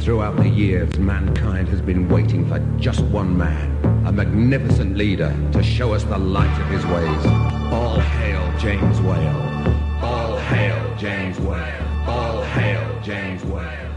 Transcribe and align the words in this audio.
Throughout 0.00 0.38
the 0.38 0.48
years, 0.48 0.98
mankind 0.98 1.68
has 1.68 1.82
been 1.82 2.08
waiting 2.08 2.48
for 2.48 2.58
just 2.78 3.02
one 3.02 3.36
man, 3.36 4.06
a 4.06 4.10
magnificent 4.10 4.96
leader, 4.96 5.36
to 5.52 5.62
show 5.62 5.92
us 5.92 6.04
the 6.04 6.16
light 6.16 6.58
of 6.58 6.68
his 6.68 6.86
ways. 6.86 7.26
All 7.70 8.00
hail 8.00 8.58
James 8.58 8.98
Whale. 9.02 10.00
All 10.02 10.38
hail 10.38 10.96
James 10.96 11.38
Whale. 11.38 12.08
All 12.08 12.42
hail 12.42 13.00
James 13.02 13.44
Whale. 13.44 13.89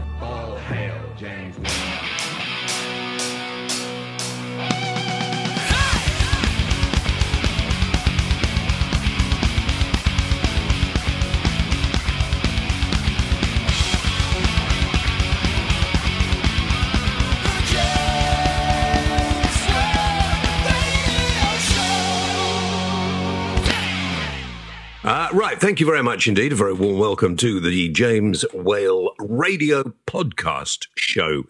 Right, 25.34 25.60
thank 25.60 25.80
you 25.80 25.86
very 25.86 26.02
much 26.02 26.28
indeed. 26.28 26.52
A 26.52 26.54
very 26.54 26.72
warm 26.72 26.98
welcome 26.98 27.36
to 27.38 27.58
the 27.58 27.88
James 27.88 28.44
Whale 28.54 29.10
Radio 29.18 29.82
Podcast 30.06 30.86
Show 30.96 31.44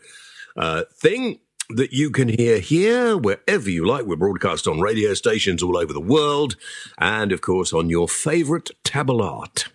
uh, 0.57 0.85
thing 0.95 1.39
that 1.69 1.93
you 1.93 2.11
can 2.11 2.29
hear 2.29 2.61
here 2.61 3.17
wherever 3.17 3.69
you 3.69 3.87
like. 3.87 4.07
We're 4.07 4.17
broadcast 4.17 4.67
on 4.67 4.81
radio 4.81 5.13
stations 5.13 5.63
all 5.63 5.77
over 5.77 5.93
the 5.93 6.01
world, 6.01 6.57
and 6.99 7.31
of 7.31 7.43
course 7.43 7.75
on 7.75 7.91
your 7.91 8.09
favourite 8.09 8.71
tablet. 8.85 9.67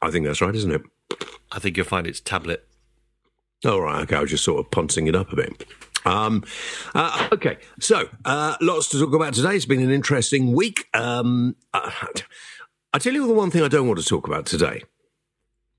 I 0.00 0.10
think 0.10 0.24
that's 0.24 0.40
right, 0.40 0.54
isn't 0.54 0.70
it? 0.70 0.82
I 1.50 1.58
think 1.58 1.76
you'll 1.76 1.86
find 1.86 2.06
it's 2.06 2.20
tablet. 2.20 2.68
All 3.64 3.80
right, 3.80 4.02
okay, 4.02 4.16
I 4.16 4.20
was 4.20 4.30
just 4.30 4.44
sort 4.44 4.64
of 4.64 4.70
poncing 4.70 5.08
it 5.08 5.16
up 5.16 5.32
a 5.32 5.36
bit. 5.36 5.64
Um, 6.04 6.44
uh, 6.94 7.28
okay, 7.32 7.58
so 7.80 8.08
uh, 8.24 8.56
lots 8.60 8.88
to 8.90 9.00
talk 9.00 9.12
about 9.12 9.34
today. 9.34 9.56
It's 9.56 9.66
been 9.66 9.82
an 9.82 9.90
interesting 9.90 10.52
week. 10.52 10.86
Um, 10.94 11.56
uh, 11.74 11.90
I 12.92 12.98
tell 12.98 13.12
you 13.12 13.26
the 13.26 13.32
one 13.32 13.50
thing 13.50 13.62
I 13.62 13.68
don't 13.68 13.86
want 13.86 14.00
to 14.00 14.04
talk 14.04 14.26
about 14.26 14.46
today 14.46 14.82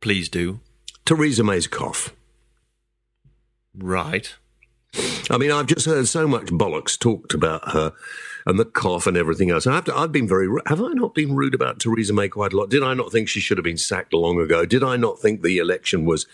Please 0.02 0.29
do. 0.29 0.61
Theresa 1.05 1.43
May's 1.43 1.67
cough. 1.67 2.15
Right. 3.75 4.33
I 5.30 5.37
mean, 5.37 5.52
I've 5.52 5.67
just 5.67 5.85
heard 5.85 6.07
so 6.07 6.27
much 6.27 6.47
bollocks 6.47 6.97
talked 6.97 7.33
about 7.33 7.71
her 7.71 7.93
and 8.45 8.57
the 8.57 8.65
cough 8.65 9.05
and 9.05 9.17
everything 9.17 9.52
else. 9.52 9.67
I 9.67 9.75
have 9.75 9.85
to, 9.85 9.95
I've 9.95 10.11
been 10.11 10.27
very, 10.27 10.47
have 10.67 10.81
I 10.81 10.93
not 10.93 11.13
been 11.13 11.35
rude 11.35 11.53
about 11.53 11.80
Theresa 11.80 12.13
May 12.13 12.30
quite 12.30 12.53
a 12.53 12.57
lot? 12.57 12.69
Did 12.69 12.83
I 12.83 12.93
not 12.93 13.11
think 13.11 13.27
she 13.27 13.39
should 13.39 13.57
have 13.57 13.65
been 13.65 13.77
sacked 13.77 14.13
long 14.13 14.39
ago? 14.39 14.65
Did 14.65 14.83
I 14.83 14.95
not 14.95 15.19
think 15.19 15.41
the 15.41 15.57
election 15.57 16.05
was 16.05 16.25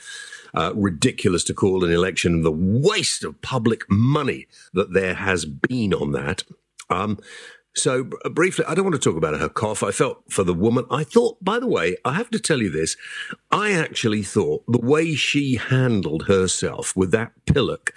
uh, 0.53 0.71
ridiculous 0.75 1.43
to 1.45 1.53
call 1.53 1.83
an 1.83 1.91
election 1.91 2.43
the 2.43 2.51
waste 2.51 3.23
of 3.23 3.41
public 3.41 3.89
money 3.89 4.47
that 4.73 4.93
there 4.93 5.15
has 5.15 5.45
been 5.45 5.93
on 5.93 6.11
that? 6.13 6.43
Um, 6.89 7.19
so 7.75 8.05
b- 8.05 8.17
briefly, 8.31 8.65
I 8.67 8.73
don't 8.73 8.85
want 8.85 8.95
to 8.95 9.09
talk 9.09 9.17
about 9.17 9.39
her 9.39 9.49
cough. 9.49 9.83
I 9.83 9.91
felt 9.91 10.23
for 10.29 10.43
the 10.43 10.53
woman. 10.53 10.85
I 10.89 11.03
thought, 11.03 11.43
by 11.43 11.59
the 11.59 11.67
way, 11.67 11.97
I 12.05 12.13
have 12.13 12.29
to 12.31 12.39
tell 12.39 12.61
you 12.61 12.69
this. 12.69 12.95
I 13.51 13.73
actually 13.73 14.23
thought 14.23 14.63
the 14.67 14.79
way 14.79 15.15
she 15.15 15.55
handled 15.55 16.27
herself 16.27 16.95
with 16.95 17.11
that 17.11 17.33
pillock 17.45 17.93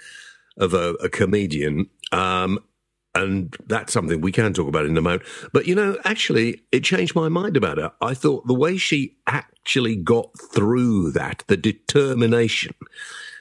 of 0.57 0.73
a, 0.73 0.93
a 0.95 1.09
comedian, 1.09 1.89
um, 2.11 2.59
and 3.15 3.55
that's 3.65 3.93
something 3.93 4.21
we 4.21 4.31
can 4.31 4.53
talk 4.53 4.67
about 4.67 4.85
in 4.85 4.97
a 4.97 5.01
moment. 5.01 5.23
But 5.53 5.65
you 5.65 5.75
know, 5.75 5.97
actually, 6.03 6.61
it 6.71 6.83
changed 6.83 7.15
my 7.15 7.29
mind 7.29 7.55
about 7.57 7.77
her. 7.77 7.93
I 8.01 8.13
thought 8.13 8.47
the 8.47 8.53
way 8.53 8.77
she 8.77 9.17
actually 9.27 9.95
got 9.95 10.29
through 10.53 11.11
that, 11.13 11.43
the 11.47 11.57
determination, 11.57 12.75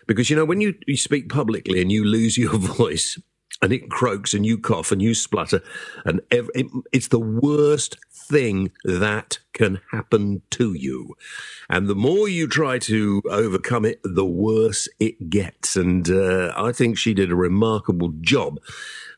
because 0.07 0.31
you 0.31 0.37
know, 0.37 0.45
when 0.45 0.61
you, 0.61 0.75
you 0.87 0.97
speak 0.97 1.29
publicly 1.29 1.83
and 1.83 1.93
you 1.93 2.05
lose 2.05 2.39
your 2.39 2.57
voice, 2.59 3.19
and 3.63 3.73
it 3.73 3.91
croaks 3.91 4.35
and 4.35 4.47
you 4.47 4.59
cough 4.59 4.93
and 4.93 5.03
you 5.03 5.15
splutter 5.15 5.61
and 6.05 6.21
it, 6.31 6.67
it's 6.93 7.09
the 7.09 7.19
worst 7.19 7.97
thing 8.11 8.71
that 8.85 9.39
can 9.53 9.81
happen 9.91 10.43
to 10.51 10.75
you 10.75 11.15
and 11.69 11.89
the 11.89 11.95
more 11.95 12.29
you 12.29 12.47
try 12.47 12.79
to 12.79 13.23
overcome 13.31 13.85
it 13.85 14.01
the 14.05 14.27
worse 14.27 14.89
it 15.01 15.31
gets 15.31 15.77
and 15.77 16.11
uh, 16.11 16.53
i 16.57 16.73
think 16.73 16.97
she 16.97 17.15
did 17.15 17.33
a 17.33 17.37
remarkable 17.37 18.13
job 18.21 18.59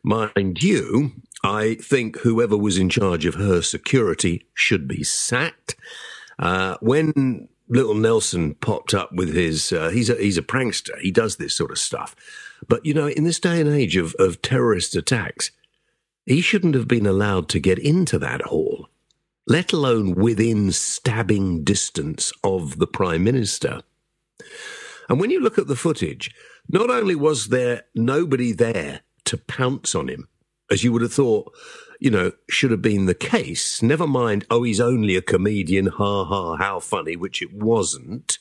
mind 0.02 0.62
you 0.62 1.12
i 1.44 1.74
think 1.76 2.18
whoever 2.20 2.56
was 2.56 2.78
in 2.78 2.88
charge 2.88 3.26
of 3.26 3.34
her 3.34 3.60
security 3.60 4.46
should 4.54 4.88
be 4.88 5.02
sacked 5.02 5.76
uh, 6.38 6.78
when 6.80 7.48
little 7.68 7.94
Nelson 7.94 8.54
popped 8.54 8.94
up 8.94 9.12
with 9.12 9.32
his, 9.32 9.72
uh, 9.72 9.90
he's 9.90 10.10
a 10.10 10.14
he's 10.14 10.38
a 10.38 10.42
prankster. 10.42 10.98
He 11.00 11.10
does 11.10 11.36
this 11.36 11.54
sort 11.54 11.70
of 11.70 11.78
stuff. 11.78 12.16
But 12.68 12.84
you 12.84 12.94
know, 12.94 13.08
in 13.08 13.24
this 13.24 13.40
day 13.40 13.60
and 13.60 13.70
age 13.70 13.96
of 13.96 14.14
of 14.18 14.42
terrorist 14.42 14.94
attacks, 14.94 15.50
he 16.26 16.40
shouldn't 16.40 16.74
have 16.74 16.88
been 16.88 17.06
allowed 17.06 17.48
to 17.50 17.60
get 17.60 17.78
into 17.78 18.18
that 18.18 18.42
hall, 18.42 18.88
let 19.46 19.72
alone 19.72 20.14
within 20.14 20.70
stabbing 20.72 21.64
distance 21.64 22.32
of 22.44 22.78
the 22.78 22.86
prime 22.86 23.24
minister. 23.24 23.80
And 25.08 25.18
when 25.18 25.30
you 25.30 25.40
look 25.40 25.58
at 25.58 25.66
the 25.66 25.76
footage, 25.76 26.32
not 26.68 26.88
only 26.88 27.16
was 27.16 27.48
there 27.48 27.82
nobody 27.94 28.52
there 28.52 29.00
to 29.24 29.36
pounce 29.36 29.94
on 29.94 30.08
him, 30.08 30.28
as 30.70 30.84
you 30.84 30.92
would 30.92 31.02
have 31.02 31.12
thought, 31.12 31.52
you 31.98 32.10
know, 32.10 32.32
should 32.48 32.70
have 32.70 32.80
been 32.80 33.06
the 33.06 33.14
case, 33.14 33.82
never 33.82 34.06
mind, 34.06 34.46
oh, 34.50 34.62
he's 34.62 34.80
only 34.80 35.16
a 35.16 35.22
comedian, 35.22 35.86
ha 35.86 36.24
ha, 36.24 36.56
how 36.56 36.78
funny, 36.78 37.16
which 37.16 37.42
it 37.42 37.52
wasn't, 37.52 38.38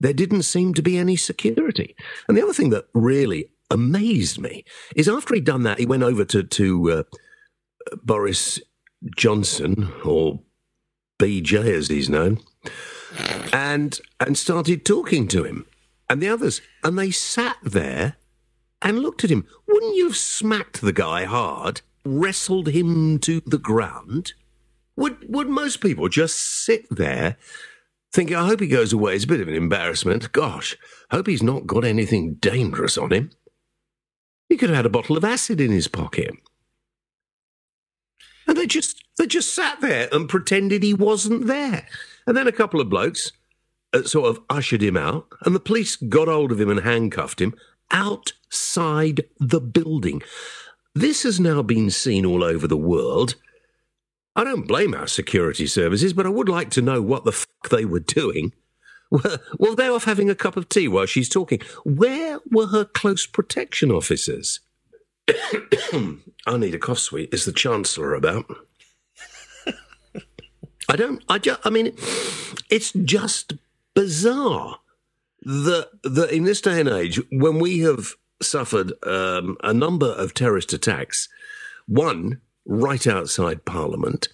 there 0.00 0.12
didn't 0.12 0.42
seem 0.42 0.74
to 0.74 0.82
be 0.82 0.96
any 0.98 1.16
security. 1.16 1.94
And 2.26 2.36
the 2.36 2.42
other 2.42 2.54
thing 2.54 2.70
that 2.70 2.86
really 2.94 3.50
amazed 3.70 4.40
me 4.40 4.64
is 4.96 5.08
after 5.08 5.34
he'd 5.34 5.44
done 5.44 5.62
that, 5.62 5.78
he 5.78 5.86
went 5.86 6.02
over 6.02 6.24
to, 6.24 6.42
to 6.42 6.90
uh, 6.90 7.02
Boris 8.02 8.58
Johnson, 9.16 9.92
or 10.04 10.40
BJ 11.18 11.64
as 11.74 11.88
he's 11.88 12.08
known, 12.08 12.40
and 13.52 13.98
and 14.18 14.36
started 14.36 14.84
talking 14.84 15.28
to 15.28 15.44
him 15.44 15.66
and 16.08 16.20
the 16.20 16.28
others, 16.28 16.60
and 16.82 16.98
they 16.98 17.10
sat 17.10 17.56
there 17.62 18.16
and 18.82 18.98
looked 18.98 19.24
at 19.24 19.30
him. 19.30 19.46
Wouldn't 19.68 19.96
you 19.96 20.08
have 20.08 20.16
smacked 20.16 20.80
the 20.80 20.92
guy 20.92 21.24
hard, 21.24 21.82
wrestled 22.04 22.68
him 22.68 23.18
to 23.20 23.40
the 23.46 23.58
ground? 23.58 24.32
Would 24.96 25.32
would 25.32 25.48
most 25.48 25.80
people 25.80 26.08
just 26.08 26.36
sit 26.38 26.84
there 26.90 27.36
thinking, 28.12 28.36
I 28.36 28.46
hope 28.46 28.60
he 28.60 28.66
goes 28.66 28.92
away. 28.92 29.14
It's 29.14 29.24
a 29.24 29.28
bit 29.28 29.40
of 29.40 29.48
an 29.48 29.54
embarrassment. 29.54 30.32
Gosh, 30.32 30.76
hope 31.10 31.26
he's 31.26 31.42
not 31.42 31.66
got 31.66 31.84
anything 31.84 32.34
dangerous 32.34 32.98
on 32.98 33.12
him. 33.12 33.30
He 34.48 34.56
could 34.56 34.70
have 34.70 34.76
had 34.76 34.86
a 34.86 34.90
bottle 34.90 35.16
of 35.16 35.24
acid 35.24 35.60
in 35.60 35.70
his 35.70 35.88
pocket. 35.88 36.34
And 38.46 38.56
they 38.56 38.66
just 38.66 39.04
they 39.16 39.26
just 39.26 39.54
sat 39.54 39.80
there 39.80 40.08
and 40.12 40.28
pretended 40.28 40.82
he 40.82 40.94
wasn't 40.94 41.46
there. 41.46 41.86
And 42.26 42.36
then 42.36 42.48
a 42.48 42.52
couple 42.52 42.80
of 42.80 42.88
blokes 42.88 43.32
uh, 43.92 44.02
sort 44.02 44.28
of 44.28 44.42
ushered 44.50 44.82
him 44.82 44.96
out, 44.96 45.28
and 45.42 45.54
the 45.54 45.60
police 45.60 45.96
got 45.96 46.26
hold 46.28 46.50
of 46.50 46.60
him 46.60 46.70
and 46.70 46.80
handcuffed 46.80 47.40
him 47.40 47.54
outside 47.90 49.24
the 49.38 49.60
building. 49.60 50.22
This 50.94 51.22
has 51.22 51.38
now 51.38 51.62
been 51.62 51.90
seen 51.90 52.26
all 52.26 52.42
over 52.42 52.66
the 52.66 52.76
world. 52.76 53.36
I 54.36 54.44
don't 54.44 54.66
blame 54.66 54.94
our 54.94 55.06
security 55.06 55.66
services, 55.66 56.12
but 56.12 56.26
I 56.26 56.30
would 56.30 56.48
like 56.48 56.70
to 56.70 56.82
know 56.82 57.02
what 57.02 57.24
the 57.24 57.32
fuck 57.32 57.68
they 57.70 57.84
were 57.84 58.00
doing. 58.00 58.52
Well, 59.58 59.74
they're 59.74 59.90
off 59.90 60.04
having 60.04 60.30
a 60.30 60.36
cup 60.36 60.56
of 60.56 60.68
tea 60.68 60.86
while 60.86 61.04
she's 61.04 61.28
talking. 61.28 61.60
Where 61.84 62.38
were 62.48 62.68
her 62.68 62.84
close 62.84 63.26
protection 63.26 63.90
officers? 63.90 64.60
I 65.28 66.56
need 66.56 66.76
a 66.76 66.78
cough. 66.78 67.08
Is 67.12 67.44
the 67.44 67.52
Chancellor 67.52 68.14
about? 68.14 68.46
I 70.88 70.96
don't. 70.96 71.22
I 71.28 71.38
just. 71.38 71.60
I 71.64 71.70
mean, 71.70 71.96
it's 72.68 72.92
just 72.92 73.54
bizarre 73.94 74.78
that 75.42 75.88
that 76.02 76.30
in 76.32 76.44
this 76.44 76.60
day 76.60 76.80
and 76.80 76.88
age, 76.88 77.20
when 77.30 77.58
we 77.58 77.80
have 77.80 78.14
suffered 78.42 78.92
um, 79.04 79.56
a 79.62 79.72
number 79.72 80.06
of 80.06 80.34
terrorist 80.34 80.72
attacks, 80.72 81.28
one 81.86 82.40
right 82.66 83.06
outside 83.06 83.64
Parliament. 83.64 84.28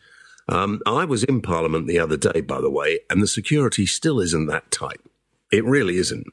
Um, 0.48 0.80
I 0.86 1.04
was 1.04 1.24
in 1.24 1.42
Parliament 1.42 1.86
the 1.86 1.98
other 1.98 2.16
day, 2.16 2.40
by 2.40 2.60
the 2.60 2.70
way, 2.70 3.00
and 3.10 3.22
the 3.22 3.26
security 3.26 3.86
still 3.86 4.20
isn't 4.20 4.46
that 4.46 4.70
tight. 4.70 5.00
It 5.52 5.64
really 5.64 5.96
isn't. 5.96 6.26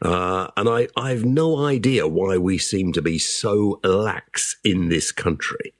Uh, 0.00 0.48
and 0.56 0.68
I, 0.68 0.88
I 0.96 1.10
have 1.10 1.24
no 1.24 1.64
idea 1.64 2.08
why 2.08 2.36
we 2.36 2.58
seem 2.58 2.92
to 2.92 3.02
be 3.02 3.18
so 3.18 3.80
lax 3.84 4.56
in 4.64 4.88
this 4.88 5.12
country. 5.12 5.74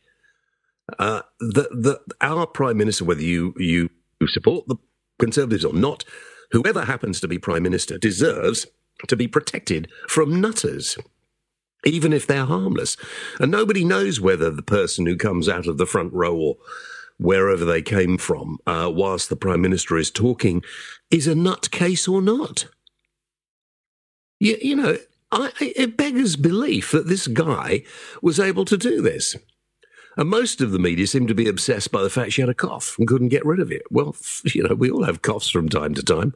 Uh, 0.98 1.22
the, 1.40 1.68
the, 1.70 2.00
our 2.20 2.46
Prime 2.46 2.76
Minister, 2.76 3.04
whether 3.04 3.22
you, 3.22 3.54
you 3.56 3.90
support 4.26 4.66
the 4.68 4.76
Conservatives 5.18 5.64
or 5.64 5.72
not, 5.72 6.04
whoever 6.50 6.84
happens 6.84 7.20
to 7.20 7.28
be 7.28 7.38
Prime 7.38 7.62
Minister 7.62 7.98
deserves 7.98 8.66
to 9.08 9.16
be 9.16 9.26
protected 9.26 9.88
from 10.08 10.40
nutters 10.40 10.98
even 11.84 12.12
if 12.12 12.26
they're 12.26 12.44
harmless. 12.44 12.96
And 13.40 13.50
nobody 13.50 13.84
knows 13.84 14.20
whether 14.20 14.50
the 14.50 14.62
person 14.62 15.06
who 15.06 15.16
comes 15.16 15.48
out 15.48 15.66
of 15.66 15.78
the 15.78 15.86
front 15.86 16.12
row 16.12 16.34
or 16.36 16.56
wherever 17.18 17.64
they 17.64 17.82
came 17.82 18.18
from, 18.18 18.58
uh, 18.66 18.90
whilst 18.92 19.28
the 19.28 19.36
Prime 19.36 19.60
Minister 19.60 19.96
is 19.96 20.10
talking, 20.10 20.62
is 21.10 21.26
a 21.26 21.34
nutcase 21.34 22.08
or 22.10 22.20
not. 22.20 22.66
You, 24.40 24.58
you 24.60 24.76
know, 24.76 24.96
I, 25.30 25.52
it 25.60 25.96
beggars 25.96 26.36
belief 26.36 26.90
that 26.90 27.06
this 27.06 27.26
guy 27.26 27.84
was 28.20 28.40
able 28.40 28.64
to 28.66 28.76
do 28.76 29.00
this. 29.00 29.36
And 30.16 30.28
most 30.28 30.60
of 30.60 30.72
the 30.72 30.78
media 30.78 31.06
seemed 31.06 31.28
to 31.28 31.34
be 31.34 31.48
obsessed 31.48 31.90
by 31.90 32.02
the 32.02 32.10
fact 32.10 32.32
she 32.32 32.42
had 32.42 32.50
a 32.50 32.54
cough 32.54 32.96
and 32.98 33.08
couldn't 33.08 33.28
get 33.28 33.46
rid 33.46 33.60
of 33.60 33.72
it. 33.72 33.82
Well, 33.90 34.14
you 34.44 34.62
know, 34.62 34.74
we 34.74 34.90
all 34.90 35.04
have 35.04 35.22
coughs 35.22 35.48
from 35.48 35.68
time 35.68 35.94
to 35.94 36.02
time. 36.02 36.34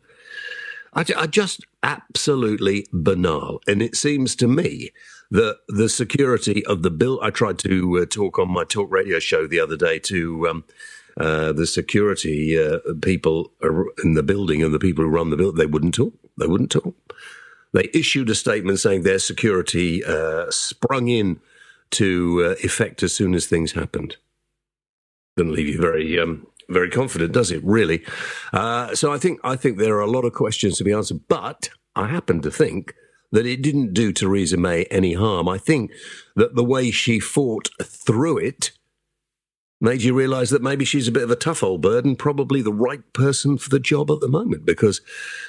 I, 0.94 1.04
I 1.14 1.26
just 1.26 1.66
absolutely 1.82 2.86
banal. 2.92 3.60
And 3.66 3.82
it 3.82 3.96
seems 3.96 4.34
to 4.36 4.48
me 4.48 4.90
that 5.30 5.58
the 5.68 5.88
security 5.88 6.64
of 6.66 6.82
the 6.82 6.90
bill, 6.90 7.18
I 7.22 7.30
tried 7.30 7.58
to 7.60 7.98
uh, 7.98 8.06
talk 8.06 8.38
on 8.38 8.50
my 8.50 8.64
talk 8.64 8.90
radio 8.90 9.18
show 9.18 9.46
the 9.46 9.60
other 9.60 9.76
day 9.76 9.98
to 10.00 10.48
um, 10.48 10.64
uh, 11.18 11.52
the 11.52 11.66
security 11.66 12.58
uh, 12.62 12.78
people 13.02 13.52
in 14.04 14.14
the 14.14 14.22
building 14.22 14.62
and 14.62 14.72
the 14.72 14.78
people 14.78 15.04
who 15.04 15.10
run 15.10 15.30
the 15.30 15.36
building, 15.36 15.58
they 15.58 15.66
wouldn't 15.66 15.94
talk. 15.94 16.14
They 16.38 16.46
wouldn't 16.46 16.70
talk. 16.70 16.94
They 17.72 17.88
issued 17.92 18.30
a 18.30 18.34
statement 18.34 18.78
saying 18.80 19.02
their 19.02 19.18
security 19.18 20.04
uh, 20.04 20.46
sprung 20.50 21.08
in 21.08 21.40
to 21.90 22.44
uh, 22.44 22.64
effect 22.64 23.02
as 23.02 23.14
soon 23.14 23.34
as 23.34 23.46
things 23.46 23.72
happened. 23.72 24.16
Doesn't 25.36 25.52
leave 25.52 25.68
you 25.68 25.80
very 25.80 26.18
um, 26.18 26.46
very 26.68 26.90
confident, 26.90 27.32
does 27.32 27.50
it? 27.50 27.62
Really? 27.64 28.04
Uh, 28.52 28.94
so 28.94 29.12
I 29.12 29.18
think 29.18 29.40
I 29.44 29.56
think 29.56 29.78
there 29.78 29.96
are 29.96 30.00
a 30.00 30.10
lot 30.10 30.24
of 30.24 30.32
questions 30.32 30.78
to 30.78 30.84
be 30.84 30.92
answered, 30.92 31.20
but 31.28 31.70
I 31.94 32.08
happen 32.08 32.40
to 32.42 32.50
think 32.50 32.94
that 33.32 33.46
it 33.46 33.62
didn't 33.62 33.92
do 33.92 34.12
Theresa 34.12 34.56
May 34.56 34.84
any 34.84 35.14
harm. 35.14 35.48
I 35.48 35.58
think 35.58 35.90
that 36.34 36.54
the 36.54 36.64
way 36.64 36.90
she 36.90 37.20
fought 37.20 37.68
through 37.82 38.38
it 38.38 38.72
made 39.80 40.02
you 40.02 40.14
realise 40.14 40.50
that 40.50 40.62
maybe 40.62 40.84
she's 40.84 41.08
a 41.08 41.12
bit 41.12 41.22
of 41.22 41.30
a 41.30 41.36
tough 41.36 41.62
old 41.62 41.82
bird 41.82 42.04
and 42.04 42.18
probably 42.18 42.62
the 42.62 42.72
right 42.72 43.12
person 43.12 43.58
for 43.58 43.68
the 43.68 43.80
job 43.80 44.10
at 44.10 44.20
the 44.20 44.28
moment 44.28 44.64
because 44.64 45.00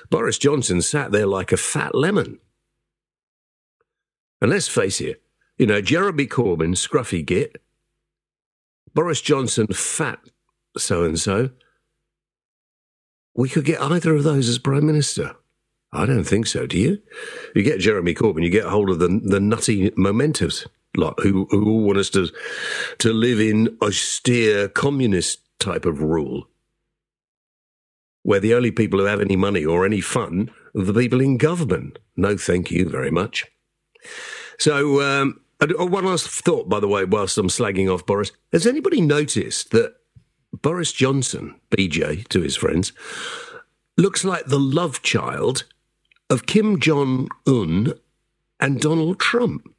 Boris 0.10 0.38
Johnson 0.38 0.82
sat 0.82 1.12
there 1.12 1.28
like 1.28 1.52
a 1.52 1.58
fat 1.58 1.96
lemon. 1.96 2.40
And 4.42 4.52
let's 4.52 4.68
face 4.68 5.02
it, 5.02 5.22
you 5.58 5.66
know, 5.66 5.82
Jeremy 5.82 6.28
Corbyn, 6.28 6.76
scruffy 6.76 7.26
git, 7.26 7.62
Boris 8.94 9.22
Johnson, 9.22 9.68
fat 9.68 10.20
so 10.78 11.04
and 11.04 11.20
so. 11.20 11.50
We 13.36 13.50
could 13.50 13.66
get 13.66 13.82
either 13.82 14.16
of 14.16 14.24
those 14.24 14.50
as 14.50 14.58
Prime 14.58 14.86
Minister. 14.86 15.36
I 15.92 16.06
don't 16.06 16.26
think 16.26 16.48
so. 16.48 16.68
Do 16.68 16.78
you? 16.78 17.02
You 17.56 17.64
get 17.64 17.80
Jeremy 17.80 18.14
Corbyn, 18.14 18.44
you 18.44 18.50
get 18.50 18.66
hold 18.66 18.90
of 18.90 19.00
the 19.00 19.22
the 19.24 19.40
nutty 19.40 19.92
Momentum 19.96 20.52
like 20.98 21.14
who 21.20 21.48
who 21.52 21.70
all 21.70 21.84
want 21.84 22.00
us 22.00 22.10
to 22.12 22.30
to 23.00 23.14
live 23.14 23.40
in 23.40 23.78
austere 23.82 24.68
communist 24.68 25.40
type 25.60 25.86
of 25.86 26.02
rule, 26.02 26.48
where 28.24 28.40
the 28.40 28.54
only 28.54 28.72
people 28.72 29.00
who 29.00 29.06
have 29.06 29.22
any 29.22 29.36
money 29.36 29.64
or 29.64 29.86
any 29.86 30.02
fun 30.02 30.50
are 30.76 30.84
the 30.84 30.94
people 30.94 31.22
in 31.22 31.38
government. 31.38 32.00
No, 32.16 32.36
thank 32.38 32.72
you 32.72 32.90
very 32.90 33.12
much. 33.12 33.46
So, 34.60 35.02
um, 35.02 35.40
oh, 35.62 35.86
one 35.86 36.06
last 36.06 36.28
thought, 36.28 36.68
by 36.68 36.80
the 36.80 36.88
way, 36.88 37.06
whilst 37.06 37.38
I'm 37.38 37.48
slagging 37.48 37.94
off 37.94 38.06
Boris. 38.06 38.32
Has 38.52 38.66
anybody 38.66 39.02
noticed 39.02 39.72
that 39.72 39.96
Boris 40.52 40.92
Johnson, 40.92 41.60
BJ 41.70 42.28
to 42.30 42.42
his 42.42 42.56
friends, 42.56 42.92
looks 43.98 44.24
like 44.24 44.46
the 44.46 44.60
love 44.60 45.02
child 45.04 45.66
of 46.30 46.46
Kim 46.46 46.80
Jong 46.80 47.30
un 47.46 47.94
and 48.60 48.80
Donald 48.80 49.20
Trump? 49.20 49.74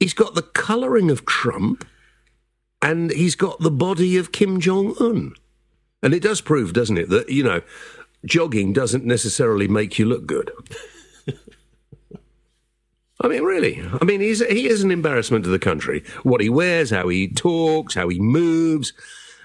He's 0.00 0.14
got 0.14 0.34
the 0.34 0.42
colouring 0.42 1.10
of 1.10 1.24
Trump 1.24 1.86
and 2.82 3.10
he's 3.10 3.34
got 3.34 3.60
the 3.60 3.70
body 3.70 4.16
of 4.16 4.32
Kim 4.32 4.60
Jong 4.60 4.94
un. 5.00 5.32
And 6.02 6.12
it 6.12 6.22
does 6.22 6.42
prove, 6.42 6.74
doesn't 6.74 6.98
it, 6.98 7.08
that, 7.08 7.30
you 7.30 7.42
know, 7.42 7.62
jogging 8.24 8.72
doesn't 8.74 9.06
necessarily 9.06 9.66
make 9.68 9.98
you 9.98 10.04
look 10.04 10.26
good. 10.26 10.50
I 13.20 13.28
mean, 13.28 13.42
really. 13.42 13.82
I 14.00 14.04
mean, 14.04 14.20
he's 14.20 14.44
he 14.46 14.68
is 14.68 14.82
an 14.82 14.90
embarrassment 14.90 15.44
to 15.44 15.50
the 15.50 15.58
country. 15.58 16.04
What 16.24 16.42
he 16.42 16.50
wears, 16.50 16.90
how 16.90 17.08
he 17.08 17.28
talks, 17.28 17.94
how 17.94 18.08
he 18.08 18.20
moves, 18.20 18.92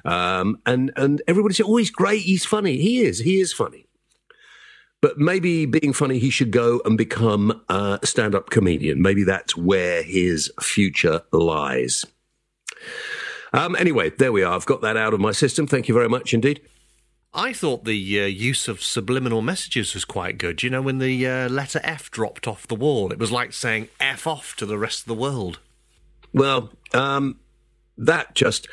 um, 0.03 0.59
and 0.65 0.91
and 0.97 1.21
everybody 1.27 1.53
says, 1.53 1.67
"Oh, 1.69 1.77
he's 1.77 1.91
great. 1.91 2.23
He's 2.23 2.45
funny. 2.45 2.77
He 2.77 3.01
is. 3.01 3.19
He 3.19 3.39
is 3.39 3.53
funny." 3.53 3.85
But 5.01 5.17
maybe 5.17 5.65
being 5.65 5.93
funny, 5.93 6.19
he 6.19 6.29
should 6.29 6.51
go 6.51 6.81
and 6.83 6.97
become 6.97 7.61
a 7.69 7.99
stand-up 8.03 8.49
comedian. 8.49 9.01
Maybe 9.01 9.23
that's 9.23 9.55
where 9.55 10.03
his 10.03 10.51
future 10.61 11.21
lies. 11.31 12.05
Um, 13.53 13.75
anyway, 13.75 14.09
there 14.09 14.33
we 14.33 14.43
are. 14.43 14.53
I've 14.53 14.65
got 14.65 14.81
that 14.81 14.97
out 14.97 15.13
of 15.13 15.19
my 15.19 15.31
system. 15.31 15.67
Thank 15.67 15.87
you 15.87 15.93
very 15.93 16.09
much 16.09 16.33
indeed. 16.33 16.61
I 17.33 17.53
thought 17.53 17.85
the 17.85 18.21
uh, 18.21 18.25
use 18.25 18.67
of 18.67 18.81
subliminal 18.81 19.41
messages 19.41 19.93
was 19.93 20.03
quite 20.03 20.37
good. 20.37 20.63
You 20.63 20.69
know, 20.69 20.81
when 20.81 20.97
the 20.97 21.27
uh, 21.27 21.49
letter 21.49 21.79
F 21.83 22.09
dropped 22.11 22.47
off 22.47 22.67
the 22.67 22.75
wall, 22.75 23.11
it 23.11 23.19
was 23.19 23.31
like 23.31 23.53
saying 23.53 23.87
F 23.99 24.25
off 24.27 24.55
to 24.57 24.65
the 24.65 24.77
rest 24.77 25.01
of 25.01 25.05
the 25.05 25.13
world. 25.13 25.59
Well, 26.33 26.71
um, 26.93 27.39
that 27.97 28.35
just. 28.35 28.67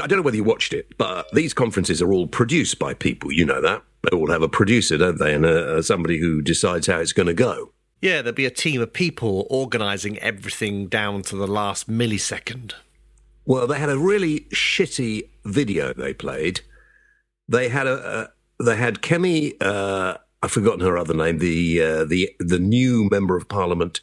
I 0.00 0.06
don't 0.06 0.18
know 0.18 0.22
whether 0.22 0.36
you 0.36 0.44
watched 0.44 0.72
it, 0.72 0.96
but 0.96 1.26
these 1.32 1.52
conferences 1.52 2.00
are 2.00 2.12
all 2.12 2.28
produced 2.28 2.78
by 2.78 2.94
people. 2.94 3.32
You 3.32 3.44
know 3.44 3.60
that. 3.60 3.82
They 4.02 4.16
all 4.16 4.30
have 4.30 4.42
a 4.42 4.48
producer, 4.48 4.96
don't 4.96 5.18
they? 5.18 5.34
And 5.34 5.44
uh, 5.44 5.82
somebody 5.82 6.18
who 6.18 6.40
decides 6.42 6.86
how 6.86 6.98
it's 7.00 7.12
going 7.12 7.26
to 7.26 7.34
go. 7.34 7.72
Yeah, 8.00 8.22
there'd 8.22 8.34
be 8.34 8.46
a 8.46 8.50
team 8.50 8.80
of 8.80 8.92
people 8.92 9.46
organising 9.50 10.18
everything 10.18 10.86
down 10.86 11.22
to 11.24 11.36
the 11.36 11.46
last 11.46 11.88
millisecond. 11.88 12.72
Well, 13.44 13.66
they 13.66 13.78
had 13.78 13.90
a 13.90 13.98
really 13.98 14.40
shitty 14.50 15.28
video 15.44 15.92
they 15.92 16.14
played 16.14 16.62
they 17.50 17.68
had 17.68 17.86
a, 17.86 18.30
a 18.58 18.64
they 18.64 18.76
had 18.76 19.02
Kemi. 19.02 19.54
Uh, 19.60 20.16
I've 20.42 20.52
forgotten 20.52 20.80
her 20.80 20.96
other 20.96 21.14
name. 21.14 21.38
The 21.38 21.82
uh, 21.82 22.04
the 22.04 22.30
the 22.38 22.58
new 22.58 23.08
member 23.10 23.36
of 23.36 23.48
parliament 23.48 24.00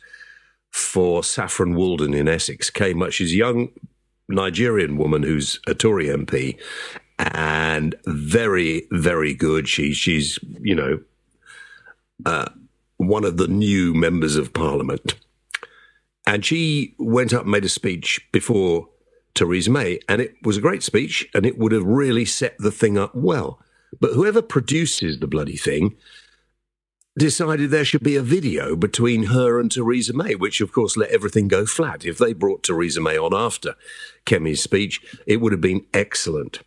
for 0.72 1.24
Saffron 1.24 1.74
Walden 1.74 2.14
in 2.14 2.28
Essex 2.28 2.70
came 2.70 3.02
up. 3.02 3.12
She's 3.12 3.32
a 3.32 3.38
young 3.38 3.70
Nigerian 4.28 4.98
woman 4.98 5.24
who's 5.24 5.60
a 5.66 5.74
Tory 5.74 6.08
MP 6.08 6.60
and 7.20 7.96
very 8.06 8.88
very 8.92 9.34
good. 9.34 9.68
She 9.68 9.94
she's 9.94 10.40
you 10.62 10.76
know 10.76 11.00
uh, 12.26 12.50
one 12.98 13.24
of 13.24 13.38
the 13.38 13.48
new 13.48 13.94
members 13.94 14.36
of 14.36 14.54
parliament, 14.54 15.16
and 16.26 16.46
she 16.46 16.96
went 16.98 17.34
up 17.34 17.44
and 17.44 17.52
made 17.52 17.66
a 17.66 17.70
speech 17.70 18.28
before 18.32 18.90
Theresa 19.38 19.70
May. 19.70 20.00
And 20.10 20.20
it 20.20 20.36
was 20.44 20.58
a 20.58 20.62
great 20.62 20.84
speech 20.84 21.28
and 21.34 21.46
it 21.46 21.58
would 21.58 21.72
have 21.72 21.84
really 21.84 22.26
set 22.26 22.58
the 22.58 22.72
thing 22.72 22.98
up 22.98 23.14
well. 23.16 23.60
But 24.02 24.14
whoever 24.14 24.42
produces 24.42 25.20
the 25.20 25.28
bloody 25.28 25.56
thing 25.56 25.96
decided 27.18 27.70
there 27.70 27.86
should 27.86 28.04
be 28.04 28.16
a 28.16 28.22
video 28.22 28.76
between 28.76 29.24
her 29.24 29.60
and 29.60 29.72
Theresa 29.72 30.14
May, 30.14 30.36
which 30.36 30.60
of 30.60 30.72
course 30.72 30.98
let 30.98 31.10
everything 31.10 31.48
go 31.48 31.66
flat. 31.66 32.06
If 32.06 32.18
they 32.18 32.34
brought 32.34 32.64
Theresa 32.64 33.02
May 33.02 33.18
on 33.18 33.34
after 33.34 33.76
Kemi's 34.26 34.62
speech, 34.62 35.02
it 35.26 35.38
would 35.38 35.52
have 35.52 35.62
been 35.62 35.86
excellent. 35.94 36.60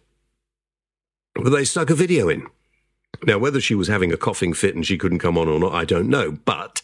But 1.35 1.51
they 1.51 1.65
stuck 1.65 1.91
a 1.91 1.95
video 1.95 2.29
in. 2.29 2.47
Now, 3.25 3.39
whether 3.39 3.61
she 3.61 3.75
was 3.75 3.89
having 3.89 4.13
a 4.13 4.17
coughing 4.17 4.53
fit 4.53 4.75
and 4.75 4.87
she 4.87 4.99
couldn't 4.99 5.19
come 5.19 5.37
on 5.37 5.49
or 5.49 5.59
not, 5.59 5.75
I 5.75 5.85
don't 5.85 6.09
know. 6.09 6.33
But 6.33 6.83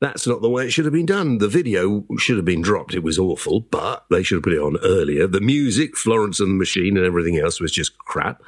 that's 0.00 0.26
not 0.26 0.42
the 0.42 0.50
way 0.50 0.66
it 0.66 0.70
should 0.70 0.84
have 0.84 0.92
been 0.92 1.06
done. 1.06 1.38
The 1.38 1.48
video 1.48 2.04
should 2.18 2.36
have 2.36 2.44
been 2.44 2.60
dropped. 2.60 2.94
It 2.94 3.02
was 3.02 3.18
awful, 3.18 3.60
but 3.60 4.04
they 4.10 4.22
should 4.22 4.36
have 4.36 4.42
put 4.42 4.52
it 4.52 4.58
on 4.58 4.76
earlier. 4.82 5.26
The 5.26 5.40
music, 5.40 5.96
Florence 5.96 6.40
and 6.40 6.50
the 6.50 6.58
Machine, 6.58 6.96
and 6.96 7.06
everything 7.06 7.38
else 7.38 7.60
was 7.60 7.72
just 7.72 7.96
crap. 7.98 8.42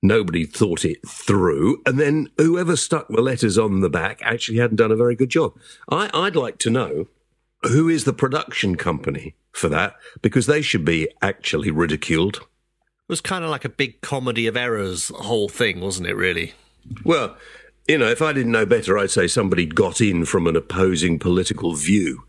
Nobody 0.00 0.46
thought 0.46 0.84
it 0.84 1.06
through. 1.06 1.82
And 1.84 1.98
then 1.98 2.28
whoever 2.38 2.76
stuck 2.76 3.08
the 3.08 3.20
letters 3.20 3.58
on 3.58 3.80
the 3.80 3.90
back 3.90 4.20
actually 4.22 4.58
hadn't 4.58 4.76
done 4.76 4.92
a 4.92 4.96
very 4.96 5.16
good 5.16 5.30
job. 5.30 5.58
I, 5.90 6.08
I'd 6.14 6.36
like 6.36 6.58
to 6.58 6.70
know 6.70 7.08
who 7.62 7.88
is 7.88 8.04
the 8.04 8.12
production 8.12 8.76
company 8.76 9.34
for 9.52 9.68
that, 9.68 9.96
because 10.22 10.46
they 10.46 10.62
should 10.62 10.84
be 10.84 11.08
actually 11.20 11.72
ridiculed. 11.72 12.46
It 13.08 13.12
was 13.12 13.20
kind 13.22 13.42
of 13.42 13.48
like 13.48 13.64
a 13.64 13.70
big 13.70 14.02
comedy 14.02 14.46
of 14.46 14.54
errors, 14.54 15.08
whole 15.08 15.48
thing, 15.48 15.80
wasn't 15.80 16.08
it, 16.08 16.14
really? 16.14 16.52
Well, 17.04 17.38
you 17.86 17.96
know, 17.96 18.06
if 18.06 18.20
I 18.20 18.34
didn't 18.34 18.52
know 18.52 18.66
better, 18.66 18.98
I'd 18.98 19.10
say 19.10 19.26
somebody 19.26 19.64
got 19.64 20.02
in 20.02 20.26
from 20.26 20.46
an 20.46 20.56
opposing 20.56 21.18
political 21.18 21.72
view. 21.72 22.24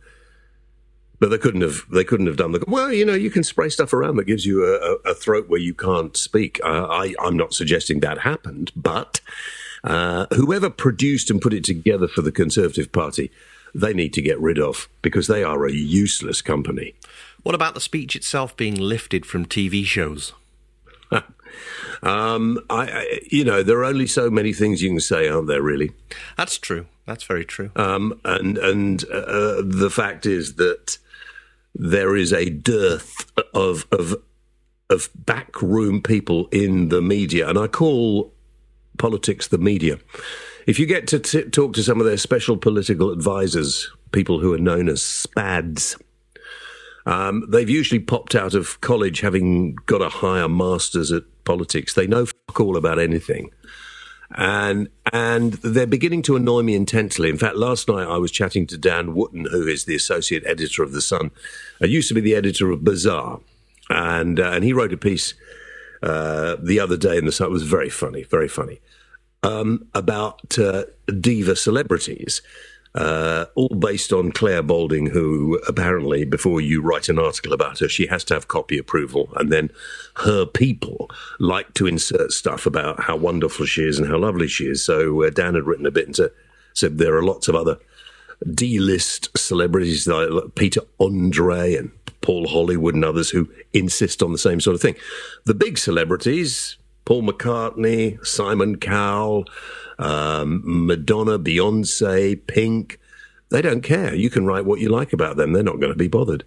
But 1.20 1.32
they 1.32 1.38
couldn't 1.38 1.64
have. 1.64 1.84
They 1.92 2.06
couldn't 2.06 2.28
have 2.28 2.38
done 2.38 2.54
the. 2.54 2.64
Well, 2.66 2.94
you 2.94 3.06
know, 3.06 3.14
you 3.14 3.30
can 3.30 3.44
spray 3.44 3.68
stuff 3.68 3.92
around 3.92 4.16
that 4.16 4.24
gives 4.24 4.46
you 4.46 4.66
a, 4.66 5.10
a 5.10 5.14
throat 5.14 5.50
where 5.50 5.60
you 5.60 5.74
can't 5.74 6.16
speak. 6.16 6.62
Uh, 6.64 6.88
I, 6.90 7.14
I'm 7.22 7.36
not 7.36 7.54
suggesting 7.54 8.00
that 8.00 8.20
happened, 8.20 8.72
but 8.74 9.20
uh, 9.84 10.28
whoever 10.34 10.70
produced 10.70 11.30
and 11.30 11.42
put 11.42 11.54
it 11.54 11.66
together 11.66 12.08
for 12.08 12.22
the 12.22 12.32
Conservative 12.32 12.94
Party, 12.94 13.32
they 13.76 13.94
need 13.94 14.14
to 14.14 14.22
get 14.22 14.40
rid 14.40 14.58
of 14.58 14.88
because 15.02 15.28
they 15.28 15.44
are 15.44 15.66
a 15.66 15.74
useless 15.74 16.42
company. 16.42 16.96
What 17.44 17.54
about 17.54 17.74
the 17.74 17.82
speech 17.82 18.16
itself 18.16 18.56
being 18.56 18.76
lifted 18.76 19.26
from 19.26 19.46
TV 19.46 19.84
shows? 19.84 20.32
Um, 22.02 22.60
I, 22.70 22.84
I, 22.86 23.20
you 23.30 23.44
know, 23.44 23.62
there 23.62 23.80
are 23.80 23.84
only 23.84 24.08
so 24.08 24.30
many 24.30 24.54
things 24.54 24.82
you 24.82 24.90
can 24.90 25.02
say, 25.02 25.28
aren't 25.28 25.48
there? 25.48 25.62
Really, 25.62 25.92
that's 26.38 26.58
true. 26.58 26.86
That's 27.06 27.24
very 27.26 27.44
true. 27.44 27.72
Um, 27.76 28.20
and 28.24 28.58
and 28.58 29.04
uh, 29.12 29.62
the 29.66 29.90
fact 29.92 30.26
is 30.26 30.56
that 30.56 30.98
there 31.76 32.16
is 32.16 32.32
a 32.32 32.50
dearth 32.50 33.30
of 33.54 33.86
of 33.92 34.16
of 34.90 35.10
backroom 35.14 36.02
people 36.02 36.48
in 36.52 36.90
the 36.90 37.02
media, 37.02 37.50
and 37.50 37.58
I 37.58 37.68
call 37.68 38.34
politics 38.98 39.48
the 39.48 39.58
media. 39.58 40.00
if 40.68 40.80
you 40.80 40.86
get 40.86 41.08
to 41.08 41.20
t- 41.20 41.44
talk 41.44 41.74
to 41.74 41.84
some 41.84 42.00
of 42.00 42.06
their 42.06 42.18
special 42.18 42.58
political 42.58 43.12
advisors, 43.12 43.92
people 44.12 44.40
who 44.40 44.54
are 44.54 44.60
known 44.60 44.88
as 44.88 45.02
SPADs, 45.02 45.98
um, 47.06 47.46
they've 47.50 47.70
usually 47.70 48.00
popped 48.00 48.36
out 48.36 48.54
of 48.54 48.80
college 48.82 49.22
having 49.22 49.76
got 49.86 50.02
a 50.02 50.10
higher 50.10 50.48
master's 50.48 51.12
at 51.12 51.24
politics. 51.44 51.94
They 51.94 52.08
know 52.08 52.26
fuck 52.26 52.60
all 52.60 52.78
about 52.78 53.00
anything. 53.00 53.52
And 54.36 54.90
and 55.12 55.54
they're 55.54 55.88
beginning 55.88 56.22
to 56.24 56.36
annoy 56.36 56.62
me 56.62 56.76
intensely. 56.76 57.30
In 57.30 57.38
fact, 57.38 57.56
last 57.56 57.88
night 57.88 58.08
I 58.08 58.18
was 58.18 58.32
chatting 58.32 58.68
to 58.68 58.78
Dan 58.78 59.16
Wootton, 59.16 59.48
who 59.50 59.68
is 59.68 59.86
the 59.86 59.96
associate 59.96 60.44
editor 60.46 60.84
of 60.84 60.92
the 60.92 61.02
Sun. 61.02 61.32
I 61.82 61.86
used 61.86 62.10
to 62.10 62.14
be 62.14 62.22
the 62.22 62.36
editor 62.36 62.70
of 62.70 62.84
Bizarre, 62.84 63.40
and 63.90 64.40
uh, 64.40 64.52
and 64.52 64.64
he 64.64 64.72
wrote 64.72 64.94
a 64.94 64.98
piece 64.98 65.34
uh, 66.04 66.58
the 66.62 66.80
other 66.80 66.96
day 66.96 67.18
in 67.18 67.26
the 67.26 67.32
Sun. 67.32 67.48
It 67.48 67.54
was 67.54 67.64
very 67.64 67.90
funny, 67.90 68.22
very 68.22 68.48
funny 68.48 68.82
um, 69.44 69.88
about 69.94 70.58
uh, 70.58 70.86
diva 71.20 71.56
celebrities 71.56 72.42
uh, 72.96 73.46
all 73.56 73.70
based 73.70 74.12
on 74.12 74.32
Clare 74.32 74.64
Balding, 74.64 75.08
who 75.08 75.60
apparently, 75.68 76.26
before 76.26 76.60
you 76.60 76.82
write 76.82 77.10
an 77.10 77.20
article 77.20 77.54
about 77.54 77.80
her, 77.80 77.88
she 77.88 78.08
has 78.08 78.24
to 78.26 78.34
have 78.34 78.48
copy 78.48 78.78
approval. 78.78 79.30
And 79.36 79.52
then 79.52 79.70
her 80.18 80.46
people 80.46 81.10
like 81.40 81.74
to 81.76 81.88
insert 81.88 82.32
stuff 82.32 82.66
about 82.66 83.04
how 83.04 83.16
wonderful 83.16 83.66
she 83.66 83.84
is 83.84 84.00
and 84.00 84.08
how 84.08 84.18
lovely 84.18 84.48
she 84.48 84.66
is. 84.66 84.84
So 84.84 85.24
uh, 85.24 85.30
Dan 85.30 85.56
had 85.56 85.66
written 85.66 85.86
a 85.86 85.92
bit 85.92 86.08
and 86.08 86.32
said 86.74 86.98
there 86.98 87.16
are 87.16 87.24
lots 87.24 87.48
of 87.48 87.56
other 87.56 87.78
D 88.54 88.80
list 88.80 89.38
celebrities 89.38 90.08
like 90.08 90.56
Peter 90.56 90.82
Andre 91.00 91.76
and 91.76 91.92
Paul 92.22 92.48
Hollywood 92.48 92.96
and 92.96 93.06
others 93.06 93.30
who 93.30 93.50
insist 93.74 94.24
on 94.24 94.32
the 94.32 94.38
same 94.38 94.60
sort 94.60 94.76
of 94.76 94.82
thing. 94.82 94.96
The 95.46 95.54
big 95.54 95.78
celebrities, 95.78 96.78
Paul 97.10 97.24
McCartney, 97.24 98.24
Simon 98.24 98.78
Cowell, 98.78 99.46
um, 99.98 100.62
Madonna, 100.64 101.40
Beyonce, 101.40 102.40
Pink. 102.46 103.00
They 103.50 103.64
don't 103.64 103.82
care. 103.82 104.14
You 104.14 104.30
can 104.30 104.46
write 104.46 104.64
what 104.64 104.80
you 104.80 104.90
like 104.90 105.12
about 105.12 105.36
them. 105.36 105.52
They're 105.52 105.64
not 105.64 105.80
going 105.80 105.92
to 105.92 105.98
be 105.98 106.08
bothered. 106.08 106.44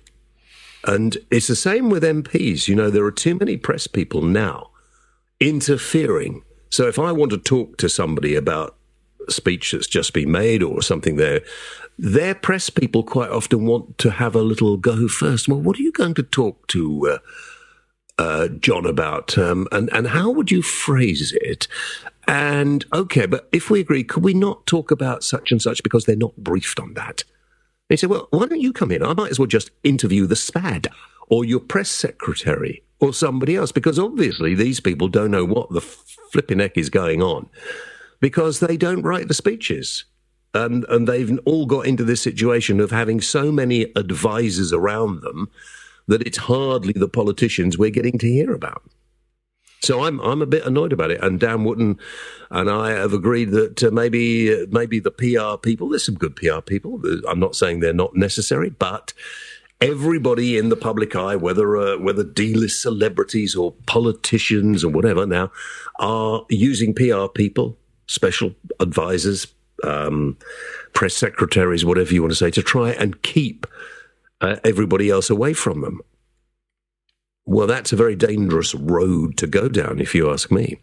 And 0.87 1.16
it's 1.33 1.49
the 1.49 1.57
same 1.57 1.90
with 1.90 2.04
MPs. 2.04 2.69
You 2.69 2.76
know, 2.76 2.90
there 2.90 3.04
are 3.04 3.11
too 3.11 3.35
many 3.35 3.57
press 3.57 3.88
people 3.88 4.23
now 4.23 4.71
interfering. 5.40 6.45
So 6.71 6.87
if 6.87 6.97
I 6.97 7.11
want 7.11 7.33
to 7.33 7.38
talk 7.38 7.76
to 7.78 7.88
somebody 7.88 8.37
about 8.37 8.76
a 9.26 9.33
speech 9.33 9.73
that's 9.73 9.88
just 9.88 10.12
been 10.12 10.31
made 10.31 10.62
or 10.62 10.81
something 10.81 11.16
there, 11.16 11.40
their 11.99 12.37
press 12.37 12.71
people 12.71 13.02
quite 13.02 13.31
often 13.31 13.66
want 13.66 13.99
to 13.99 14.12
have 14.12 14.37
a 14.37 14.42
little 14.42 14.76
go 14.76 15.09
first. 15.09 15.49
Well, 15.49 15.61
what 15.61 15.76
are 15.81 15.83
you 15.83 15.90
going 15.90 16.14
to 16.14 16.23
talk 16.23 16.69
to 16.69 17.09
uh, 17.09 17.19
uh, 18.19 18.49
John 18.49 18.87
about, 18.87 19.37
um, 19.38 19.66
and 19.73 19.90
and 19.92 20.09
how 20.09 20.31
would 20.31 20.50
you 20.50 20.62
phrase 20.62 21.33
it? 21.40 21.69
And 22.28 22.85
okay, 22.92 23.26
but 23.26 23.49
if 23.52 23.71
we 23.71 23.81
agree, 23.81 24.04
could 24.04 24.23
we 24.23 24.35
not 24.35 24.66
talk 24.66 24.90
about 24.90 25.25
such 25.25 25.50
and 25.50 25.61
such 25.61 25.83
because 25.83 26.04
they're 26.04 26.16
not 26.16 26.37
briefed 26.37 26.78
on 26.78 26.95
that? 26.95 27.25
He 27.88 27.97
said, 27.97 28.11
well, 28.11 28.28
why 28.31 28.47
don't 28.47 28.61
you 28.61 28.73
come 28.73 28.90
in? 28.90 29.02
I 29.02 29.12
might 29.12 29.31
as 29.31 29.38
well 29.38 29.47
just 29.47 29.71
interview 29.83 30.26
the 30.26 30.37
SPAD 30.37 30.87
or 31.28 31.45
your 31.45 31.61
press 31.61 31.90
secretary 31.90 32.83
or 33.00 33.12
somebody 33.12 33.57
else 33.57 33.73
because 33.73 33.99
obviously 33.99 34.54
these 34.54 34.81
people 34.81 35.09
don't 35.09 35.31
know 35.31 35.45
what 35.45 35.71
the 35.71 35.81
flipping 35.81 36.61
heck 36.61 36.78
is 36.78 36.88
going 36.88 37.21
on 37.21 37.49
because 38.21 38.61
they 38.61 38.76
don't 38.76 39.02
write 39.02 39.28
the 39.28 39.35
speeches. 39.35 40.04
And, 40.54 40.85
and 40.88 41.09
they've 41.09 41.38
all 41.45 41.66
got 41.66 41.87
into 41.87 42.04
this 42.04 42.21
situation 42.21 42.78
of 42.81 42.90
having 42.90 43.21
so 43.21 43.50
many 43.50 43.92
advisors 43.97 44.73
around 44.73 45.23
them 45.23 45.50
that 46.06 46.23
it's 46.23 46.38
hardly 46.38 46.92
the 46.92 47.09
politicians 47.09 47.78
we're 47.78 47.90
getting 47.90 48.18
to 48.18 48.26
hear 48.26 48.52
about. 48.52 48.82
So 49.82 50.04
I'm 50.04 50.21
I'm 50.21 50.40
a 50.40 50.47
bit 50.47 50.64
annoyed 50.64 50.92
about 50.92 51.11
it. 51.11 51.23
And 51.23 51.40
Dan 51.40 51.64
Wootton 51.64 51.99
and 52.50 52.71
I 52.71 52.92
have 52.92 53.12
agreed 53.12 53.50
that 53.50 53.82
uh, 53.82 53.90
maybe 53.90 54.54
uh, 54.54 54.66
maybe 54.71 55.00
the 55.00 55.11
PR 55.11 55.56
people. 55.56 55.88
There's 55.88 56.04
some 56.04 56.14
good 56.14 56.37
PR 56.37 56.61
people. 56.61 57.02
I'm 57.28 57.40
not 57.40 57.56
saying 57.56 57.80
they're 57.80 57.92
not 57.92 58.14
necessary, 58.14 58.71
but 58.71 59.12
everybody 59.80 60.56
in 60.56 60.68
the 60.68 60.76
public 60.76 61.16
eye, 61.16 61.35
whether 61.35 61.76
uh, 61.76 61.99
whether 61.99 62.23
D-list 62.23 62.80
celebrities 62.80 63.56
or 63.56 63.73
politicians 63.87 64.85
or 64.85 64.88
whatever, 64.88 65.26
now 65.26 65.50
are 65.99 66.47
using 66.49 66.94
PR 66.94 67.26
people, 67.26 67.76
special 68.06 68.54
advisors, 68.78 69.49
um, 69.82 70.37
press 70.92 71.14
secretaries, 71.14 71.85
whatever 71.85 72.14
you 72.14 72.23
want 72.23 72.30
to 72.30 72.37
say, 72.37 72.52
to 72.52 72.62
try 72.62 72.90
and 72.90 73.21
keep 73.23 73.66
uh, 74.42 74.56
everybody 74.64 75.08
else 75.08 75.30
away 75.30 75.54
from 75.54 75.80
them. 75.80 76.00
Well, 77.44 77.66
that's 77.66 77.92
a 77.92 77.96
very 77.96 78.14
dangerous 78.14 78.75
road 78.75 79.37
to 79.38 79.46
go 79.46 79.68
down, 79.68 80.00
if 80.00 80.14
you 80.14 80.30
ask 80.30 80.50
me. 80.50 80.80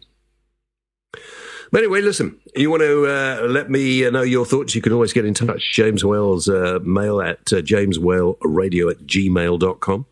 But 1.72 1.82
anyway, 1.82 2.00
listen, 2.00 2.38
you 2.56 2.68
want 2.68 2.82
to 2.82 3.06
uh, 3.06 3.46
let 3.46 3.70
me 3.70 4.04
uh, 4.04 4.10
know 4.10 4.22
your 4.22 4.44
thoughts, 4.44 4.74
you 4.74 4.82
can 4.82 4.92
always 4.92 5.12
get 5.12 5.24
in 5.24 5.34
touch. 5.34 5.72
James 5.72 6.04
Whale's 6.04 6.48
uh, 6.48 6.80
mail 6.82 7.20
at 7.20 7.52
uh, 7.52 7.62
jameswhaleradio 7.62 8.90
at 8.90 9.06
gmail.com. 9.06 10.06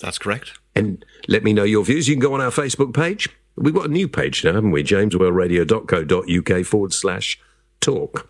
That's 0.00 0.18
correct. 0.18 0.52
And 0.74 1.04
let 1.26 1.42
me 1.42 1.52
know 1.52 1.64
your 1.64 1.84
views. 1.84 2.06
You 2.06 2.14
can 2.14 2.20
go 2.20 2.34
on 2.34 2.40
our 2.40 2.50
Facebook 2.50 2.94
page. 2.94 3.28
We've 3.56 3.74
got 3.74 3.86
a 3.86 3.92
new 3.92 4.06
page 4.06 4.44
now, 4.44 4.52
haven't 4.52 4.70
we? 4.70 4.84
jameswhaleradio.co.uk 4.84 6.66
forward 6.66 6.92
slash 6.92 7.40
talk. 7.80 8.28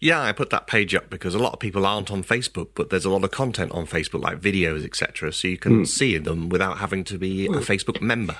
Yeah, 0.00 0.22
I 0.22 0.32
put 0.32 0.50
that 0.50 0.66
page 0.68 0.94
up 0.94 1.10
because 1.10 1.34
a 1.34 1.38
lot 1.38 1.52
of 1.52 1.58
people 1.58 1.84
aren't 1.84 2.10
on 2.10 2.22
Facebook, 2.22 2.68
but 2.74 2.90
there's 2.90 3.04
a 3.04 3.10
lot 3.10 3.24
of 3.24 3.32
content 3.32 3.72
on 3.72 3.86
Facebook, 3.86 4.22
like 4.22 4.40
videos, 4.40 4.84
etc. 4.84 5.32
So 5.32 5.48
you 5.48 5.58
can 5.58 5.82
mm. 5.82 5.86
see 5.86 6.16
them 6.18 6.48
without 6.48 6.78
having 6.78 7.02
to 7.04 7.18
be 7.18 7.46
a 7.46 7.60
Facebook 7.60 8.00
member. 8.00 8.36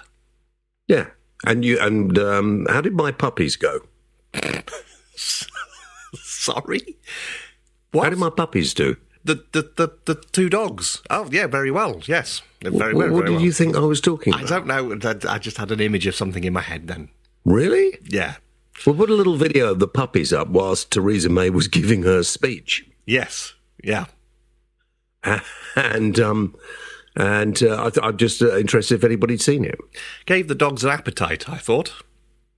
Yeah, 0.86 1.08
and 1.44 1.64
you 1.64 1.80
and 1.80 2.16
um, 2.18 2.66
how 2.70 2.80
did 2.80 2.94
my 2.94 3.10
puppies 3.10 3.56
go? 3.56 3.80
Sorry, 6.14 6.96
what? 7.90 8.04
How 8.04 8.10
did 8.10 8.18
my 8.20 8.30
puppies 8.30 8.72
do? 8.72 8.96
The, 9.24 9.44
the 9.52 9.70
the 9.76 9.88
the 10.04 10.14
two 10.14 10.48
dogs. 10.48 11.02
Oh 11.10 11.28
yeah, 11.30 11.48
very 11.48 11.72
well. 11.72 12.00
Yes, 12.06 12.40
very 12.62 12.94
well. 12.94 13.10
What 13.10 13.26
did 13.26 13.34
well. 13.34 13.42
you 13.42 13.50
think 13.52 13.76
I 13.76 13.80
was 13.80 14.00
talking? 14.00 14.32
I 14.32 14.44
don't 14.44 14.66
know. 14.66 14.96
I 15.28 15.38
just 15.38 15.56
had 15.58 15.72
an 15.72 15.80
image 15.80 16.06
of 16.06 16.14
something 16.14 16.44
in 16.44 16.52
my 16.52 16.62
head 16.62 16.86
then. 16.86 17.08
Really? 17.44 17.98
Yeah. 18.04 18.36
We'll 18.86 18.94
put 18.94 19.10
a 19.10 19.14
little 19.14 19.36
video 19.36 19.72
of 19.72 19.78
the 19.78 19.88
puppies 19.88 20.32
up 20.32 20.48
whilst 20.48 20.90
Theresa 20.90 21.28
May 21.28 21.50
was 21.50 21.68
giving 21.68 22.02
her 22.02 22.22
speech. 22.22 22.88
Yes. 23.06 23.54
Yeah. 23.82 24.06
And 25.76 26.18
um, 26.18 26.56
and 27.14 27.62
uh, 27.62 27.90
I 28.02 28.08
am 28.08 28.16
just 28.16 28.42
uh, 28.42 28.56
interested 28.56 28.96
if 28.96 29.04
anybody'd 29.04 29.40
seen 29.40 29.64
it. 29.64 29.78
Gave 30.26 30.48
the 30.48 30.56
dogs 30.56 30.82
an 30.82 30.90
appetite, 30.90 31.48
I 31.48 31.56
thought. 31.56 32.02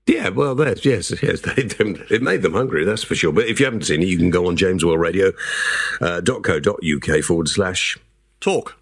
Yeah, 0.07 0.29
well, 0.29 0.55
that's 0.55 0.85
yes, 0.85 1.11
yes. 1.21 1.41
They, 1.55 1.63
it 2.09 2.21
made 2.21 2.41
them 2.41 2.53
hungry, 2.53 2.85
that's 2.85 3.03
for 3.03 3.15
sure. 3.15 3.31
But 3.31 3.47
if 3.47 3.59
you 3.59 3.65
haven't 3.65 3.85
seen 3.85 4.01
it, 4.01 4.07
you 4.07 4.17
can 4.17 4.29
go 4.29 4.47
on 4.47 4.57
jameswhaleradio.co.uk 4.57 7.09
uh, 7.09 7.21
forward 7.21 7.47
slash 7.47 7.97
talk. 8.39 8.77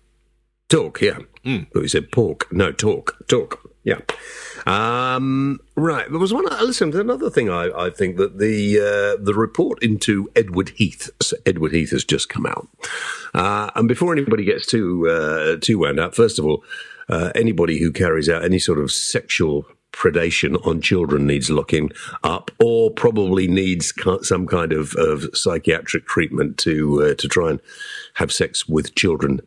Talk, 0.70 1.02
yeah. 1.02 1.20
Mm. 1.46 1.68
But 1.74 1.82
we 1.82 1.88
said 1.88 2.12
pork. 2.12 2.52
No, 2.52 2.72
talk. 2.72 3.18
Talk. 3.28 3.69
Yeah. 3.90 4.02
Um, 4.68 5.60
right. 5.76 6.08
There 6.10 6.20
was 6.20 6.32
one. 6.32 6.46
Uh, 6.52 6.64
listen, 6.64 6.96
another 6.96 7.32
thing. 7.32 7.50
I, 7.50 7.72
I 7.76 7.90
think 7.90 8.18
that 8.18 8.38
the 8.38 8.78
uh, 8.78 9.24
the 9.24 9.34
report 9.34 9.82
into 9.82 10.30
Edward 10.36 10.70
Heath. 10.70 11.10
So 11.22 11.38
Edward 11.46 11.72
Heath 11.72 11.90
has 11.90 12.04
just 12.04 12.30
come 12.30 12.46
out, 12.46 12.68
uh, 13.34 13.72
and 13.76 13.88
before 13.88 14.14
anybody 14.14 14.44
gets 14.44 14.68
too 14.68 15.10
uh, 15.10 15.58
too 15.60 15.80
wound 15.80 16.00
up, 16.00 16.14
first 16.14 16.38
of 16.38 16.46
all, 16.46 16.64
uh, 17.08 17.32
anybody 17.34 17.80
who 17.80 17.92
carries 17.92 18.30
out 18.30 18.46
any 18.46 18.60
sort 18.60 18.78
of 18.78 18.92
sexual 18.92 19.66
predation 19.92 20.64
on 20.68 20.82
children 20.82 21.26
needs 21.26 21.50
locking 21.50 21.92
up, 22.24 22.52
or 22.64 22.92
probably 22.92 23.48
needs 23.48 23.92
some 24.22 24.46
kind 24.46 24.72
of, 24.72 24.94
of 24.96 25.26
psychiatric 25.34 26.06
treatment 26.06 26.60
to 26.60 27.02
uh, 27.04 27.14
to 27.16 27.28
try 27.28 27.50
and 27.50 27.60
have 28.14 28.32
sex 28.32 28.68
with 28.70 28.94
children 28.94 29.42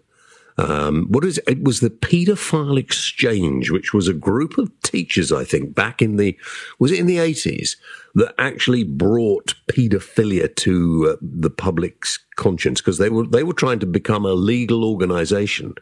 um, 0.58 1.06
what 1.08 1.24
is 1.24 1.40
it? 1.46 1.62
Was 1.62 1.80
the 1.80 1.90
Paedophile 1.90 2.78
Exchange, 2.78 3.70
which 3.70 3.94
was 3.94 4.08
a 4.08 4.14
group 4.14 4.58
of 4.58 4.70
teachers, 4.82 5.32
I 5.32 5.44
think, 5.44 5.74
back 5.74 6.02
in 6.02 6.16
the 6.16 6.36
was 6.78 6.92
it 6.92 6.98
in 6.98 7.06
the 7.06 7.18
eighties 7.18 7.76
that 8.14 8.34
actually 8.38 8.84
brought 8.84 9.54
paedophilia 9.70 10.54
to 10.56 11.12
uh, 11.12 11.16
the 11.22 11.50
public's 11.50 12.18
conscience 12.36 12.80
because 12.80 12.98
they 12.98 13.08
were 13.08 13.26
they 13.26 13.42
were 13.42 13.54
trying 13.54 13.78
to 13.78 13.86
become 13.86 14.26
a 14.26 14.32
legal 14.32 14.84
organisation. 14.84 15.74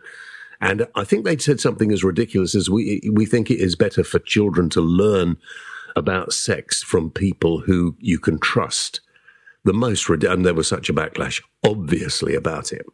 And 0.60 0.86
I 0.94 1.04
think 1.04 1.24
they 1.24 1.38
said 1.38 1.58
something 1.58 1.90
as 1.90 2.04
ridiculous 2.04 2.54
as 2.54 2.70
we 2.70 3.02
we 3.12 3.26
think 3.26 3.50
it 3.50 3.60
is 3.60 3.74
better 3.74 4.04
for 4.04 4.18
children 4.20 4.68
to 4.70 4.80
learn 4.80 5.36
about 5.96 6.32
sex 6.32 6.82
from 6.82 7.10
people 7.10 7.60
who 7.60 7.96
you 7.98 8.18
can 8.20 8.38
trust. 8.38 9.00
The 9.62 9.74
most, 9.74 10.08
and 10.08 10.46
there 10.46 10.54
was 10.54 10.68
such 10.68 10.88
a 10.88 10.94
backlash, 10.94 11.42
obviously, 11.62 12.34
about 12.34 12.72
it. 12.72 12.86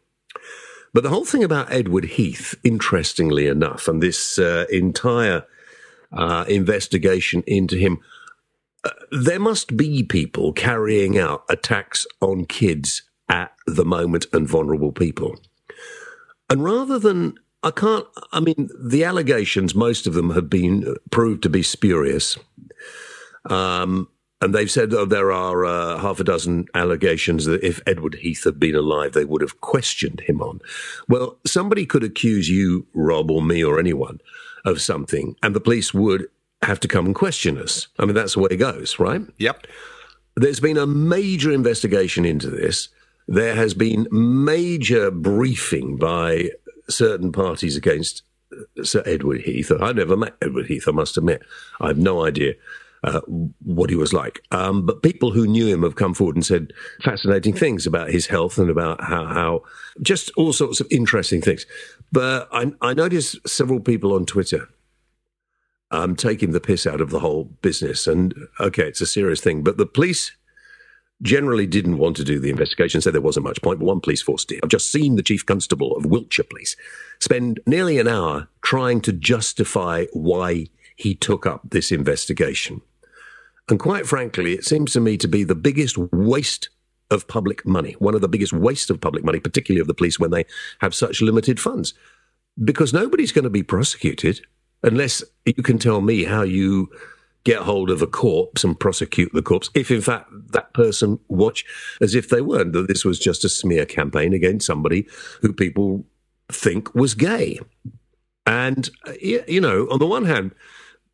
But 0.97 1.03
the 1.03 1.11
whole 1.11 1.25
thing 1.25 1.43
about 1.43 1.71
Edward 1.71 2.05
Heath, 2.05 2.55
interestingly 2.63 3.45
enough, 3.45 3.87
and 3.87 4.01
this 4.01 4.39
uh, 4.39 4.65
entire 4.71 5.45
uh, 6.11 6.43
investigation 6.47 7.43
into 7.45 7.75
him, 7.75 7.99
uh, 8.83 8.89
there 9.11 9.39
must 9.39 9.77
be 9.77 10.01
people 10.01 10.53
carrying 10.53 11.15
out 11.15 11.43
attacks 11.51 12.07
on 12.19 12.45
kids 12.45 13.03
at 13.29 13.51
the 13.67 13.85
moment 13.85 14.25
and 14.33 14.49
vulnerable 14.49 14.91
people. 14.91 15.39
And 16.49 16.63
rather 16.63 16.97
than, 16.97 17.35
I 17.61 17.69
can't, 17.69 18.07
I 18.31 18.39
mean, 18.39 18.67
the 18.83 19.03
allegations, 19.03 19.75
most 19.75 20.07
of 20.07 20.15
them 20.15 20.31
have 20.31 20.49
been 20.49 20.95
proved 21.11 21.43
to 21.43 21.49
be 21.49 21.61
spurious. 21.61 22.39
Um, 23.45 24.09
And 24.39 24.53
they've 24.53 24.69
said 24.69 24.91
that 24.91 25.09
there 25.09 25.31
are 25.31 25.65
uh, 25.65 25.97
half 25.97 26.19
a 26.19 26.23
dozen 26.23 26.67
allegations 26.75 27.45
that 27.45 27.63
if 27.63 27.81
Edward 27.87 28.15
Heath 28.15 28.43
had 28.43 28.59
been 28.59 28.75
alive, 28.75 29.13
they 29.13 29.25
would 29.25 29.41
have 29.41 29.61
questioned 29.61 30.21
him 30.21 30.41
on. 30.41 30.59
Well, 31.09 31.39
somebody 31.45 31.85
could 31.85 32.03
accuse 32.03 32.47
you, 32.47 32.85
Rob, 32.93 33.31
or 33.31 33.41
me, 33.41 33.63
or 33.63 33.79
anyone 33.79 34.21
of 34.63 34.81
something, 34.81 35.35
and 35.41 35.55
the 35.55 35.59
police 35.59 35.93
would 35.93 36.27
have 36.61 36.79
to 36.81 36.87
come 36.87 37.05
and 37.05 37.15
question 37.15 37.57
us. 37.57 37.87
I 37.97 38.05
mean, 38.05 38.13
that's 38.13 38.33
the 38.33 38.41
way 38.41 38.49
it 38.51 38.57
goes, 38.57 38.99
right? 38.99 39.21
Yep. 39.37 39.65
There's 40.35 40.59
been 40.59 40.77
a 40.77 40.85
major 40.85 41.51
investigation 41.51 42.25
into 42.25 42.49
this. 42.49 42.89
There 43.27 43.55
has 43.55 43.73
been 43.73 44.07
major 44.11 45.09
briefing 45.09 45.97
by 45.97 46.51
certain 46.89 47.31
parties 47.31 47.75
against 47.75 48.21
uh, 48.51 48.83
Sir 48.83 49.01
Edward 49.05 49.41
Heath. 49.41 49.71
I've 49.71 49.95
never 49.95 50.15
met 50.15 50.35
Edward 50.41 50.67
Heath, 50.67 50.87
I 50.87 50.91
must 50.91 51.17
admit. 51.17 51.41
I 51.79 51.87
have 51.87 51.97
no 51.97 52.23
idea 52.23 52.53
uh, 53.07 53.21
what 53.63 53.89
he 53.89 53.95
was 53.95 54.11
like. 54.11 54.41
Um, 54.51 54.85
but 54.85 55.01
people 55.01 55.31
who 55.31 55.47
knew 55.47 55.67
him 55.67 55.83
have 55.83 55.95
come 55.95 56.13
forward 56.13 56.35
and 56.35 56.45
said 56.45 56.73
fascinating 57.01 57.53
things 57.53 57.87
about 57.87 58.09
his 58.09 58.27
health 58.27 58.57
and 58.57 58.69
about 58.69 59.01
how, 59.03 59.25
how 59.25 59.63
just 60.01 60.31
all 60.35 60.51
sorts 60.51 60.79
of 60.79 60.87
interesting 60.91 61.41
things. 61.41 61.65
But 62.11 62.49
I, 62.51 62.71
I 62.81 62.93
noticed 62.93 63.47
several 63.47 63.79
people 63.79 64.13
on 64.13 64.25
Twitter 64.25 64.67
um, 65.91 66.15
taking 66.15 66.51
the 66.51 66.59
piss 66.59 66.85
out 66.85 67.01
of 67.01 67.09
the 67.09 67.19
whole 67.19 67.45
business. 67.61 68.07
And 68.07 68.33
okay, 68.59 68.87
it's 68.87 69.01
a 69.01 69.07
serious 69.07 69.41
thing, 69.41 69.63
but 69.63 69.77
the 69.77 69.85
police 69.85 70.31
generally 71.21 71.65
didn't 71.65 71.97
want 71.97 72.15
to 72.17 72.23
do 72.23 72.39
the 72.39 72.49
investigation, 72.49 73.01
said 73.01 73.13
there 73.13 73.21
wasn't 73.21 73.45
much 73.45 73.61
point, 73.61 73.79
but 73.79 73.85
one 73.85 74.01
police 74.01 74.21
force 74.21 74.45
did. 74.45 74.59
I've 74.61 74.69
just 74.69 74.91
seen 74.91 75.15
the 75.15 75.23
chief 75.23 75.45
constable 75.45 75.95
of 75.95 76.05
Wiltshire 76.05 76.45
Police 76.47 76.75
spend 77.19 77.59
nearly 77.65 77.99
an 77.99 78.07
hour 78.07 78.49
trying 78.61 79.01
to 79.01 79.13
justify 79.13 80.05
why 80.13 80.67
he 80.95 81.15
took 81.15 81.45
up 81.45 81.61
this 81.63 81.91
investigation. 81.91 82.81
And 83.69 83.79
quite 83.79 84.07
frankly, 84.07 84.53
it 84.53 84.65
seems 84.65 84.93
to 84.93 84.99
me 84.99 85.17
to 85.17 85.27
be 85.27 85.43
the 85.43 85.55
biggest 85.55 85.97
waste 85.97 86.69
of 87.09 87.27
public 87.27 87.65
money, 87.65 87.93
one 87.99 88.15
of 88.15 88.21
the 88.21 88.27
biggest 88.27 88.53
wastes 88.53 88.89
of 88.89 89.01
public 89.01 89.23
money, 89.23 89.39
particularly 89.39 89.81
of 89.81 89.87
the 89.87 89.93
police 89.93 90.19
when 90.19 90.31
they 90.31 90.45
have 90.79 90.95
such 90.95 91.21
limited 91.21 91.59
funds. 91.59 91.93
Because 92.63 92.93
nobody's 92.93 93.31
going 93.31 93.43
to 93.43 93.49
be 93.49 93.63
prosecuted 93.63 94.41
unless 94.83 95.23
you 95.45 95.63
can 95.63 95.79
tell 95.79 96.01
me 96.01 96.23
how 96.23 96.43
you 96.43 96.89
get 97.43 97.61
hold 97.61 97.89
of 97.89 98.01
a 98.01 98.07
corpse 98.07 98.63
and 98.63 98.77
prosecute 98.79 99.31
the 99.33 99.41
corpse, 99.41 99.69
if 99.73 99.89
in 99.89 100.01
fact 100.01 100.29
that 100.51 100.73
person 100.73 101.17
watch 101.29 101.63
as 102.01 102.13
if 102.13 102.29
they 102.29 102.41
weren't, 102.41 102.73
that 102.73 102.89
this 102.89 103.05
was 103.05 103.19
just 103.19 103.45
a 103.45 103.49
smear 103.49 103.85
campaign 103.85 104.33
against 104.33 104.67
somebody 104.67 105.07
who 105.41 105.53
people 105.53 106.05
think 106.51 106.93
was 106.93 107.13
gay. 107.13 107.59
And, 108.45 108.89
you 109.21 109.61
know, 109.61 109.87
on 109.89 109.99
the 109.99 110.07
one 110.07 110.25
hand, 110.25 110.51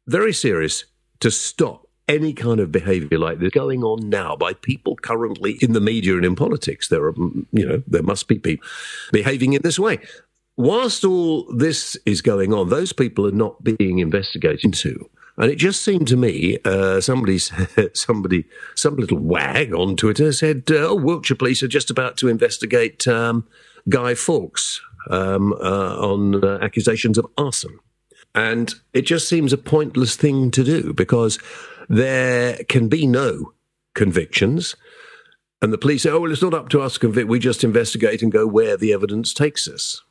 very 0.08 0.34
serious 0.34 0.86
to 1.20 1.30
stop 1.30 1.83
any 2.08 2.34
kind 2.34 2.60
of 2.60 2.72
behavior 2.72 3.18
like 3.18 3.40
this 3.40 3.52
going 3.52 3.84
on 3.84 4.10
now 4.10 4.36
by 4.36 4.54
people 4.54 4.96
currently 4.98 5.58
in 5.62 5.74
the 5.74 5.82
media 5.82 6.16
and 6.16 6.26
in 6.26 6.36
politics. 6.36 6.90
There 6.90 7.06
are, 7.06 7.16
you 7.52 7.66
know, 7.66 7.84
there 7.88 8.04
must 8.04 8.28
be 8.28 8.40
people 8.40 8.68
behaving 9.12 9.54
in 9.54 9.62
this 9.62 9.80
way. 9.80 10.00
Whilst 10.56 11.04
all 11.04 11.52
this 11.54 11.98
is 12.06 12.22
going 12.22 12.54
on, 12.54 12.70
those 12.70 12.94
people 12.94 13.26
are 13.26 13.32
not 13.32 13.64
being 13.64 14.00
investigated 14.00 14.64
into. 14.64 15.10
And 15.38 15.50
it 15.50 15.56
just 15.56 15.82
seemed 15.82 16.08
to 16.10 16.18
me, 16.18 16.60
uh, 16.64 17.02
somebody, 17.02 17.40
somebody, 17.94 18.46
some 18.76 18.98
little 18.98 19.18
wag 19.18 19.74
on 19.74 19.96
Twitter 19.96 20.32
said, 20.32 20.66
uh, 20.70 20.90
"Oh, 20.90 20.96
Wiltshire 20.96 21.38
Police 21.38 21.64
are 21.64 21.68
just 21.68 21.90
about 21.90 22.18
to 22.18 22.28
investigate 22.28 23.08
um, 23.08 23.48
Guy 23.90 24.14
Fawkes 24.14 24.80
um, 25.10 25.54
uh, 25.54 25.98
on 25.98 26.44
uh, 26.44 26.60
accusations 26.62 27.18
of 27.18 27.26
arson." 27.36 27.80
And 28.36 28.74
it 28.94 29.04
just 29.04 29.28
seems 29.28 29.54
a 29.54 29.58
pointless 29.58 30.16
thing 30.16 30.52
to 30.52 30.64
do 30.64 30.94
because 30.94 31.40
there 31.90 32.64
can 32.70 32.88
be 32.88 33.08
no 33.08 33.54
convictions. 33.94 34.76
And 35.62 35.72
the 35.72 35.78
police 35.78 36.04
say, 36.04 36.10
oh, 36.10 36.20
well, 36.20 36.32
it's 36.32 36.42
not 36.42 36.54
up 36.54 36.70
to 36.70 36.82
us 36.82 36.96
to 36.96 37.00
convict. 37.00 37.30
We 37.30 37.40
just 37.40 37.64
investigate 37.64 38.22
and 38.22 38.32
go 38.32 38.46
where 38.46 38.76
the 38.76 38.94
evidence 38.94 39.34
takes 39.34 39.68
us. 39.68 40.02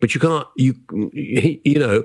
But 0.00 0.14
you 0.14 0.20
can't, 0.20 0.46
you, 0.56 0.74
you 1.12 1.78
know, 1.78 2.04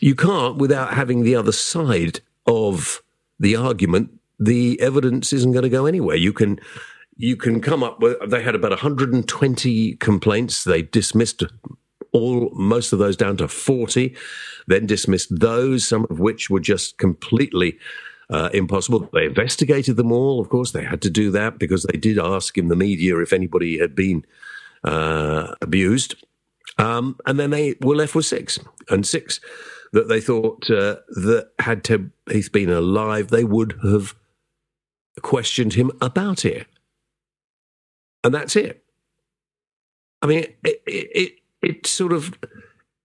you 0.00 0.14
can't 0.14 0.56
without 0.56 0.94
having 0.94 1.22
the 1.22 1.36
other 1.36 1.52
side 1.52 2.20
of 2.46 3.02
the 3.38 3.56
argument. 3.56 4.10
The 4.38 4.80
evidence 4.80 5.32
isn't 5.32 5.52
going 5.52 5.62
to 5.64 5.68
go 5.68 5.86
anywhere. 5.86 6.16
You 6.16 6.32
can, 6.32 6.58
you 7.16 7.36
can 7.36 7.60
come 7.60 7.82
up 7.82 8.00
with, 8.00 8.16
they 8.28 8.42
had 8.42 8.54
about 8.54 8.70
120 8.70 9.96
complaints. 9.96 10.64
They 10.64 10.82
dismissed 10.82 11.42
all 12.14 12.48
most 12.54 12.92
of 12.92 12.98
those 12.98 13.16
down 13.16 13.36
to 13.36 13.48
40, 13.48 14.16
then 14.66 14.86
dismissed 14.86 15.36
those, 15.38 15.86
some 15.86 16.06
of 16.08 16.20
which 16.20 16.48
were 16.48 16.60
just 16.60 16.96
completely 16.96 17.76
uh, 18.30 18.48
impossible. 18.54 19.10
They 19.12 19.26
investigated 19.26 19.96
them 19.96 20.12
all. 20.12 20.40
Of 20.40 20.48
course, 20.48 20.70
they 20.70 20.84
had 20.84 21.02
to 21.02 21.10
do 21.10 21.30
that 21.32 21.58
because 21.58 21.82
they 21.82 21.98
did 21.98 22.18
ask 22.18 22.56
in 22.56 22.68
the 22.68 22.76
media 22.76 23.18
if 23.18 23.32
anybody 23.32 23.78
had 23.78 23.94
been 23.94 24.24
uh, 24.84 25.54
abused. 25.60 26.14
Um, 26.78 27.18
and 27.26 27.38
then 27.38 27.50
they 27.50 27.74
were 27.80 27.96
left 27.96 28.14
with 28.14 28.26
six, 28.26 28.58
and 28.88 29.06
six 29.06 29.40
that 29.92 30.08
they 30.08 30.20
thought 30.20 30.70
uh, 30.70 30.96
that 31.08 31.50
had 31.58 31.84
Ted 31.84 32.10
Heath 32.30 32.50
been 32.50 32.70
alive, 32.70 33.28
they 33.28 33.44
would 33.44 33.78
have 33.84 34.14
questioned 35.22 35.74
him 35.74 35.92
about 36.00 36.44
it. 36.44 36.66
And 38.24 38.34
that's 38.34 38.56
it. 38.56 38.82
I 40.22 40.26
mean, 40.26 40.38
it, 40.38 40.56
it, 40.64 40.82
it 40.86 41.32
it 41.64 41.86
sort 41.86 42.12
of 42.12 42.34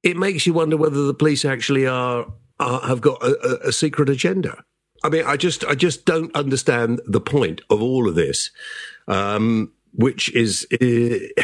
it 0.04 0.18
makes 0.18 0.46
you 0.46 0.54
wonder 0.54 0.78
whether 0.78 1.06
the 1.06 1.14
police 1.14 1.44
actually 1.46 1.86
are, 1.86 2.28
are 2.60 2.82
have 2.82 3.02
got 3.02 3.22
a, 3.24 3.68
a, 3.68 3.72
secret 3.72 4.10
agenda. 4.10 4.64
I 5.04 5.10
mean, 5.10 5.26
I 5.26 5.38
just 5.38 5.66
I 5.66 5.76
just 5.76 6.06
don't 6.06 6.34
understand 6.36 7.02
the 7.06 7.22
point 7.22 7.62
of 7.70 7.82
all 7.82 8.08
of 8.08 8.16
this, 8.16 8.52
um, 9.08 9.72
which 9.94 10.34
is. 10.34 10.68
Uh, 10.82 11.44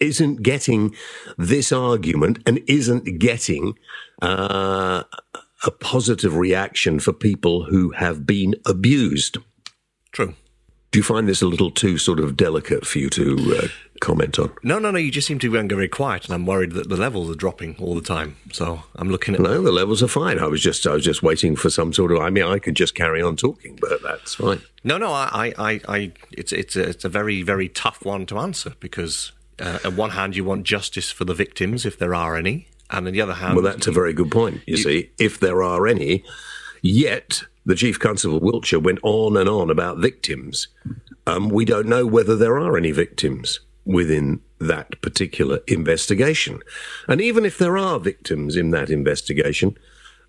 isn't 0.00 0.42
getting 0.42 0.94
this 1.36 1.70
argument 1.70 2.38
and 2.46 2.58
isn't 2.66 3.18
getting 3.18 3.74
uh, 4.22 5.02
a 5.64 5.70
positive 5.70 6.36
reaction 6.36 6.98
for 6.98 7.12
people 7.12 7.64
who 7.64 7.90
have 7.90 8.24
been 8.24 8.54
abused. 8.64 9.36
True. 10.10 10.34
Do 10.90 10.98
you 10.98 11.04
find 11.04 11.28
this 11.28 11.40
a 11.40 11.46
little 11.46 11.70
too 11.70 11.98
sort 11.98 12.18
of 12.18 12.36
delicate 12.36 12.84
for 12.84 12.98
you 12.98 13.08
to 13.10 13.56
uh, 13.62 13.68
comment 14.00 14.40
on? 14.40 14.52
No, 14.64 14.80
no, 14.80 14.90
no. 14.90 14.98
You 14.98 15.12
just 15.12 15.28
seem 15.28 15.38
to 15.38 15.50
be 15.50 15.68
very 15.74 15.88
quiet, 15.88 16.24
and 16.24 16.34
I'm 16.34 16.46
worried 16.46 16.72
that 16.72 16.88
the 16.88 16.96
levels 16.96 17.30
are 17.30 17.36
dropping 17.36 17.76
all 17.78 17.94
the 17.94 18.00
time. 18.00 18.36
So 18.52 18.82
I'm 18.96 19.08
looking 19.08 19.34
at. 19.34 19.40
No, 19.40 19.62
the 19.62 19.70
levels 19.70 20.02
are 20.02 20.08
fine. 20.08 20.40
I 20.40 20.46
was 20.46 20.60
just, 20.60 20.84
I 20.88 20.94
was 20.94 21.04
just 21.04 21.22
waiting 21.22 21.54
for 21.54 21.70
some 21.70 21.92
sort 21.92 22.10
of. 22.10 22.18
I 22.18 22.30
mean, 22.30 22.42
I 22.42 22.58
could 22.58 22.74
just 22.74 22.96
carry 22.96 23.22
on 23.22 23.36
talking, 23.36 23.78
but 23.80 24.02
that's 24.02 24.34
fine. 24.34 24.62
No, 24.82 24.98
no. 24.98 25.12
I, 25.12 25.52
I, 25.56 25.80
I 25.86 26.12
it's, 26.32 26.52
it's, 26.52 26.74
a, 26.74 26.88
it's 26.88 27.04
a 27.04 27.08
very, 27.08 27.42
very 27.42 27.68
tough 27.68 28.04
one 28.04 28.26
to 28.26 28.38
answer 28.38 28.72
because, 28.80 29.30
uh, 29.60 29.78
on 29.84 29.94
one 29.94 30.10
hand, 30.10 30.34
you 30.34 30.42
want 30.42 30.64
justice 30.64 31.12
for 31.12 31.24
the 31.24 31.34
victims 31.34 31.86
if 31.86 31.98
there 31.98 32.16
are 32.16 32.36
any, 32.36 32.66
and 32.90 33.06
on 33.06 33.12
the 33.12 33.20
other 33.20 33.34
hand, 33.34 33.54
well, 33.54 33.62
that's 33.62 33.86
a 33.86 33.92
very 33.92 34.12
good 34.12 34.32
point. 34.32 34.56
You, 34.66 34.72
you 34.72 34.76
see, 34.78 35.10
if 35.18 35.38
there 35.38 35.62
are 35.62 35.86
any, 35.86 36.24
yet 36.82 37.44
the 37.70 37.76
chief 37.76 37.98
constable 37.98 38.38
of 38.38 38.42
Wiltshire 38.42 38.80
went 38.80 38.98
on 39.02 39.36
and 39.36 39.48
on 39.48 39.70
about 39.70 39.98
victims. 39.98 40.68
Um, 41.26 41.48
we 41.48 41.64
don't 41.64 41.86
know 41.86 42.04
whether 42.04 42.36
there 42.36 42.58
are 42.58 42.76
any 42.76 42.90
victims 42.90 43.60
within 43.84 44.40
that 44.58 45.00
particular 45.00 45.60
investigation. 45.68 46.60
And 47.08 47.20
even 47.20 47.44
if 47.44 47.58
there 47.58 47.78
are 47.78 48.00
victims 48.00 48.56
in 48.56 48.72
that 48.72 48.90
investigation, 48.90 49.78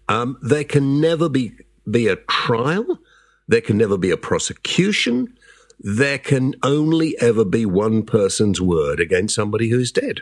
um, 0.07 0.37
there 0.41 0.63
can 0.63 1.01
never 1.01 1.29
be, 1.29 1.53
be 1.89 2.07
a 2.07 2.15
trial, 2.15 2.99
there 3.47 3.61
can 3.61 3.77
never 3.77 3.97
be 3.97 4.11
a 4.11 4.17
prosecution, 4.17 5.35
there 5.79 6.19
can 6.19 6.53
only 6.61 7.19
ever 7.19 7.43
be 7.43 7.65
one 7.65 8.03
person's 8.03 8.61
word 8.61 8.99
against 8.99 9.33
somebody 9.33 9.69
who's 9.69 9.91
dead. 9.91 10.21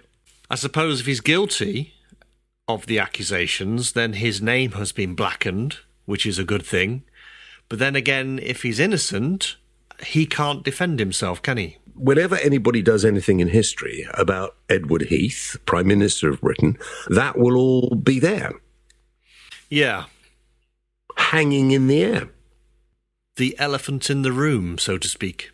I 0.49 0.55
suppose 0.55 1.01
if 1.01 1.05
he's 1.05 1.21
guilty 1.21 1.93
of 2.67 2.85
the 2.85 2.97
accusations, 2.97 3.91
then 3.91 4.13
his 4.13 4.41
name 4.41 4.71
has 4.71 4.91
been 4.91 5.15
blackened, 5.15 5.77
which 6.05 6.25
is 6.25 6.39
a 6.39 6.43
good 6.43 6.65
thing. 6.65 7.03
But 7.69 7.79
then 7.79 7.95
again, 7.95 8.39
if 8.41 8.63
he's 8.63 8.79
innocent, 8.79 9.55
he 10.03 10.25
can't 10.25 10.63
defend 10.63 10.99
himself, 10.99 11.41
can 11.41 11.57
he? 11.57 11.77
whenever 11.99 12.37
anybody 12.37 12.81
does 12.81 13.03
anything 13.03 13.41
in 13.41 13.49
history 13.49 14.07
about 14.13 14.55
Edward 14.69 15.03
Heath, 15.03 15.57
Prime 15.65 15.87
Minister 15.87 16.29
of 16.29 16.41
Britain, 16.41 16.77
that 17.09 17.37
will 17.37 17.57
all 17.57 17.89
be 17.95 18.19
there. 18.19 18.53
Yeah. 19.69 20.05
Hanging 21.17 21.71
in 21.71 21.87
the 21.87 22.01
air. 22.01 22.29
The 23.35 23.55
elephant 23.59 24.09
in 24.09 24.21
the 24.21 24.31
room, 24.31 24.77
so 24.77 24.97
to 24.97 25.07
speak. 25.07 25.51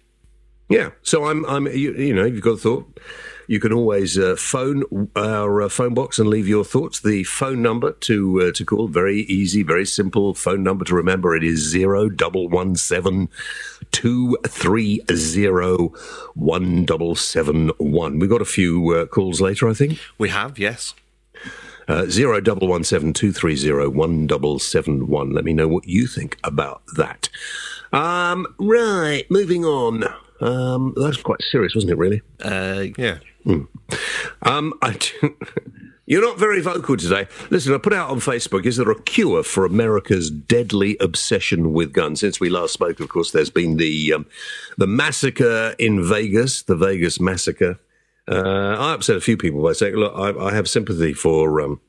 Yeah. 0.70 0.92
So 1.02 1.26
I'm, 1.26 1.46
I'm, 1.46 1.68
you, 1.68 1.94
you 1.94 2.14
know, 2.14 2.26
you've 2.26 2.42
got 2.42 2.52
a 2.52 2.58
thought. 2.58 3.00
You 3.48 3.60
can 3.60 3.72
always 3.72 4.18
uh, 4.18 4.36
phone 4.38 5.10
our 5.16 5.62
uh, 5.62 5.70
phone 5.70 5.94
box 5.94 6.20
and 6.20 6.30
leave 6.30 6.48
your 6.48 6.64
thoughts. 6.64 7.00
The 7.00 7.24
phone 7.24 7.62
number 7.62 7.92
to 7.92 8.42
uh, 8.42 8.52
to 8.54 8.66
call 8.66 8.88
very 8.88 9.22
easy, 9.22 9.64
very 9.64 9.86
simple 9.86 10.34
phone 10.34 10.64
number 10.64 10.86
to 10.86 10.96
remember. 10.96 11.36
It 11.36 11.44
is 11.44 11.60
zero 11.60 12.10
double 12.10 12.50
one 12.50 12.76
seven 12.76 13.30
two 13.92 14.38
three 14.48 15.02
zero 15.14 15.94
one 16.34 16.86
double 16.86 17.16
seven 17.16 17.70
one. 17.78 18.20
We've 18.20 18.30
got 18.30 18.42
a 18.42 18.46
few 18.46 18.92
uh, 18.96 19.06
calls 19.06 19.42
later, 19.42 19.70
I 19.70 19.74
think. 19.74 20.00
We 20.18 20.30
have, 20.30 20.58
yes. 20.58 20.94
Uh, 21.88 22.06
zero 22.06 22.42
double 22.42 22.68
one 22.68 22.84
seven 22.84 23.14
two 23.14 23.32
three 23.32 23.56
zero 23.56 23.90
one 23.90 24.26
double 24.26 24.58
seven 24.58 25.08
one. 25.08 25.32
Let 25.32 25.46
me 25.46 25.54
know 25.54 25.68
what 25.68 25.88
you 25.88 26.08
think 26.08 26.38
about 26.44 26.82
that. 26.96 27.30
Um, 27.94 28.48
right, 28.58 29.26
moving 29.30 29.64
on. 29.64 30.04
Um, 30.42 30.94
that 30.96 31.08
was 31.08 31.18
quite 31.18 31.42
serious, 31.42 31.76
wasn't 31.76 31.92
it? 31.92 31.98
Really? 31.98 32.22
Uh, 32.44 32.86
yeah. 32.98 33.20
Um, 34.42 34.74
I. 34.82 34.98
You're 36.08 36.22
not 36.22 36.38
very 36.38 36.62
vocal 36.62 36.98
today. 36.98 37.28
Listen, 37.50 37.74
I 37.74 37.80
put 37.80 37.92
out 37.92 38.12
on 38.12 38.20
Facebook, 38.20 38.68
is 38.68 38.78
there 38.78 38.92
a 38.92 39.02
cure 39.02 39.42
for 39.42 39.66
America's 39.66 40.30
deadly 40.30 40.98
obsession 41.00 41.74
with 41.74 41.94
guns? 41.94 42.20
Since 42.20 42.40
we 42.40 42.48
last 42.48 42.74
spoke, 42.74 43.00
of 43.00 43.10
course, 43.10 43.32
there's 43.32 43.50
been 43.50 43.78
the 43.78 44.14
um, 44.14 44.28
the 44.78 44.86
massacre 44.86 45.74
in 45.80 46.08
Vegas, 46.08 46.62
the 46.62 46.76
Vegas 46.76 47.20
massacre. 47.20 47.80
Uh, 48.28 48.76
I 48.78 48.94
upset 48.94 49.16
a 49.16 49.22
few 49.22 49.36
people 49.36 49.64
by 49.64 49.74
saying, 49.74 49.96
look, 49.96 50.14
I, 50.16 50.30
I 50.46 50.54
have 50.54 50.70
sympathy 50.70 51.14
for 51.14 51.60
um, 51.60 51.82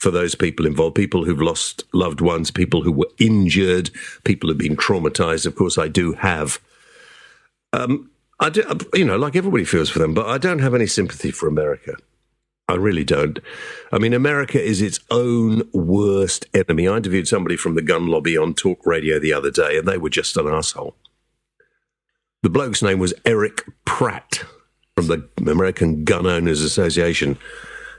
for 0.00 0.10
those 0.10 0.34
people 0.34 0.66
involved, 0.66 0.96
people 0.96 1.24
who've 1.24 1.40
lost 1.40 1.84
loved 1.92 2.20
ones, 2.20 2.50
people 2.50 2.82
who 2.82 2.90
were 2.90 3.10
injured, 3.18 3.90
people 4.24 4.48
who've 4.48 4.58
been 4.58 4.76
traumatized. 4.76 5.46
Of 5.46 5.54
course, 5.54 5.78
I 5.78 5.86
do 5.86 6.14
have. 6.14 6.58
Um, 7.72 8.10
I 8.38 8.50
do, 8.50 8.62
you 8.94 9.04
know, 9.04 9.16
like 9.16 9.36
everybody 9.36 9.64
feels 9.64 9.90
for 9.90 9.98
them, 9.98 10.14
but 10.14 10.26
I 10.26 10.38
don't 10.38 10.60
have 10.60 10.74
any 10.74 10.86
sympathy 10.86 11.30
for 11.30 11.46
America. 11.46 11.94
I 12.68 12.74
really 12.74 13.04
don't. 13.04 13.38
I 13.92 13.98
mean, 13.98 14.14
America 14.14 14.62
is 14.62 14.80
its 14.80 15.00
own 15.10 15.68
worst 15.72 16.46
enemy. 16.54 16.86
I 16.86 16.96
interviewed 16.96 17.26
somebody 17.26 17.56
from 17.56 17.74
the 17.74 17.82
gun 17.82 18.06
lobby 18.06 18.36
on 18.36 18.54
talk 18.54 18.86
radio 18.86 19.18
the 19.18 19.32
other 19.32 19.50
day, 19.50 19.76
and 19.76 19.88
they 19.88 19.98
were 19.98 20.08
just 20.08 20.36
an 20.36 20.46
asshole. 20.46 20.94
The 22.42 22.50
bloke's 22.50 22.82
name 22.82 22.98
was 22.98 23.12
Eric 23.24 23.64
Pratt 23.84 24.44
from 24.96 25.08
the 25.08 25.28
American 25.38 26.04
Gun 26.04 26.26
Owners 26.26 26.62
Association. 26.62 27.38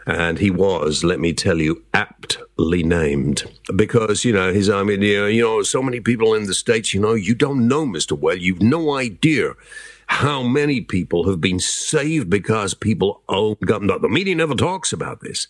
And 0.08 0.40
he 0.40 0.50
was, 0.50 1.04
let 1.04 1.20
me 1.20 1.34
tell 1.34 1.60
you, 1.60 1.84
aptly 1.94 2.84
named 2.84 3.44
because 3.76 4.26
you 4.26 4.34
know 4.34 4.52
his. 4.52 4.70
I 4.70 4.84
mean, 4.84 5.02
you 5.02 5.20
know, 5.20 5.28
you 5.28 5.42
know, 5.44 5.62
so 5.62 5.82
many 5.82 6.00
people 6.00 6.34
in 6.34 6.48
the 6.48 6.54
states. 6.54 6.94
You 6.94 7.02
know, 7.02 7.14
you 7.14 7.36
don't 7.36 7.68
know, 7.68 7.86
Mister 7.86 8.16
Well. 8.16 8.38
You've 8.38 8.62
no 8.62 8.96
idea 8.96 9.54
how 10.08 10.44
many 10.44 10.82
people 10.82 11.30
have 11.30 11.40
been 11.40 11.60
saved 11.60 12.30
because 12.30 12.74
people 12.74 13.22
own 13.30 13.56
gun. 13.64 13.88
The 13.88 14.10
media 14.10 14.36
never 14.36 14.56
talks 14.56 14.92
about 14.92 15.22
this. 15.22 15.48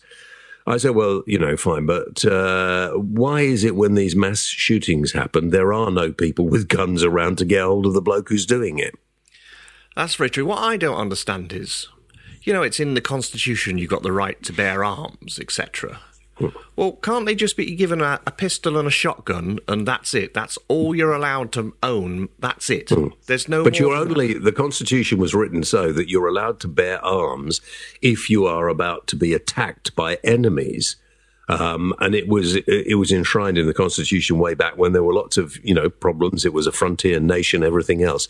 I 0.64 0.76
said, 0.76 0.90
well, 0.90 1.24
you 1.26 1.38
know, 1.38 1.56
fine, 1.56 1.86
but 1.86 2.24
uh, 2.24 2.92
why 2.92 3.40
is 3.40 3.64
it 3.64 3.74
when 3.74 3.94
these 3.94 4.14
mass 4.14 4.44
shootings 4.44 5.10
happen, 5.12 5.50
there 5.50 5.72
are 5.72 5.90
no 5.90 6.12
people 6.12 6.46
with 6.46 6.68
guns 6.68 7.02
around 7.02 7.38
to 7.38 7.44
get 7.44 7.64
hold 7.64 7.84
of 7.84 7.94
the 7.94 8.00
bloke 8.00 8.28
who's 8.28 8.46
doing 8.46 8.78
it? 8.78 8.94
That's 9.96 10.14
very 10.14 10.30
true. 10.30 10.46
What 10.46 10.60
I 10.60 10.76
don't 10.76 10.96
understand 10.96 11.52
is, 11.52 11.88
you 12.42 12.52
know, 12.52 12.62
it's 12.62 12.80
in 12.80 12.94
the 12.94 13.00
Constitution 13.00 13.78
you've 13.78 13.90
got 13.90 14.02
the 14.02 14.12
right 14.12 14.42
to 14.42 14.52
bear 14.52 14.84
arms, 14.84 15.38
etc. 15.38 16.00
Well, 16.76 16.92
can't 16.92 17.26
they 17.26 17.34
just 17.34 17.56
be 17.56 17.74
given 17.74 18.00
a, 18.00 18.20
a, 18.26 18.30
pistol 18.30 18.76
and 18.78 18.88
a 18.88 18.90
shotgun, 18.90 19.58
and 19.68 19.86
that's 19.86 20.14
it? 20.14 20.34
That's 20.34 20.58
all 20.66 20.94
you're 20.94 21.12
allowed 21.12 21.52
to 21.52 21.74
own. 21.82 22.30
That's 22.38 22.70
it. 22.70 22.88
Mm. 22.88 23.12
There's 23.26 23.48
no. 23.48 23.62
But 23.62 23.78
you're 23.78 23.94
only 23.94 24.34
the 24.34 24.52
Constitution 24.52 25.18
was 25.18 25.34
written 25.34 25.62
so 25.62 25.92
that 25.92 26.08
you're 26.08 26.28
allowed 26.28 26.58
to 26.60 26.68
bear 26.68 27.04
arms 27.04 27.60
if 28.00 28.30
you 28.30 28.46
are 28.46 28.68
about 28.68 29.06
to 29.08 29.16
be 29.16 29.34
attacked 29.34 29.94
by 29.94 30.18
enemies. 30.24 30.96
Um, 31.48 31.92
and 31.98 32.14
it 32.14 32.28
was 32.28 32.56
it 32.56 32.98
was 32.98 33.10
enshrined 33.10 33.58
in 33.58 33.66
the 33.66 33.74
Constitution 33.74 34.38
way 34.38 34.54
back 34.54 34.78
when 34.78 34.92
there 34.92 35.02
were 35.02 35.12
lots 35.12 35.36
of 35.36 35.62
you 35.64 35.74
know 35.74 35.90
problems. 35.90 36.44
It 36.44 36.52
was 36.52 36.66
a 36.66 36.72
frontier 36.72 37.20
nation, 37.20 37.64
everything 37.64 38.02
else. 38.02 38.28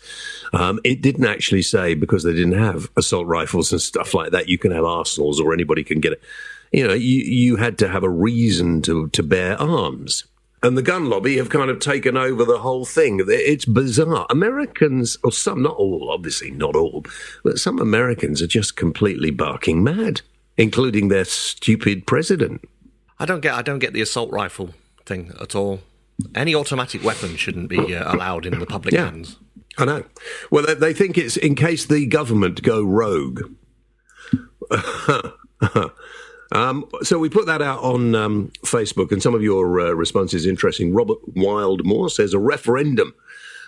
Um, 0.51 0.79
it 0.83 1.01
didn't 1.01 1.25
actually 1.25 1.61
say 1.61 1.93
because 1.93 2.23
they 2.23 2.33
didn't 2.33 2.59
have 2.59 2.89
assault 2.97 3.27
rifles 3.27 3.71
and 3.71 3.81
stuff 3.81 4.13
like 4.13 4.31
that. 4.31 4.49
You 4.49 4.57
can 4.57 4.71
have 4.71 4.83
arsenals, 4.83 5.39
or 5.39 5.53
anybody 5.53 5.83
can 5.83 5.99
get 5.99 6.13
it 6.13 6.21
you 6.73 6.87
know, 6.87 6.93
you, 6.93 7.21
you 7.21 7.55
had 7.55 7.77
to 7.77 7.87
have 7.87 8.03
a 8.03 8.09
reason 8.09 8.81
to, 8.81 9.07
to 9.09 9.23
bear 9.23 9.55
arms. 9.61 10.25
And 10.63 10.77
the 10.77 10.81
gun 10.81 11.09
lobby 11.09 11.37
have 11.37 11.49
kind 11.49 11.69
of 11.69 11.79
taken 11.79 12.17
over 12.17 12.45
the 12.45 12.57
whole 12.57 12.85
thing. 12.85 13.23
It's 13.27 13.65
bizarre. 13.65 14.25
Americans, 14.29 15.17
or 15.23 15.31
some, 15.31 15.61
not 15.61 15.75
all, 15.75 16.09
obviously 16.09 16.51
not 16.51 16.75
all, 16.75 17.05
but 17.43 17.59
some 17.59 17.79
Americans 17.79 18.41
are 18.41 18.47
just 18.47 18.75
completely 18.75 19.29
barking 19.29 19.83
mad, 19.83 20.21
including 20.57 21.09
their 21.09 21.25
stupid 21.25 22.07
president. 22.07 22.67
I 23.23 23.25
don't 23.25 23.39
get. 23.39 23.53
I 23.53 23.61
don't 23.61 23.79
get 23.79 23.93
the 23.93 24.01
assault 24.01 24.31
rifle 24.31 24.71
thing 25.05 25.31
at 25.39 25.55
all. 25.55 25.79
Any 26.35 26.53
automatic 26.53 27.05
weapon 27.05 27.37
shouldn't 27.37 27.69
be 27.69 27.95
uh, 27.95 28.13
allowed 28.13 28.45
in 28.45 28.59
the 28.59 28.65
public 28.65 28.93
yeah, 28.93 29.05
hands. 29.05 29.37
I 29.77 29.85
know. 29.85 30.03
Well, 30.51 30.65
they, 30.65 30.73
they 30.73 30.93
think 30.93 31.17
it's 31.17 31.37
in 31.37 31.55
case 31.55 31.85
the 31.85 32.05
government 32.05 32.61
go 32.63 32.83
rogue. 32.83 33.43
Um, 36.51 36.85
so 37.01 37.17
we 37.17 37.29
put 37.29 37.47
that 37.47 37.63
out 37.63 37.81
on 37.81 38.13
um, 38.13 38.51
Facebook, 38.63 39.11
and 39.11 39.23
some 39.23 39.33
of 39.33 39.41
your 39.41 39.79
uh, 39.79 39.89
responses 39.93 40.45
interesting. 40.45 40.93
Robert 40.93 41.17
Wildmore 41.33 42.11
says 42.11 42.35
a 42.35 42.37
referendum 42.37 43.15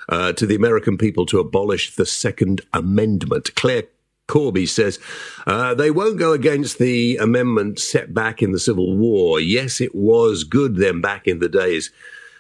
uh, 0.08 0.34
to 0.34 0.46
the 0.46 0.54
American 0.54 0.96
people 0.96 1.26
to 1.28 1.40
abolish 1.40 1.96
the 1.96 2.06
Second 2.06 2.62
Amendment. 2.74 3.56
Claire 3.56 3.86
Corby 4.28 4.66
says 4.66 5.00
uh, 5.46 5.74
they 5.76 5.92
won't 5.92 6.18
go 6.18 6.34
against 6.34 6.80
the 6.80 7.18
amendment 7.18 7.80
set 7.80 8.14
back 8.14 8.42
in 8.42 8.52
the 8.52 8.60
Civil 8.60 8.96
War. 8.98 9.40
Yes, 9.40 9.80
it 9.82 9.94
was 9.94 10.44
good 10.44 10.78
then 10.78 11.02
back 11.02 11.28
in 11.28 11.40
the 11.40 11.50
days. 11.50 11.92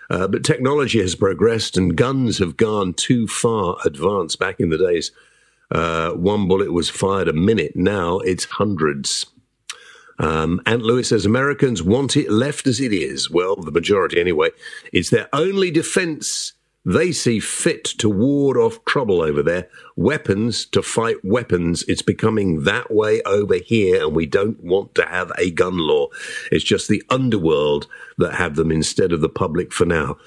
Uh, 0.10 0.28
but 0.28 0.44
technology 0.44 1.00
has 1.00 1.16
progressed 1.16 1.78
and 1.78 1.96
guns 1.96 2.38
have 2.38 2.58
gone 2.58 2.94
too 2.94 3.28
far 3.28 3.78
advanced 3.86 4.40
back 4.40 4.60
in 4.60 4.70
the 4.70 4.78
days. 4.78 5.12
Uh, 5.72 6.12
one 6.12 6.48
bullet 6.48 6.72
was 6.72 6.90
fired 6.90 7.28
a 7.28 7.34
minute. 7.34 7.76
Now 7.76 8.20
it's 8.20 8.46
hundreds. 8.46 9.26
Um, 10.18 10.62
Ant 10.66 10.84
Lewis 10.84 11.10
says 11.10 11.26
Americans 11.26 11.84
want 11.84 12.16
it 12.16 12.32
left 12.32 12.68
as 12.68 12.80
it 12.80 12.94
is. 12.94 13.30
Well, 13.30 13.56
the 13.56 13.72
majority 13.72 14.20
anyway. 14.20 14.50
It's 14.94 15.10
their 15.10 15.28
only 15.34 15.72
defense. 15.72 16.54
They 16.86 17.12
see 17.12 17.40
fit 17.40 17.84
to 17.98 18.10
ward 18.10 18.58
off 18.58 18.86
trouble 18.86 19.22
over 19.22 19.42
there. 19.42 19.68
Weapons 19.96 20.66
to 20.68 20.84
fight 20.84 21.18
weapons. 21.24 21.84
It's 21.88 22.04
becoming 22.04 22.64
that 22.64 22.94
way 22.94 23.22
over 23.24 23.56
here, 23.56 24.04
and 24.04 24.16
we 24.16 24.28
don't 24.28 24.64
want 24.64 24.94
to 24.96 25.06
have 25.06 25.32
a 25.38 25.50
gun 25.50 25.78
law. 25.80 26.10
It's 26.52 26.64
just 26.64 26.88
the 26.88 27.02
underworld 27.10 27.88
that 28.20 28.36
have 28.36 28.56
them 28.56 28.72
instead 28.72 29.12
of 29.12 29.22
the 29.22 29.30
public 29.30 29.74
for 29.74 29.86
now. 29.86 30.18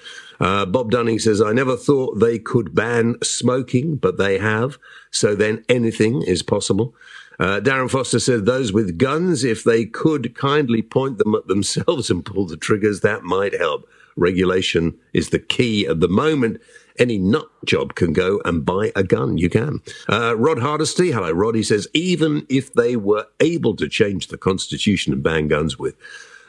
Uh, 0.40 0.66
Bob 0.66 0.90
Dunning 0.90 1.18
says, 1.18 1.40
I 1.40 1.52
never 1.52 1.76
thought 1.76 2.20
they 2.20 2.38
could 2.38 2.74
ban 2.74 3.16
smoking, 3.22 3.96
but 3.96 4.18
they 4.18 4.38
have. 4.38 4.78
So 5.10 5.34
then 5.34 5.64
anything 5.68 6.22
is 6.22 6.42
possible. 6.42 6.94
Uh, 7.40 7.60
Darren 7.60 7.90
Foster 7.90 8.18
said 8.18 8.46
those 8.46 8.72
with 8.72 8.98
guns, 8.98 9.44
if 9.44 9.62
they 9.62 9.84
could 9.84 10.34
kindly 10.34 10.82
point 10.82 11.18
them 11.18 11.36
at 11.36 11.46
themselves 11.46 12.10
and 12.10 12.24
pull 12.24 12.46
the 12.46 12.56
triggers, 12.56 13.00
that 13.00 13.22
might 13.22 13.54
help. 13.54 13.88
Regulation 14.18 14.98
is 15.12 15.30
the 15.30 15.38
key 15.38 15.86
at 15.86 16.00
the 16.00 16.08
moment. 16.08 16.60
Any 16.98 17.16
nut 17.16 17.48
job 17.64 17.94
can 17.94 18.12
go 18.12 18.40
and 18.44 18.64
buy 18.64 18.90
a 18.96 19.04
gun. 19.04 19.38
You 19.38 19.48
can. 19.48 19.80
Uh, 20.08 20.36
Rod 20.36 20.58
Hardesty, 20.58 21.12
hello, 21.12 21.30
Rod. 21.30 21.54
He 21.54 21.62
says 21.62 21.86
even 21.94 22.44
if 22.48 22.72
they 22.72 22.96
were 22.96 23.26
able 23.40 23.76
to 23.76 23.88
change 23.88 24.28
the 24.28 24.38
constitution 24.38 25.12
and 25.12 25.22
ban 25.22 25.46
guns 25.46 25.78
with 25.78 25.94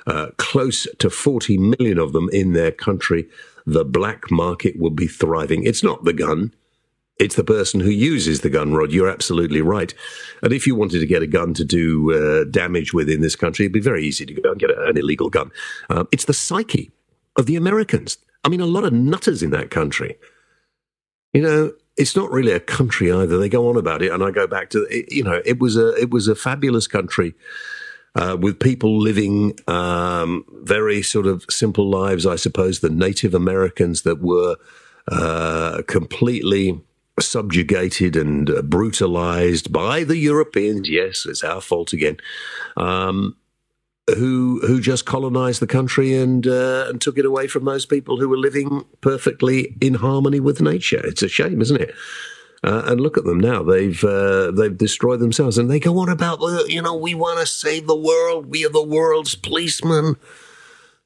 uh, 0.08 0.28
close 0.38 0.88
to 0.98 1.10
40 1.10 1.58
million 1.58 2.00
of 2.00 2.14
them 2.14 2.30
in 2.34 2.54
their 2.54 2.72
country, 2.72 3.30
the 3.68 3.86
black 3.86 4.32
market 4.32 4.80
would 4.80 4.96
be 4.96 5.08
thriving. 5.08 5.64
It's 5.64 5.84
not 5.84 6.04
the 6.04 6.14
gun. 6.14 6.54
It's 7.20 7.36
the 7.36 7.44
person 7.44 7.82
who 7.82 7.90
uses 7.90 8.42
the 8.42 8.50
gun, 8.50 8.74
Rod. 8.74 8.92
You're 8.92 9.10
absolutely 9.10 9.62
right. 9.62 9.94
And 10.42 10.54
if 10.54 10.66
you 10.66 10.74
wanted 10.74 11.00
to 11.00 11.06
get 11.06 11.22
a 11.22 11.28
gun 11.28 11.54
to 11.56 11.66
do 11.66 12.14
uh, 12.14 12.46
damage 12.46 12.94
with 12.94 13.10
in 13.10 13.22
this 13.22 13.36
country, 13.36 13.66
it'd 13.66 13.74
be 13.74 13.82
very 13.82 14.06
easy 14.06 14.26
to 14.26 14.34
go 14.34 14.52
and 14.52 14.60
get 14.60 14.72
an 14.72 14.98
illegal 14.98 15.30
gun. 15.30 15.52
Um, 15.90 16.08
it's 16.12 16.26
the 16.26 16.34
psyche 16.34 16.92
of 17.40 17.46
the 17.46 17.56
Americans. 17.56 18.18
I 18.44 18.50
mean, 18.50 18.62
a 18.62 18.66
lot 18.66 18.84
of 18.84 18.94
nutters 18.94 19.42
in 19.42 19.50
that 19.52 19.72
country. 19.72 20.18
You 21.34 21.42
know, 21.42 21.74
it's 21.98 22.16
not 22.16 22.32
really 22.32 22.52
a 22.52 22.60
country 22.60 23.12
either. 23.12 23.38
They 23.38 23.50
go 23.50 23.70
on 23.70 23.78
about 23.78 24.02
it, 24.02 24.12
and 24.12 24.24
I 24.24 24.32
go 24.32 24.46
back 24.46 24.70
to 24.72 24.86
you 25.10 25.24
know, 25.24 25.42
it 25.46 25.60
was 25.60 25.78
a 25.78 25.96
it 25.96 26.12
was 26.12 26.28
a 26.28 26.36
fabulous 26.36 26.86
country. 26.86 27.34
Uh, 28.16 28.36
with 28.40 28.60
people 28.60 29.00
living 29.00 29.54
um, 29.68 30.44
very 30.64 31.04
sort 31.04 31.28
of 31.28 31.46
simple 31.48 31.90
lives, 31.90 32.26
I 32.26 32.38
suppose. 32.38 32.80
The 32.80 32.90
Native 32.90 33.36
Americans 33.36 34.02
that 34.02 34.20
were 34.20 34.56
uh, 35.08 35.84
completely 35.88 36.82
subjugated 37.20 38.16
and 38.16 38.50
uh, 38.50 38.62
brutalized 38.64 39.72
by 39.72 40.04
the 40.04 40.18
Europeans. 40.18 40.90
Yes, 40.90 41.28
it's 41.28 41.44
our 41.44 41.62
fault 41.62 41.94
again. 41.94 42.18
Um, 42.78 43.36
who 44.16 44.60
who 44.66 44.80
just 44.80 45.06
colonized 45.06 45.62
the 45.62 45.68
country 45.68 46.16
and 46.16 46.48
uh, 46.48 46.86
and 46.90 47.02
took 47.02 47.18
it 47.18 47.26
away 47.26 47.48
from 47.48 47.66
those 47.66 47.86
people 47.86 48.20
who 48.20 48.30
were 48.30 48.38
living 48.38 48.86
perfectly 49.02 49.76
in 49.82 49.96
harmony 49.96 50.40
with 50.40 50.62
nature. 50.62 51.06
It's 51.06 51.22
a 51.22 51.28
shame, 51.28 51.62
isn't 51.62 51.82
it? 51.82 51.94
Uh, 52.64 52.84
and 52.88 53.00
look 53.00 53.18
at 53.18 53.24
them 53.24 53.40
now; 53.40 53.64
they've 53.64 54.04
uh, 54.04 54.52
they've 54.52 54.78
destroyed 54.78 55.20
themselves, 55.20 55.58
and 55.58 55.70
they 55.70 55.80
go 55.80 55.98
on 56.00 56.10
about 56.10 56.40
you 56.68 56.82
know 56.82 56.96
we 56.96 57.16
want 57.16 57.40
to 57.40 57.46
save 57.46 57.88
the 57.88 57.96
world. 57.96 58.48
We 58.48 58.66
are 58.66 58.72
the 58.72 58.84
world's 58.84 59.36
policemen. 59.36 60.16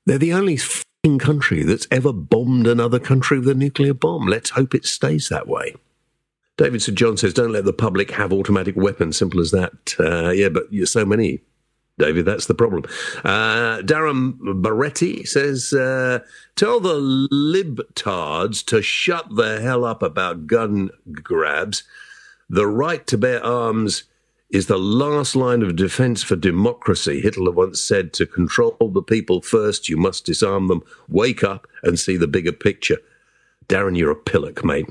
They're 0.06 0.18
the 0.18 0.34
only 0.34 0.60
country 1.20 1.64
that's 1.64 1.88
ever 1.92 2.14
bombed 2.14 2.66
another 2.66 3.00
country 3.00 3.40
with 3.40 3.50
a 3.50 3.54
nuclear 3.54 3.94
bomb. 3.94 4.26
Let's 4.26 4.52
hope 4.52 4.74
it 4.74 4.86
stays 4.86 5.30
that 5.30 5.48
way. 5.48 5.76
David 6.58 6.82
St. 6.82 6.98
John 6.98 7.18
says, 7.18 7.34
don't 7.34 7.52
let 7.52 7.66
the 7.66 7.74
public 7.74 8.12
have 8.12 8.32
automatic 8.32 8.76
weapons. 8.76 9.18
Simple 9.18 9.40
as 9.40 9.52
that. 9.52 9.96
Uh, 10.00 10.30
yeah, 10.30 10.50
but 10.50 10.68
so 10.88 11.06
many 11.06 11.42
David. 12.00 12.26
That's 12.26 12.48
the 12.48 12.56
problem. 12.56 12.84
Uh, 13.24 13.82
Darren 13.82 14.38
Baretti 14.40 15.28
says, 15.28 15.74
uh, 15.74 16.20
"Tell 16.56 16.80
the 16.80 17.00
libtards 17.00 18.66
to 18.66 18.82
shut 18.82 19.36
the 19.36 19.62
hell 19.62 19.86
up 19.86 20.02
about 20.02 20.48
gun 20.48 20.90
grabs. 21.12 21.84
The 22.50 22.68
right 22.68 23.06
to 23.08 23.18
bear 23.18 23.44
arms." 23.44 24.04
Is 24.50 24.68
the 24.68 24.78
last 24.78 25.36
line 25.36 25.64
of 25.64 25.76
defense 25.76 26.22
for 26.22 26.36
democracy. 26.36 27.20
Hitler 27.20 27.50
once 27.50 27.82
said, 27.82 28.14
To 28.14 28.28
control 28.28 28.78
the 28.80 29.02
people 29.02 29.42
first, 29.42 29.90
you 29.90 29.98
must 29.98 30.28
disarm 30.28 30.68
them. 30.68 30.84
Wake 31.10 31.44
up 31.44 31.66
and 31.82 31.98
see 31.98 32.18
the 32.18 32.28
bigger 32.28 32.52
picture. 32.52 33.00
Darren, 33.68 33.98
you're 33.98 34.12
a 34.12 34.16
pillock, 34.16 34.64
mate. 34.64 34.86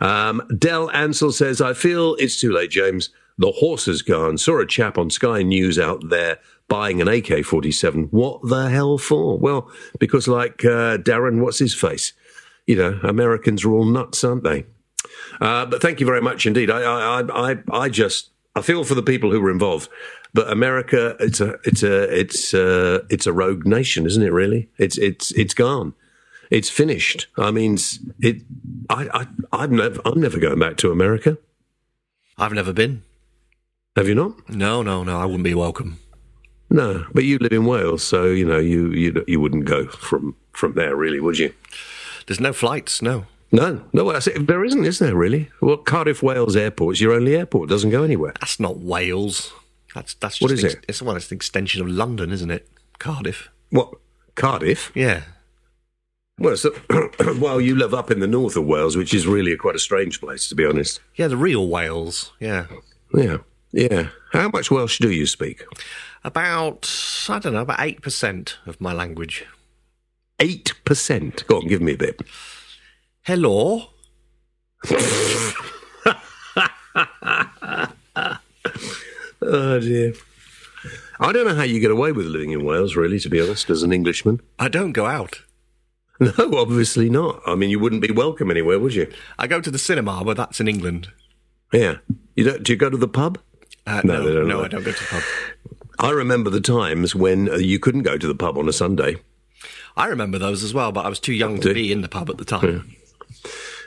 Um, 0.00 0.40
Dell 0.56 0.88
Ansell 0.92 1.32
says, 1.32 1.60
I 1.60 1.74
feel 1.74 2.14
it's 2.20 2.40
too 2.40 2.52
late, 2.52 2.70
James. 2.70 3.10
The 3.38 3.52
horse 3.52 3.86
has 3.86 4.02
gone. 4.02 4.36
Saw 4.36 4.60
a 4.60 4.66
chap 4.66 4.98
on 4.98 5.10
Sky 5.10 5.42
News 5.42 5.78
out 5.78 6.08
there 6.08 6.38
buying 6.66 7.00
an 7.00 7.08
AK 7.08 7.44
47. 7.44 8.04
What 8.10 8.40
the 8.48 8.68
hell 8.68 8.98
for? 8.98 9.38
Well, 9.38 9.70
because, 9.98 10.28
like 10.28 10.64
uh, 10.64 10.98
Darren, 10.98 11.40
what's 11.40 11.58
his 11.58 11.74
face? 11.74 12.12
You 12.66 12.76
know, 12.76 13.00
Americans 13.02 13.64
are 13.64 13.72
all 13.72 13.84
nuts, 13.84 14.22
aren't 14.24 14.44
they? 14.44 14.66
Uh, 15.40 15.66
but 15.66 15.80
thank 15.80 16.00
you 16.00 16.06
very 16.06 16.20
much 16.20 16.46
indeed. 16.46 16.70
I, 16.70 16.82
I, 16.82 17.52
I, 17.52 17.56
I 17.72 17.88
just 17.88 18.30
I 18.54 18.62
feel 18.62 18.84
for 18.84 18.94
the 18.94 19.02
people 19.02 19.30
who 19.30 19.40
were 19.40 19.50
involved. 19.50 19.88
But 20.34 20.50
America, 20.50 21.16
it's 21.20 21.40
a, 21.40 21.56
it's 21.64 21.82
a, 21.82 22.18
it's 22.20 22.52
a, 22.52 23.02
it's 23.08 23.26
a 23.26 23.32
rogue 23.32 23.66
nation, 23.66 24.04
isn't 24.04 24.22
it? 24.22 24.32
Really, 24.32 24.68
it's, 24.76 24.98
it's, 24.98 25.30
it's 25.32 25.54
gone. 25.54 25.94
It's 26.50 26.68
finished. 26.68 27.28
I 27.38 27.50
mean, 27.50 27.78
it. 28.20 28.42
I, 28.90 29.08
I, 29.12 29.26
I'm 29.52 29.76
never, 29.76 30.00
I'm 30.04 30.20
never 30.20 30.38
going 30.38 30.58
back 30.58 30.76
to 30.78 30.90
America. 30.90 31.38
I've 32.36 32.52
never 32.52 32.72
been. 32.72 33.02
Have 33.98 34.06
you 34.06 34.14
not? 34.14 34.48
No, 34.48 34.80
no, 34.80 35.02
no. 35.02 35.18
I 35.18 35.24
wouldn't 35.24 35.42
be 35.42 35.54
welcome. 35.54 35.98
No, 36.70 37.04
but 37.12 37.24
you 37.24 37.36
live 37.38 37.52
in 37.52 37.66
Wales, 37.66 38.04
so 38.04 38.26
you 38.26 38.44
know 38.44 38.58
you 38.60 38.92
you 38.92 39.24
you 39.26 39.40
wouldn't 39.40 39.64
go 39.64 39.88
from 39.88 40.36
from 40.52 40.74
there, 40.74 40.94
really, 40.94 41.18
would 41.18 41.36
you? 41.36 41.52
There's 42.28 42.38
no 42.38 42.52
flights. 42.52 43.02
No. 43.02 43.26
No, 43.50 43.82
no, 43.92 44.12
there 44.12 44.64
isn't, 44.64 44.84
is 44.84 45.00
there 45.00 45.16
really? 45.16 45.48
Well, 45.60 45.78
Cardiff 45.78 46.22
Wales 46.22 46.54
Airport 46.54 46.96
is 46.96 47.00
your 47.00 47.12
only 47.12 47.34
airport; 47.34 47.68
it 47.68 47.72
doesn't 47.72 47.90
go 47.90 48.04
anywhere. 48.04 48.34
That's 48.38 48.60
not 48.60 48.78
Wales. 48.78 49.52
That's 49.96 50.14
that's 50.14 50.36
just 50.36 50.42
What 50.42 50.52
is 50.52 50.64
ex- 50.64 50.74
it? 50.74 50.84
It's 50.86 51.02
well, 51.02 51.16
it's 51.16 51.32
an 51.32 51.36
extension 51.36 51.82
of 51.82 51.88
London, 51.88 52.30
isn't 52.30 52.52
it? 52.52 52.68
Cardiff. 53.00 53.48
What 53.70 53.94
Cardiff? 54.36 54.92
Yeah. 54.94 55.22
Well, 56.38 56.56
so, 56.56 56.72
well, 57.40 57.60
you 57.60 57.74
live 57.74 57.94
up 57.94 58.12
in 58.12 58.20
the 58.20 58.28
north 58.28 58.56
of 58.56 58.64
Wales, 58.64 58.96
which 58.96 59.12
is 59.12 59.26
really 59.26 59.56
quite 59.56 59.74
a 59.74 59.80
strange 59.80 60.20
place, 60.20 60.48
to 60.50 60.54
be 60.54 60.64
honest. 60.64 61.00
Yeah, 61.16 61.26
the 61.26 61.36
real 61.36 61.66
Wales. 61.66 62.32
Yeah. 62.38 62.66
Yeah, 63.12 63.38
yeah. 63.72 64.08
How 64.32 64.48
much 64.48 64.70
Welsh 64.70 64.98
do 64.98 65.10
you 65.10 65.26
speak? 65.26 65.64
About 66.24 66.90
I 67.28 67.38
don't 67.38 67.54
know, 67.54 67.62
about 67.62 67.80
eight 67.80 68.02
percent 68.02 68.58
of 68.66 68.80
my 68.80 68.92
language. 68.92 69.46
Eight 70.40 70.72
percent. 70.84 71.44
Go 71.46 71.58
on, 71.58 71.66
give 71.66 71.82
me 71.82 71.94
a 71.94 71.96
bit. 71.98 72.22
Hello. 73.22 73.90
Oh 79.40 79.78
dear. 79.80 80.14
I 81.20 81.32
don't 81.32 81.46
know 81.46 81.54
how 81.54 81.62
you 81.62 81.80
get 81.80 81.90
away 81.90 82.12
with 82.12 82.26
living 82.26 82.50
in 82.50 82.64
Wales, 82.64 82.96
really, 82.96 83.18
to 83.20 83.28
be 83.28 83.40
honest, 83.40 83.70
as 83.70 83.82
an 83.82 83.92
Englishman. 83.92 84.40
I 84.58 84.68
don't 84.68 84.92
go 84.92 85.06
out. 85.06 85.42
No, 86.20 86.32
obviously 86.58 87.08
not. 87.08 87.40
I 87.46 87.54
mean, 87.54 87.70
you 87.70 87.78
wouldn't 87.78 88.02
be 88.02 88.10
welcome 88.10 88.50
anywhere, 88.50 88.80
would 88.80 88.92
you? 88.92 89.08
I 89.38 89.46
go 89.46 89.60
to 89.60 89.70
the 89.70 89.78
cinema, 89.78 90.24
but 90.24 90.36
that's 90.36 90.58
in 90.58 90.66
England. 90.66 91.12
Yeah. 91.72 91.98
You 92.34 92.42
don't? 92.42 92.64
Do 92.64 92.72
you 92.72 92.76
go 92.76 92.90
to 92.90 92.96
the 92.96 93.06
pub? 93.06 93.38
Uh, 93.88 94.02
No, 94.04 94.22
no, 94.22 94.42
no, 94.42 94.64
I 94.64 94.68
don't 94.68 94.82
go 94.84 94.92
to 94.92 94.98
the 94.98 95.08
pub. 95.08 95.22
I 95.98 96.10
remember 96.10 96.50
the 96.50 96.60
times 96.60 97.14
when 97.14 97.48
uh, 97.48 97.56
you 97.56 97.78
couldn't 97.78 98.02
go 98.02 98.16
to 98.18 98.26
the 98.26 98.34
pub 98.34 98.56
on 98.58 98.68
a 98.68 98.72
Sunday. 98.72 99.16
I 99.96 100.06
remember 100.06 100.38
those 100.38 100.62
as 100.62 100.72
well, 100.72 100.92
but 100.92 101.04
I 101.04 101.08
was 101.08 101.18
too 101.18 101.32
young 101.32 101.58
to 101.60 101.74
be 101.74 101.90
in 101.90 102.02
the 102.02 102.08
pub 102.08 102.30
at 102.30 102.38
the 102.38 102.44
time. 102.44 102.94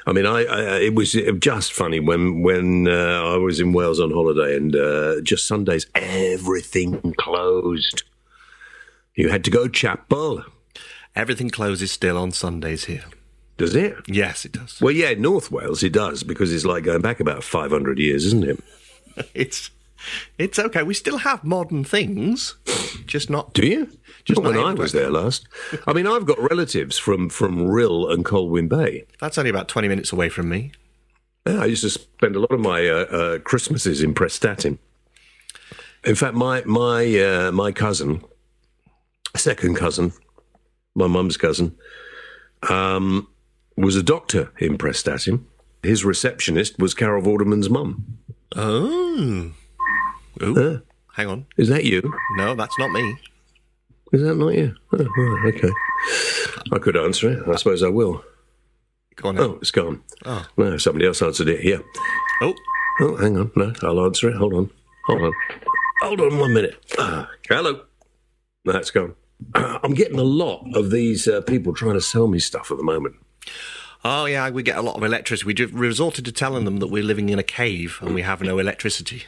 I 0.06 0.12
mean, 0.14 0.26
I, 0.26 0.44
I 0.44 0.80
it 0.80 0.96
was 0.96 1.14
just 1.40 1.72
funny 1.74 2.00
when 2.00 2.42
when 2.42 2.88
uh, 2.88 3.24
I 3.34 3.38
was 3.38 3.60
in 3.60 3.72
Wales 3.72 4.00
on 4.00 4.12
holiday 4.12 4.58
and 4.58 4.76
uh, 4.76 5.22
just 5.22 5.48
Sundays 5.48 5.86
everything 5.96 7.14
closed. 7.18 8.04
You 9.16 9.30
had 9.30 9.44
to 9.46 9.52
go 9.52 9.68
chapel. 9.68 10.44
Everything 11.16 11.50
closes 11.50 11.92
still 11.92 12.18
on 12.18 12.32
Sundays 12.32 12.86
here. 12.86 13.04
Does 13.58 13.76
it? 13.76 13.96
Yes, 14.08 14.44
it 14.44 14.54
does. 14.54 14.82
Well, 14.82 14.94
yeah, 14.94 15.14
North 15.14 15.52
Wales 15.52 15.84
it 15.84 15.94
does 15.94 16.24
because 16.24 16.52
it's 16.52 16.66
like 16.66 16.84
going 16.86 17.02
back 17.02 17.20
about 17.20 17.44
five 17.44 17.72
hundred 17.72 18.00
years, 18.00 18.26
isn't 18.26 18.44
it? 18.44 18.64
It's 19.34 19.70
it's 20.38 20.60
okay. 20.60 20.84
We 20.84 20.94
still 20.94 21.20
have 21.20 21.44
modern 21.44 21.84
things, 21.84 22.56
just 23.06 23.30
not. 23.30 23.54
Do 23.54 23.66
you? 23.66 23.86
Just 24.24 24.42
Not 24.42 24.54
when 24.54 24.62
not 24.62 24.70
I 24.70 24.74
was 24.74 24.92
there 24.92 25.10
last. 25.10 25.48
I 25.88 25.94
mean, 25.94 26.06
I've 26.06 26.26
got 26.26 26.38
relatives 26.40 26.98
from 26.98 27.30
from 27.30 27.60
Rhyl 27.60 28.12
and 28.12 28.24
Colwyn 28.24 28.68
Bay. 28.68 29.06
That's 29.20 29.38
only 29.38 29.50
about 29.50 29.68
twenty 29.68 29.88
minutes 29.88 30.12
away 30.12 30.30
from 30.30 30.50
me. 30.50 30.72
Yeah, 31.48 31.62
I 31.62 31.66
used 31.66 31.82
to 31.84 31.90
spend 31.90 32.36
a 32.36 32.40
lot 32.40 32.52
of 32.52 32.60
my 32.60 32.88
uh, 32.88 33.06
uh, 33.06 33.40
Christmases 33.40 34.04
in 34.04 34.14
Prestatyn. 34.14 34.78
In 36.04 36.16
fact, 36.16 36.36
my 36.36 36.64
my 36.66 37.20
uh, 37.20 37.52
my 37.52 37.72
cousin, 37.72 38.24
second 39.36 39.76
cousin, 39.76 40.14
my 40.96 41.08
mum's 41.08 41.38
cousin, 41.38 41.76
um, 42.70 43.28
was 43.76 43.96
a 43.96 44.04
doctor 44.04 44.52
in 44.60 44.78
Prestatyn. 44.78 45.44
His 45.84 46.06
receptionist 46.06 46.78
was 46.78 46.94
Carol 46.94 47.24
Vorderman's 47.24 47.70
mum. 47.70 48.20
Oh, 48.56 49.52
Ooh. 50.44 50.82
hang 51.16 51.28
on. 51.28 51.46
Is 51.58 51.70
that 51.70 51.84
you? 51.86 52.02
No, 52.36 52.56
that's 52.56 52.78
not 52.80 52.92
me. 52.92 53.18
Is 54.14 54.22
that 54.24 54.36
not 54.36 54.50
you? 54.54 54.76
Oh, 54.94 54.98
right, 55.18 55.56
okay. 55.56 55.72
I 56.74 56.80
could 56.80 56.98
answer 56.98 57.32
it. 57.32 57.48
I 57.48 57.56
suppose 57.56 57.82
I 57.84 57.88
will. 57.90 58.24
Go 59.16 59.30
on. 59.30 59.40
Oh, 59.40 59.58
it's 59.62 59.72
gone. 59.72 60.04
Oh. 60.26 60.46
No, 60.58 60.78
somebody 60.78 61.06
else 61.08 61.22
answered 61.22 61.48
it 61.50 61.62
here. 61.62 61.82
oh, 62.42 62.54
Oh, 63.00 63.16
hang 63.18 63.38
on. 63.38 63.52
No, 63.56 63.74
I'll 63.84 64.06
answer 64.06 64.30
it. 64.30 64.36
Hold 64.36 64.54
on. 64.54 64.70
Hold 65.08 65.22
on. 65.22 65.34
Hold 66.02 66.22
on 66.22 66.38
one 66.38 66.54
minute. 66.54 66.76
Ah, 67.00 67.30
hello. 67.50 67.84
No, 68.66 68.74
it's 68.74 68.92
gone. 68.92 69.16
Ah, 69.56 69.80
I'm 69.84 69.94
getting 69.94 70.20
a 70.20 70.24
lot 70.24 70.66
of 70.76 70.92
these 70.92 71.28
uh, 71.28 71.42
people 71.42 71.74
trying 71.74 71.94
to 71.94 72.02
sell 72.02 72.28
me 72.28 72.40
stuff 72.40 72.70
at 72.70 72.78
the 72.78 72.84
moment. 72.84 73.16
oh, 74.04 74.26
yeah. 74.26 74.50
We 74.50 74.62
get 74.62 74.78
a 74.78 74.82
lot 74.82 74.98
of 74.98 75.04
electricity. 75.04 75.48
We 75.48 75.54
just 75.54 75.74
resorted 75.74 76.26
to 76.26 76.32
telling 76.32 76.66
them 76.66 76.78
that 76.78 76.88
we're 76.88 77.04
living 77.04 77.30
in 77.30 77.40
a 77.40 77.44
cave 77.44 77.98
and 78.02 78.14
we 78.14 78.22
have 78.24 78.42
no 78.42 78.60
electricity. 78.60 79.24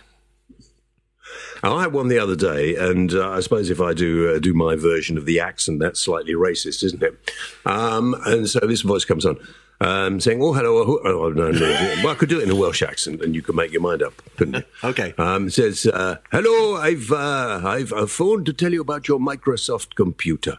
I 1.71 1.83
had 1.83 1.93
one 1.93 2.09
the 2.09 2.19
other 2.19 2.35
day, 2.35 2.75
and 2.75 3.13
uh, 3.13 3.31
I 3.31 3.39
suppose 3.39 3.69
if 3.69 3.79
I 3.79 3.93
do 3.93 4.35
uh, 4.35 4.39
do 4.39 4.53
my 4.53 4.75
version 4.75 5.17
of 5.17 5.25
the 5.25 5.39
accent, 5.39 5.79
that's 5.79 5.99
slightly 5.99 6.33
racist, 6.33 6.83
isn't 6.83 7.01
it? 7.01 7.17
Um, 7.65 8.15
and 8.25 8.49
so 8.49 8.59
this 8.59 8.81
voice 8.81 9.05
comes 9.05 9.25
on, 9.25 9.37
um, 9.79 10.19
saying, 10.19 10.41
"Oh, 10.41 10.51
hello." 10.51 10.83
Oh, 10.83 10.99
oh, 11.05 11.29
no, 11.29 11.51
no. 11.51 11.69
Well, 12.03 12.09
I 12.09 12.15
could 12.15 12.27
do 12.27 12.39
it 12.39 12.43
in 12.43 12.51
a 12.51 12.55
Welsh 12.55 12.81
accent, 12.81 13.21
and 13.21 13.33
you 13.33 13.41
could 13.41 13.55
make 13.55 13.71
your 13.71 13.81
mind 13.81 14.03
up, 14.03 14.21
couldn't 14.35 14.55
you? 14.55 14.63
Okay. 14.83 15.13
Um, 15.17 15.49
says, 15.49 15.85
uh, 15.85 16.17
"Hello, 16.31 16.75
I've 16.75 17.11
uh, 17.11 17.61
I've 17.63 17.93
uh, 17.93 18.07
phoned 18.07 18.45
to 18.47 18.53
tell 18.53 18.73
you 18.73 18.81
about 18.81 19.07
your 19.07 19.19
Microsoft 19.19 19.95
computer. 19.95 20.57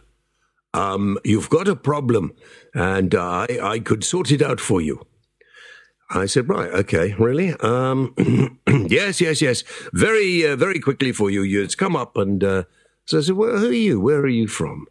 Um, 0.73 1.19
you've 1.23 1.49
got 1.49 1.67
a 1.67 1.75
problem, 1.75 2.33
and 2.73 3.13
uh, 3.13 3.45
I 3.47 3.59
I 3.61 3.79
could 3.79 4.03
sort 4.03 4.31
it 4.31 4.41
out 4.41 4.59
for 4.59 4.81
you." 4.81 5.05
I 6.09 6.27
said, 6.27 6.47
right, 6.47 6.71
okay, 6.71 7.15
really? 7.17 7.53
Um, 7.61 8.13
yes, 8.67 9.19
yes, 9.19 9.41
yes. 9.41 9.63
Very, 9.91 10.45
uh, 10.45 10.55
very 10.55 10.79
quickly 10.79 11.11
for 11.11 11.31
you. 11.31 11.63
It's 11.63 11.75
come 11.75 11.95
up, 11.95 12.15
and 12.15 12.43
uh, 12.43 12.63
so 13.05 13.17
I 13.17 13.21
said, 13.21 13.35
well, 13.35 13.57
who 13.57 13.69
are 13.69 13.73
you? 13.73 13.99
Where 13.99 14.19
are 14.19 14.27
you 14.27 14.47
from? 14.47 14.85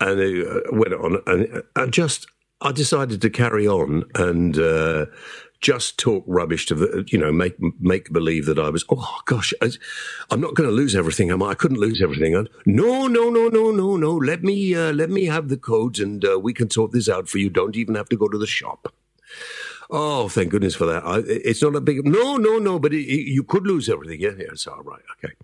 And 0.00 0.20
it 0.20 0.46
uh, 0.46 0.60
went 0.72 0.94
on, 0.94 1.18
and 1.26 1.62
I 1.74 1.86
just, 1.86 2.26
I 2.60 2.72
decided 2.72 3.20
to 3.22 3.30
carry 3.30 3.66
on 3.66 4.04
and 4.14 4.56
uh, 4.56 5.06
just 5.60 5.98
talk 5.98 6.24
rubbish 6.26 6.66
to 6.66 6.74
the, 6.76 7.04
you 7.08 7.18
know, 7.18 7.32
make 7.32 7.56
make 7.80 8.12
believe 8.12 8.46
that 8.46 8.58
I 8.58 8.68
was. 8.68 8.84
Oh 8.88 9.18
gosh, 9.26 9.52
I, 9.60 9.70
I'm 10.30 10.40
not 10.40 10.54
going 10.54 10.68
to 10.68 10.74
lose 10.74 10.94
everything, 10.94 11.30
am 11.30 11.42
I? 11.42 11.50
I 11.50 11.54
couldn't 11.54 11.78
lose 11.80 12.00
everything. 12.00 12.34
And, 12.36 12.48
no, 12.66 13.08
no, 13.08 13.30
no, 13.30 13.48
no, 13.48 13.72
no, 13.72 13.96
no. 13.96 14.14
Let 14.14 14.42
me, 14.42 14.74
uh, 14.76 14.92
let 14.92 15.10
me 15.10 15.26
have 15.26 15.48
the 15.48 15.56
codes, 15.56 15.98
and 15.98 16.24
uh, 16.24 16.38
we 16.38 16.54
can 16.54 16.70
sort 16.70 16.92
this 16.92 17.08
out 17.08 17.28
for 17.28 17.38
you. 17.38 17.50
Don't 17.50 17.76
even 17.76 17.96
have 17.96 18.08
to 18.10 18.16
go 18.16 18.28
to 18.28 18.38
the 18.38 18.46
shop. 18.46 18.92
Oh, 19.92 20.28
thank 20.30 20.50
goodness 20.50 20.74
for 20.74 20.86
that. 20.86 21.04
I, 21.04 21.18
it's 21.26 21.62
not 21.62 21.76
a 21.76 21.82
big. 21.82 22.06
No, 22.06 22.36
no, 22.38 22.58
no. 22.58 22.78
But 22.80 22.94
it, 22.94 23.02
it- 23.06 23.28
you 23.30 23.44
could 23.44 23.66
lose 23.66 23.88
everything. 23.90 24.20
Yeah, 24.20 24.30
yeah. 24.38 24.46
It's 24.52 24.66
all 24.66 24.82
right. 24.82 25.02
Okay. 25.18 25.34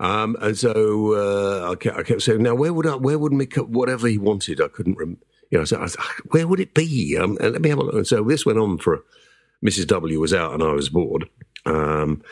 Um, 0.00 0.36
and 0.40 0.56
so 0.58 1.14
uh, 1.14 1.72
I, 1.72 1.74
kept, 1.76 1.98
I 1.98 2.02
kept 2.04 2.22
saying, 2.22 2.42
now 2.42 2.54
where 2.54 2.72
would 2.72 2.86
I? 2.86 2.96
Where 2.96 3.18
would 3.18 3.32
Mick? 3.32 3.56
Whatever 3.68 4.08
he 4.08 4.18
wanted, 4.18 4.60
I 4.62 4.68
couldn't. 4.68 4.96
Rem- 4.98 5.18
you 5.50 5.58
know, 5.58 5.64
so 5.64 5.78
I 5.78 5.82
was, 5.82 5.96
"Ah, 5.98 6.14
where 6.30 6.48
would 6.48 6.60
it 6.60 6.74
be? 6.74 7.16
Um, 7.18 7.38
and 7.40 7.52
let 7.52 7.62
me 7.62 7.70
have 7.70 7.78
a 7.78 7.84
look. 7.84 7.94
And 7.94 8.06
so 8.06 8.22
this 8.24 8.46
went 8.46 8.58
on 8.58 8.78
for. 8.78 9.04
Mrs. 9.64 9.86
W 9.88 10.20
was 10.20 10.34
out, 10.34 10.52
and 10.54 10.62
I 10.62 10.72
was 10.72 10.90
bored. 10.90 11.28
Um, 11.64 12.22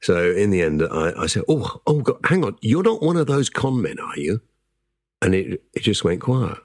so 0.00 0.30
in 0.30 0.50
the 0.50 0.62
end, 0.62 0.82
I, 0.82 1.12
I 1.18 1.26
said, 1.26 1.42
"Oh, 1.48 1.80
oh, 1.88 2.00
God, 2.02 2.18
hang 2.24 2.44
on. 2.44 2.56
You're 2.62 2.84
not 2.84 3.02
one 3.02 3.16
of 3.16 3.26
those 3.26 3.50
con 3.50 3.82
men, 3.82 3.98
are 3.98 4.16
you?" 4.18 4.40
And 5.20 5.34
it 5.34 5.62
it 5.74 5.82
just 5.82 6.04
went 6.04 6.20
quiet. 6.20 6.56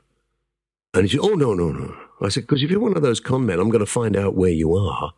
And 0.94 1.04
he 1.04 1.10
said, 1.10 1.22
Oh, 1.24 1.34
no, 1.34 1.54
no, 1.56 1.72
no. 1.72 1.96
I 2.22 2.30
said, 2.30 2.44
Because 2.44 2.64
if 2.64 2.72
you're 2.72 2.80
one 2.80 2.96
of 2.96 3.02
those 3.02 3.20
con 3.20 3.46
men, 3.46 3.60
I'm 3.60 3.70
going 3.70 3.80
to 3.80 3.86
find 3.86 4.16
out 4.16 4.36
where 4.36 4.52
you 4.52 4.76
are 4.76 5.14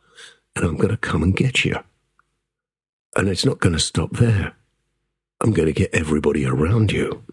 and 0.55 0.65
I'm 0.65 0.77
going 0.77 0.89
to 0.89 0.97
come 0.97 1.23
and 1.23 1.35
get 1.35 1.65
you. 1.65 1.79
And 3.15 3.29
it's 3.29 3.45
not 3.45 3.59
going 3.59 3.73
to 3.73 3.79
stop 3.79 4.11
there. 4.13 4.53
I'm 5.41 5.53
going 5.53 5.67
to 5.67 5.73
get 5.73 5.93
everybody 5.93 6.45
around 6.45 6.91
you 6.91 7.23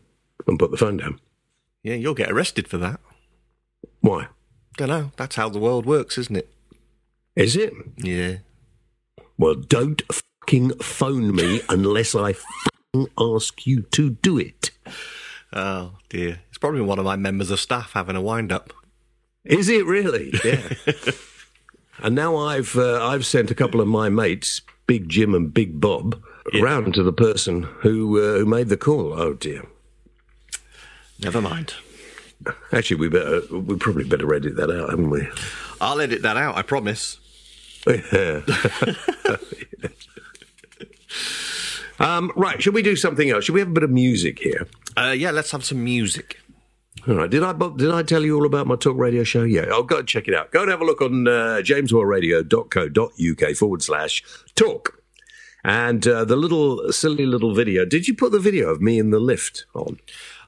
and 0.46 0.58
put 0.58 0.70
the 0.70 0.76
phone 0.76 0.96
down. 0.98 1.20
Yeah, 1.82 1.94
you'll 1.94 2.14
get 2.14 2.30
arrested 2.30 2.68
for 2.68 2.78
that. 2.78 3.00
Why? 4.00 4.28
Don't 4.76 4.88
know. 4.88 5.12
That's 5.16 5.36
how 5.36 5.48
the 5.48 5.58
world 5.58 5.86
works, 5.86 6.18
isn't 6.18 6.36
it? 6.36 6.52
Is 7.36 7.56
it? 7.56 7.72
Yeah. 7.96 8.38
Well, 9.38 9.54
don't 9.54 10.02
fucking 10.12 10.78
phone 10.78 11.34
me 11.34 11.62
unless 11.68 12.14
I 12.14 12.34
fucking 12.34 13.08
ask 13.18 13.66
you 13.66 13.82
to 13.82 14.10
do 14.10 14.38
it. 14.38 14.70
Oh 15.52 15.98
dear. 16.08 16.40
It's 16.48 16.58
probably 16.58 16.82
one 16.82 16.98
of 16.98 17.04
my 17.04 17.16
members 17.16 17.50
of 17.50 17.60
staff 17.60 17.92
having 17.92 18.16
a 18.16 18.22
wind 18.22 18.52
up. 18.52 18.72
Is 19.44 19.68
it 19.68 19.84
really? 19.86 20.32
Yeah. 20.44 20.60
and 22.02 22.14
now 22.14 22.36
I've 22.36 22.76
uh, 22.76 23.04
I've 23.06 23.26
sent 23.26 23.50
a 23.50 23.54
couple 23.54 23.80
of 23.80 23.88
my 23.88 24.08
mates, 24.08 24.60
Big 24.86 25.08
Jim 25.08 25.34
and 25.34 25.52
Big 25.52 25.80
Bob, 25.80 26.22
Yeah. 26.52 26.62
round 26.62 26.94
to 26.94 27.02
the 27.02 27.12
person 27.12 27.64
who 27.80 28.18
uh, 28.18 28.38
who 28.38 28.46
made 28.46 28.68
the 28.68 28.76
call. 28.76 29.14
Oh 29.20 29.34
dear. 29.34 29.66
Never 31.20 31.40
mind. 31.40 31.74
Actually, 32.72 32.96
we 32.96 33.08
better 33.08 33.40
we 33.50 33.76
probably 33.76 34.04
better 34.04 34.32
edit 34.34 34.56
that 34.56 34.70
out, 34.70 34.90
haven't 34.90 35.10
we? 35.10 35.28
I'll 35.80 36.00
edit 36.00 36.22
that 36.22 36.36
out, 36.36 36.56
I 36.56 36.62
promise. 36.62 37.18
Yeah. 38.12 38.42
um, 41.98 42.30
right. 42.36 42.62
Should 42.62 42.74
we 42.74 42.82
do 42.82 42.94
something 42.94 43.28
else? 43.30 43.44
Should 43.44 43.54
we 43.54 43.60
have 43.60 43.70
a 43.70 43.72
bit 43.72 43.82
of 43.82 43.90
music 43.90 44.38
here? 44.38 44.68
Uh, 44.96 45.14
yeah, 45.16 45.32
let's 45.32 45.50
have 45.50 45.64
some 45.64 45.82
music. 45.82 46.38
All 47.08 47.14
right. 47.14 47.28
Did 47.28 47.42
I 47.42 47.52
did 47.52 47.90
I 47.90 48.02
tell 48.04 48.22
you 48.22 48.36
all 48.36 48.46
about 48.46 48.68
my 48.68 48.76
talk 48.76 48.96
radio 48.96 49.24
show? 49.24 49.42
Yeah. 49.42 49.66
Oh, 49.70 49.82
go 49.82 49.98
and 49.98 50.06
check 50.08 50.28
it 50.28 50.34
out. 50.34 50.52
Go 50.52 50.62
and 50.62 50.70
have 50.70 50.80
a 50.80 50.84
look 50.84 51.02
on 51.02 51.26
uh, 51.26 51.60
jameswhaleradio.co.uk 51.64 53.56
forward 53.56 53.82
slash 53.82 54.22
talk. 54.54 55.02
And 55.64 56.06
uh, 56.06 56.24
the 56.24 56.36
little 56.36 56.92
silly 56.92 57.26
little 57.26 57.54
video. 57.54 57.84
Did 57.84 58.06
you 58.06 58.14
put 58.14 58.30
the 58.32 58.38
video 58.38 58.68
of 58.68 58.80
me 58.80 58.98
in 59.00 59.10
the 59.10 59.18
lift 59.18 59.66
on? 59.74 59.98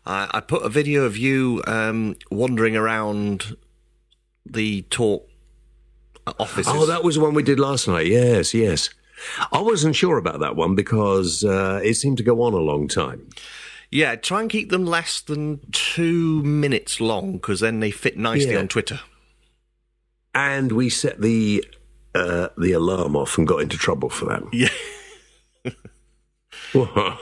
I, 0.07 0.29
I 0.33 0.41
put 0.41 0.63
a 0.65 0.69
video 0.69 1.05
of 1.05 1.17
you 1.17 1.63
um, 1.67 2.17
wandering 2.31 2.77
around 2.77 3.57
the 4.47 4.83
talk 4.83 5.29
offices. 6.39 6.73
Oh, 6.75 6.87
that 6.87 7.03
was 7.03 7.17
the 7.17 7.21
one 7.21 7.35
we 7.35 7.43
did 7.43 7.59
last 7.59 7.89
night. 7.89 8.07
Yes, 8.07 8.55
yes. 8.55 8.91
I 9.53 9.61
wasn't 9.61 9.97
sure 9.97 10.19
about 10.19 10.41
that 10.41 10.57
one 10.57 10.75
because 10.75 11.45
uh, 11.45 11.81
it 11.83 11.95
seemed 11.95 12.19
to 12.19 12.25
go 12.25 12.43
on 12.43 12.53
a 12.53 12.59
long 12.59 12.89
time. 12.89 13.29
Yeah, 13.91 14.17
try 14.17 14.41
and 14.41 14.51
keep 14.51 14.71
them 14.71 14.85
less 14.87 15.21
than 15.21 15.61
two 15.73 16.43
minutes 16.43 17.01
long 17.01 17.33
because 17.35 17.61
then 17.61 17.81
they 17.81 17.91
fit 17.91 18.17
nicely 18.19 18.53
Yeah. 18.53 18.59
on 18.61 18.69
Twitter. 18.69 19.01
And 20.35 20.73
we 20.73 20.89
set 20.91 21.21
the 21.21 21.65
uh, 22.15 22.49
the 22.59 22.73
alarm 22.73 23.15
off 23.17 23.39
and 23.39 23.47
got 23.47 23.61
into 23.61 23.77
trouble 23.77 24.09
for 24.11 24.27
that. 24.27 24.43
Yeah. 24.53 24.69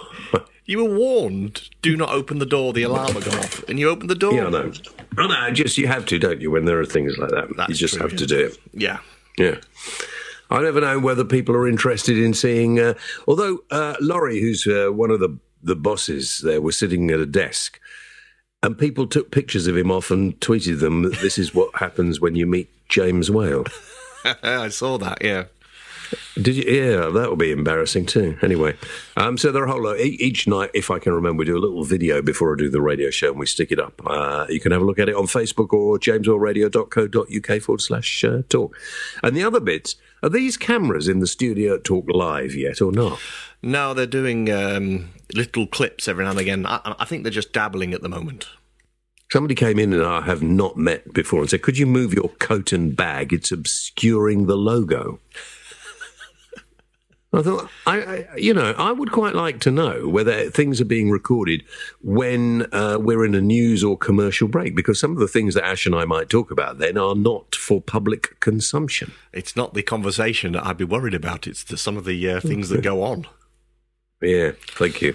You 0.64 0.78
were 0.78 0.96
warned, 0.96 1.68
do 1.82 1.96
not 1.96 2.10
open 2.10 2.38
the 2.38 2.46
door, 2.46 2.72
the 2.72 2.84
alarm 2.84 3.14
will 3.14 3.20
go 3.20 3.32
off. 3.32 3.68
And 3.68 3.80
you 3.80 3.88
opened 3.90 4.08
the 4.10 4.14
door. 4.14 4.32
Yeah, 4.32 4.46
I 4.46 4.50
know. 4.50 4.72
I 5.18 5.26
know. 5.26 5.50
Just 5.52 5.76
you 5.76 5.88
have 5.88 6.06
to, 6.06 6.18
don't 6.20 6.40
you? 6.40 6.52
When 6.52 6.66
there 6.66 6.78
are 6.78 6.86
things 6.86 7.18
like 7.18 7.30
that, 7.30 7.48
That's 7.56 7.68
you 7.70 7.74
just 7.74 7.94
true, 7.94 8.02
have 8.02 8.12
yeah. 8.12 8.18
to 8.18 8.26
do 8.26 8.38
it. 8.46 8.58
Yeah. 8.72 8.98
Yeah. 9.36 9.56
I 10.50 10.62
never 10.62 10.80
know 10.80 11.00
whether 11.00 11.24
people 11.24 11.56
are 11.56 11.66
interested 11.66 12.16
in 12.16 12.32
seeing. 12.32 12.78
Uh, 12.78 12.94
although 13.26 13.58
uh, 13.72 13.96
Laurie, 14.00 14.40
who's 14.40 14.64
uh, 14.66 14.90
one 14.92 15.10
of 15.10 15.18
the 15.18 15.36
the 15.62 15.76
bosses 15.76 16.40
there, 16.40 16.60
were 16.60 16.72
sitting 16.72 17.10
at 17.10 17.20
a 17.20 17.26
desk, 17.26 17.80
and 18.62 18.78
people 18.78 19.06
took 19.06 19.30
pictures 19.30 19.66
of 19.66 19.76
him 19.76 19.90
off 19.90 20.10
and 20.10 20.38
tweeted 20.40 20.80
them. 20.80 21.02
that 21.02 21.18
This 21.20 21.38
is 21.38 21.54
what 21.54 21.74
happens 21.76 22.20
when 22.20 22.36
you 22.36 22.46
meet 22.46 22.68
James 22.88 23.30
Whale. 23.30 23.64
I 24.42 24.68
saw 24.68 24.98
that, 24.98 25.18
yeah. 25.22 25.44
Did 26.40 26.56
you? 26.56 26.64
Yeah, 26.64 27.08
that 27.08 27.28
will 27.28 27.36
be 27.36 27.50
embarrassing 27.50 28.06
too. 28.06 28.36
Anyway, 28.42 28.76
um, 29.16 29.38
so 29.38 29.52
there 29.52 29.62
are 29.62 29.66
a 29.66 29.70
whole 29.70 29.82
lot. 29.82 29.98
Each 29.98 30.46
night, 30.46 30.70
if 30.74 30.90
I 30.90 30.98
can 30.98 31.12
remember, 31.12 31.40
we 31.40 31.44
do 31.46 31.56
a 31.56 31.58
little 31.58 31.84
video 31.84 32.22
before 32.22 32.52
I 32.52 32.56
do 32.58 32.70
the 32.70 32.80
radio 32.80 33.10
show 33.10 33.30
and 33.30 33.38
we 33.38 33.46
stick 33.46 33.72
it 33.72 33.78
up. 33.78 34.00
Uh, 34.04 34.46
you 34.48 34.60
can 34.60 34.72
have 34.72 34.82
a 34.82 34.84
look 34.84 34.98
at 34.98 35.08
it 35.08 35.14
on 35.14 35.24
Facebook 35.24 35.72
or 35.72 35.98
jameswhaleradio.co.uk 35.98 37.62
forward 37.62 37.80
slash 37.80 38.24
uh, 38.24 38.42
talk. 38.48 38.76
And 39.22 39.36
the 39.36 39.44
other 39.44 39.60
bits 39.60 39.96
are 40.22 40.28
these 40.28 40.56
cameras 40.56 41.08
in 41.08 41.20
the 41.20 41.26
studio 41.26 41.74
at 41.74 41.84
Talk 41.84 42.06
Live 42.08 42.54
yet 42.54 42.80
or 42.80 42.92
not? 42.92 43.18
No, 43.62 43.94
they're 43.94 44.06
doing 44.06 44.50
um, 44.50 45.10
little 45.34 45.66
clips 45.66 46.08
every 46.08 46.24
now 46.24 46.30
and 46.30 46.40
again. 46.40 46.66
I, 46.66 46.94
I 46.98 47.04
think 47.04 47.22
they're 47.22 47.32
just 47.32 47.52
dabbling 47.52 47.94
at 47.94 48.02
the 48.02 48.08
moment. 48.08 48.48
Somebody 49.30 49.54
came 49.54 49.78
in 49.78 49.92
and 49.92 50.04
I 50.04 50.20
have 50.22 50.42
not 50.42 50.76
met 50.76 51.12
before 51.14 51.40
and 51.40 51.48
said, 51.48 51.62
"Could 51.62 51.78
you 51.78 51.86
move 51.86 52.12
your 52.12 52.28
coat 52.38 52.72
and 52.72 52.94
bag? 52.94 53.32
It's 53.32 53.50
obscuring 53.50 54.46
the 54.46 54.56
logo." 54.56 55.20
I 57.34 57.40
thought, 57.40 57.70
I, 57.86 58.02
I, 58.02 58.36
you 58.36 58.52
know, 58.52 58.74
I 58.76 58.92
would 58.92 59.10
quite 59.10 59.34
like 59.34 59.58
to 59.60 59.70
know 59.70 60.06
whether 60.06 60.50
things 60.50 60.82
are 60.82 60.86
being 60.86 61.10
recorded 61.10 61.64
when 62.02 62.66
uh, 62.74 62.98
we're 63.00 63.24
in 63.24 63.34
a 63.34 63.40
news 63.40 63.82
or 63.82 63.96
commercial 63.96 64.48
break, 64.48 64.76
because 64.76 65.00
some 65.00 65.12
of 65.12 65.18
the 65.18 65.28
things 65.28 65.54
that 65.54 65.64
Ash 65.64 65.86
and 65.86 65.94
I 65.94 66.04
might 66.04 66.28
talk 66.28 66.50
about 66.50 66.76
then 66.76 66.98
are 66.98 67.14
not 67.14 67.54
for 67.54 67.80
public 67.80 68.38
consumption. 68.40 69.12
It's 69.32 69.56
not 69.56 69.72
the 69.72 69.82
conversation 69.82 70.52
that 70.52 70.66
I'd 70.66 70.76
be 70.76 70.84
worried 70.84 71.14
about. 71.14 71.46
It's 71.46 71.64
the, 71.64 71.78
some 71.78 71.96
of 71.96 72.04
the 72.04 72.28
uh, 72.28 72.40
things 72.40 72.68
that 72.68 72.82
go 72.82 73.02
on. 73.02 73.26
Yeah, 74.22 74.52
thank 74.76 75.02
you. 75.02 75.14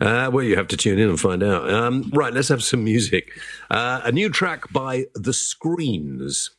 Uh, 0.00 0.30
well, 0.30 0.44
you 0.44 0.56
have 0.56 0.68
to 0.68 0.76
tune 0.76 0.98
in 0.98 1.08
and 1.08 1.18
find 1.18 1.42
out. 1.42 1.70
Um, 1.70 2.10
right, 2.12 2.32
let's 2.32 2.48
have 2.48 2.62
some 2.62 2.84
music. 2.84 3.30
Uh, 3.70 4.02
a 4.04 4.12
new 4.12 4.28
track 4.28 4.70
by 4.70 5.06
The 5.14 5.32
Screens. 5.32 6.50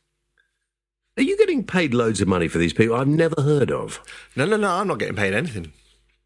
Are 1.16 1.22
you 1.22 1.36
getting 1.38 1.64
paid 1.64 1.94
loads 1.94 2.20
of 2.20 2.28
money 2.28 2.48
for 2.48 2.58
these 2.58 2.72
people 2.72 2.96
I've 2.96 3.06
never 3.08 3.40
heard 3.42 3.70
of? 3.70 4.00
No, 4.34 4.44
no, 4.44 4.56
no. 4.56 4.70
I'm 4.70 4.88
not 4.88 4.98
getting 4.98 5.16
paid 5.16 5.34
anything. 5.34 5.72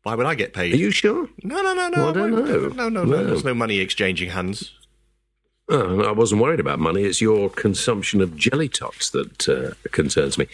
Why 0.03 0.15
would 0.15 0.27
I 0.27 0.35
get 0.35 0.53
paid? 0.53 0.73
Are 0.75 0.77
you 0.77 0.91
sure? 0.91 1.29
No, 1.43 1.63
no, 1.63 1.75
no, 1.75 1.89
no. 1.89 1.99
Well, 1.99 2.09
I 2.09 2.13
don't 2.13 2.31
know. 2.31 2.45
No, 2.69 2.89
no, 2.89 2.89
no. 2.89 3.05
No. 3.05 3.25
There's 3.25 3.45
no 3.45 3.55
money 3.55 3.79
exchanging 3.79 4.31
hands. 4.31 4.73
Oh, 5.69 6.03
I 6.03 6.13
wasn't 6.13 6.43
worried 6.43 6.61
about 6.61 6.81
money. 6.81 7.05
It's 7.05 7.21
your 7.21 7.49
consumption 7.49 8.21
of 8.21 8.37
jelly 8.37 8.69
tots 8.69 9.11
that 9.11 9.49
uh, 9.49 9.89
concerns 9.91 10.37
me. 10.37 10.47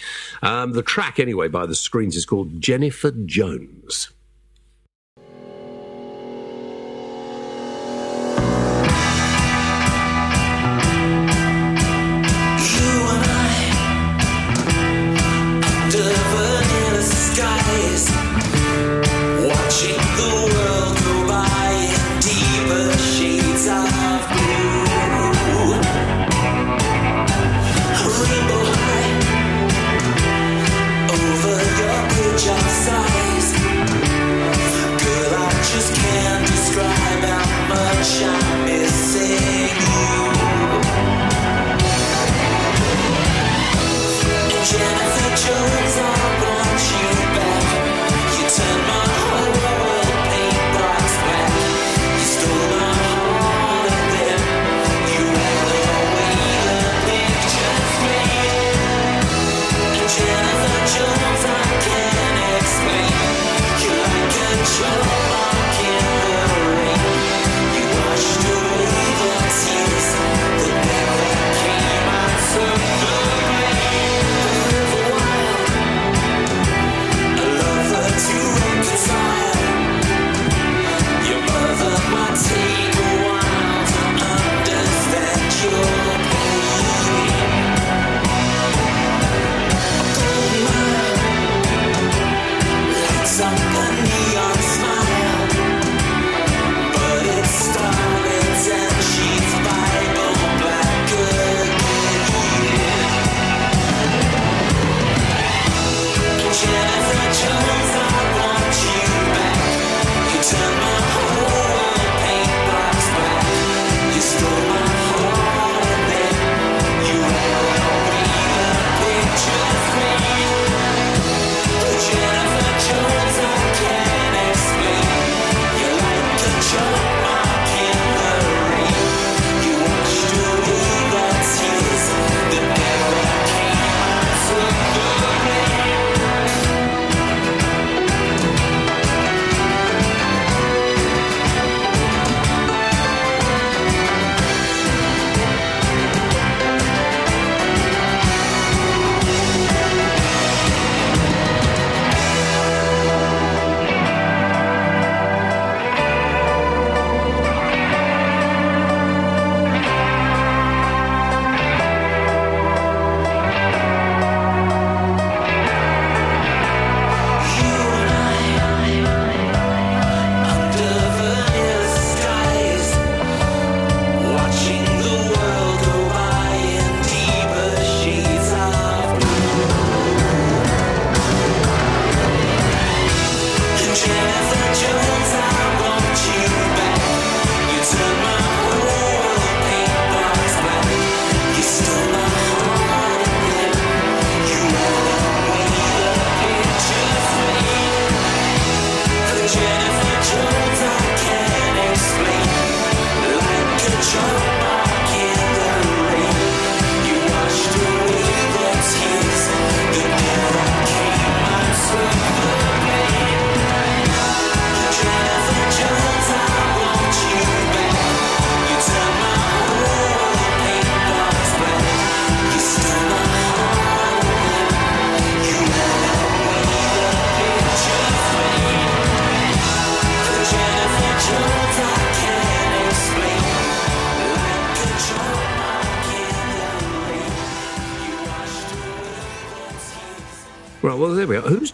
Um, 0.43 0.73
the 0.73 0.83
track, 0.83 1.19
anyway, 1.19 1.49
by 1.49 1.67
The 1.67 1.75
Screens 1.75 2.15
is 2.15 2.27
called 2.27 2.61
Jennifer 2.61 3.11
Jones. 3.11 4.11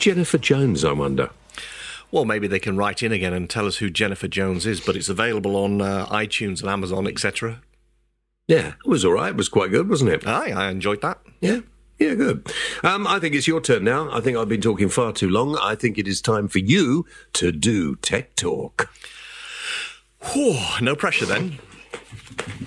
Jennifer 0.05 0.37
Jones, 0.37 0.85
I 0.85 0.93
wonder? 0.93 1.31
Well, 2.11 2.27
maybe 2.27 2.47
they 2.47 2.59
can 2.59 2.77
write 2.77 3.03
in 3.03 3.11
again 3.11 3.33
and 3.33 3.49
tell 3.49 3.67
us 3.67 3.79
who 3.79 3.89
Jennifer 3.89 4.29
Jones 4.29 4.67
is, 4.67 4.79
but 4.79 4.97
it's 4.97 5.09
available 5.09 5.57
on 5.57 5.81
uh, 5.81 6.05
iTunes 6.09 6.61
and 6.61 6.69
Amazon, 6.69 7.07
etc. 7.07 7.63
Yeah, 8.47 8.75
it 8.85 8.87
was 8.87 9.03
all 9.03 9.15
right. 9.15 9.31
It 9.31 9.37
was 9.39 9.49
quite 9.49 9.71
good, 9.71 9.89
wasn't 9.89 10.11
it? 10.11 10.27
Aye, 10.27 10.51
I 10.51 10.69
enjoyed 10.69 11.01
that. 11.01 11.21
Yeah. 11.41 11.61
Yeah, 11.99 12.13
good. 12.17 12.53
Um, 12.83 13.07
I 13.07 13.19
think 13.19 13.35
it's 13.35 13.47
your 13.47 13.63
turn 13.63 13.85
now. 13.85 14.15
I 14.15 14.21
think 14.21 14.37
I've 14.37 14.47
been 14.47 14.61
talking 14.61 14.91
far 14.91 15.15
too 15.15 15.31
long. 15.31 15.57
I 15.59 15.75
think 15.75 15.97
it 15.97 16.07
is 16.07 16.21
time 16.21 16.49
for 16.49 16.59
you 16.59 17.07
to 17.33 17.51
do 17.51 17.97
Tech 17.97 18.37
Talk. 18.37 18.91
Whew, 20.35 20.59
no 20.83 20.95
pressure 20.95 21.25
then. 21.25 21.59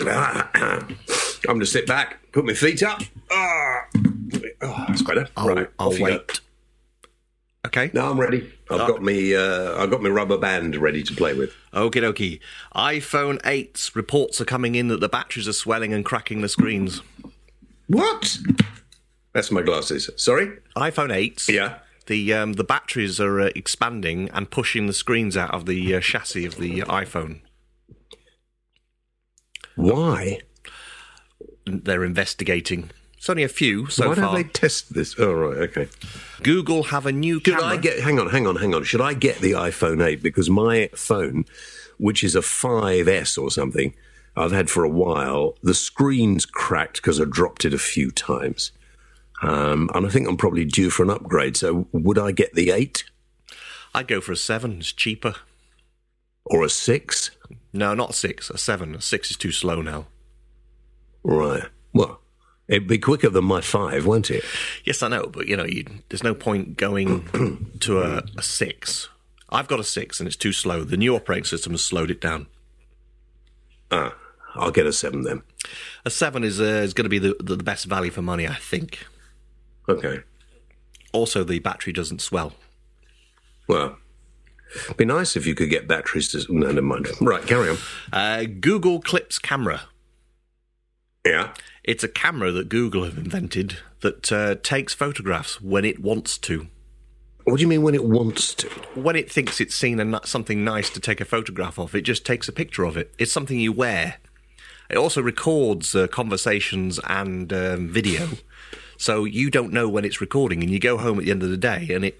I'm 0.00 0.96
going 1.44 1.60
to 1.60 1.66
sit 1.66 1.86
back, 1.86 2.18
put 2.32 2.44
my 2.44 2.54
feet 2.54 2.82
up. 2.82 3.00
Ah, 3.30 3.82
oh, 4.62 4.84
that's 4.88 5.02
better. 5.02 5.28
I'll, 5.36 5.46
right, 5.46 5.68
I'll 5.78 5.96
wait. 6.00 6.40
Okay. 7.68 7.90
No, 7.92 8.10
I'm 8.10 8.18
ready. 8.18 8.50
I've 8.70 8.88
got 8.88 9.02
me. 9.02 9.36
Uh, 9.36 9.76
I've 9.76 9.90
got 9.90 10.00
my 10.00 10.08
rubber 10.08 10.38
band 10.38 10.74
ready 10.76 11.02
to 11.02 11.14
play 11.14 11.34
with. 11.34 11.52
Okie 11.74 12.00
dokie. 12.02 12.40
iPhone 12.74 13.42
8's 13.42 13.94
reports 13.94 14.40
are 14.40 14.46
coming 14.46 14.74
in 14.74 14.88
that 14.88 15.00
the 15.00 15.08
batteries 15.08 15.46
are 15.46 15.52
swelling 15.52 15.92
and 15.92 16.02
cracking 16.02 16.40
the 16.40 16.48
screens. 16.48 17.02
What? 17.86 18.38
That's 19.34 19.50
my 19.50 19.60
glasses. 19.60 20.08
Sorry. 20.16 20.46
iPhone 20.76 21.10
8's. 21.10 21.50
Yeah. 21.50 21.80
The 22.06 22.32
um, 22.32 22.54
the 22.54 22.64
batteries 22.64 23.20
are 23.20 23.38
uh, 23.38 23.50
expanding 23.54 24.30
and 24.30 24.50
pushing 24.50 24.86
the 24.86 24.94
screens 24.94 25.36
out 25.36 25.52
of 25.52 25.66
the 25.66 25.94
uh, 25.94 26.00
chassis 26.00 26.46
of 26.46 26.56
the 26.56 26.80
iPhone. 26.80 27.42
Why? 29.76 30.40
They're 31.66 32.04
investigating. 32.04 32.92
It's 33.28 33.30
only 33.30 33.42
a 33.42 33.48
few 33.48 33.88
so 33.88 34.08
Why 34.08 34.14
far. 34.14 34.24
don't 34.24 34.34
they 34.36 34.42
test 34.44 34.94
this? 34.94 35.14
Oh, 35.18 35.30
right. 35.34 35.58
Okay. 35.58 35.88
Google 36.42 36.84
have 36.84 37.04
a 37.04 37.12
new 37.12 37.40
Should 37.44 37.56
camera. 37.58 37.66
I 37.66 37.76
get? 37.76 38.00
Hang 38.00 38.18
on, 38.18 38.30
hang 38.30 38.46
on, 38.46 38.56
hang 38.56 38.74
on. 38.74 38.84
Should 38.84 39.02
I 39.02 39.12
get 39.12 39.40
the 39.40 39.52
iPhone 39.52 40.02
8 40.02 40.22
because 40.22 40.48
my 40.48 40.88
phone, 40.94 41.44
which 41.98 42.24
is 42.24 42.34
a 42.34 42.40
5S 42.40 43.36
or 43.36 43.50
something, 43.50 43.92
I've 44.34 44.52
had 44.52 44.70
for 44.70 44.82
a 44.82 44.88
while. 44.88 45.56
The 45.62 45.74
screen's 45.74 46.46
cracked 46.46 47.02
because 47.02 47.20
I 47.20 47.24
dropped 47.28 47.66
it 47.66 47.74
a 47.74 47.78
few 47.78 48.10
times, 48.10 48.72
um, 49.42 49.90
and 49.94 50.06
I 50.06 50.08
think 50.08 50.26
I'm 50.26 50.38
probably 50.38 50.64
due 50.64 50.88
for 50.88 51.02
an 51.02 51.10
upgrade. 51.10 51.54
So, 51.58 51.86
would 51.92 52.18
I 52.18 52.32
get 52.32 52.54
the 52.54 52.70
8 52.70 53.04
I'd 53.94 54.08
go 54.08 54.22
for 54.22 54.32
a 54.32 54.36
seven. 54.36 54.78
It's 54.78 54.90
cheaper. 54.92 55.34
or 56.46 56.64
a 56.64 56.70
6? 56.70 57.30
No, 57.74 57.92
not 57.92 58.10
a 58.10 58.14
six. 58.14 58.48
A 58.48 58.56
seven. 58.56 58.94
A 58.94 59.02
six 59.02 59.30
is 59.30 59.36
too 59.36 59.52
slow 59.52 59.82
now. 59.82 60.06
Right. 61.22 61.64
Well, 61.92 62.20
it'd 62.68 62.86
be 62.86 62.98
quicker 62.98 63.28
than 63.28 63.44
my 63.44 63.60
5, 63.60 64.06
won't 64.06 64.30
it? 64.30 64.44
Yes, 64.84 65.02
I 65.02 65.08
know, 65.08 65.26
but 65.26 65.48
you 65.48 65.56
know, 65.56 65.64
you, 65.64 65.84
there's 66.08 66.22
no 66.22 66.34
point 66.34 66.76
going 66.76 67.70
to 67.80 68.00
a, 68.00 68.22
a 68.36 68.42
six. 68.42 69.08
I've 69.50 69.68
got 69.68 69.80
a 69.80 69.84
six, 69.84 70.20
and 70.20 70.26
it's 70.26 70.36
too 70.36 70.52
slow. 70.52 70.84
The 70.84 70.96
new 70.96 71.16
operating 71.16 71.44
system 71.44 71.72
has 71.72 71.82
slowed 71.82 72.10
it 72.10 72.20
down. 72.20 72.46
Ah, 73.90 74.14
I'll 74.54 74.70
get 74.70 74.86
a 74.86 74.92
7 74.92 75.22
then. 75.22 75.42
A 76.04 76.10
seven 76.10 76.44
is 76.44 76.60
uh, 76.60 76.64
is 76.64 76.94
going 76.94 77.04
to 77.04 77.10
be 77.10 77.18
the, 77.18 77.36
the 77.40 77.56
best 77.56 77.86
value 77.86 78.10
for 78.10 78.22
money, 78.22 78.46
I 78.46 78.54
think. 78.54 79.06
Okay. 79.88 80.20
Also, 81.12 81.44
the 81.44 81.58
battery 81.58 81.92
doesn't 81.92 82.20
swell. 82.20 82.52
Well, 83.66 83.98
it'd 84.84 84.96
be 84.96 85.04
nice 85.04 85.36
if 85.36 85.46
you 85.46 85.54
could 85.54 85.70
get 85.70 85.88
batteries 85.88 86.28
to. 86.32 86.52
No, 86.52 86.68
never 86.68 86.82
mind. 86.82 87.08
Right, 87.20 87.44
carry 87.46 87.70
on. 87.70 87.78
Uh, 88.12 88.44
Google 88.60 89.00
Clips 89.00 89.38
camera. 89.38 89.82
Yeah. 91.24 91.54
It's 91.84 92.04
a 92.04 92.08
camera 92.08 92.52
that 92.52 92.68
Google 92.68 93.04
have 93.04 93.16
invented 93.16 93.78
that 94.00 94.32
uh, 94.32 94.56
takes 94.62 94.94
photographs 94.94 95.60
when 95.60 95.84
it 95.84 96.00
wants 96.00 96.38
to. 96.38 96.68
What 97.44 97.56
do 97.56 97.62
you 97.62 97.68
mean 97.68 97.82
when 97.82 97.94
it 97.94 98.04
wants 98.04 98.54
to? 98.56 98.68
When 98.94 99.16
it 99.16 99.32
thinks 99.32 99.60
it's 99.60 99.74
seen 99.74 100.18
something 100.24 100.64
nice 100.64 100.90
to 100.90 101.00
take 101.00 101.20
a 101.20 101.24
photograph 101.24 101.78
of, 101.78 101.94
it 101.94 102.02
just 102.02 102.26
takes 102.26 102.46
a 102.46 102.52
picture 102.52 102.84
of 102.84 102.96
it. 102.96 103.14
It's 103.18 103.32
something 103.32 103.58
you 103.58 103.72
wear. 103.72 104.16
It 104.90 104.98
also 104.98 105.22
records 105.22 105.94
uh, 105.94 106.08
conversations 106.08 107.00
and 107.04 107.52
um, 107.52 107.88
video, 107.88 108.28
so 108.96 109.24
you 109.24 109.50
don't 109.50 109.72
know 109.72 109.88
when 109.88 110.04
it's 110.04 110.20
recording, 110.20 110.62
and 110.62 110.70
you 110.70 110.78
go 110.78 110.98
home 110.98 111.18
at 111.18 111.24
the 111.24 111.30
end 111.30 111.42
of 111.42 111.50
the 111.50 111.56
day, 111.56 111.88
and 111.90 112.04
it 112.04 112.18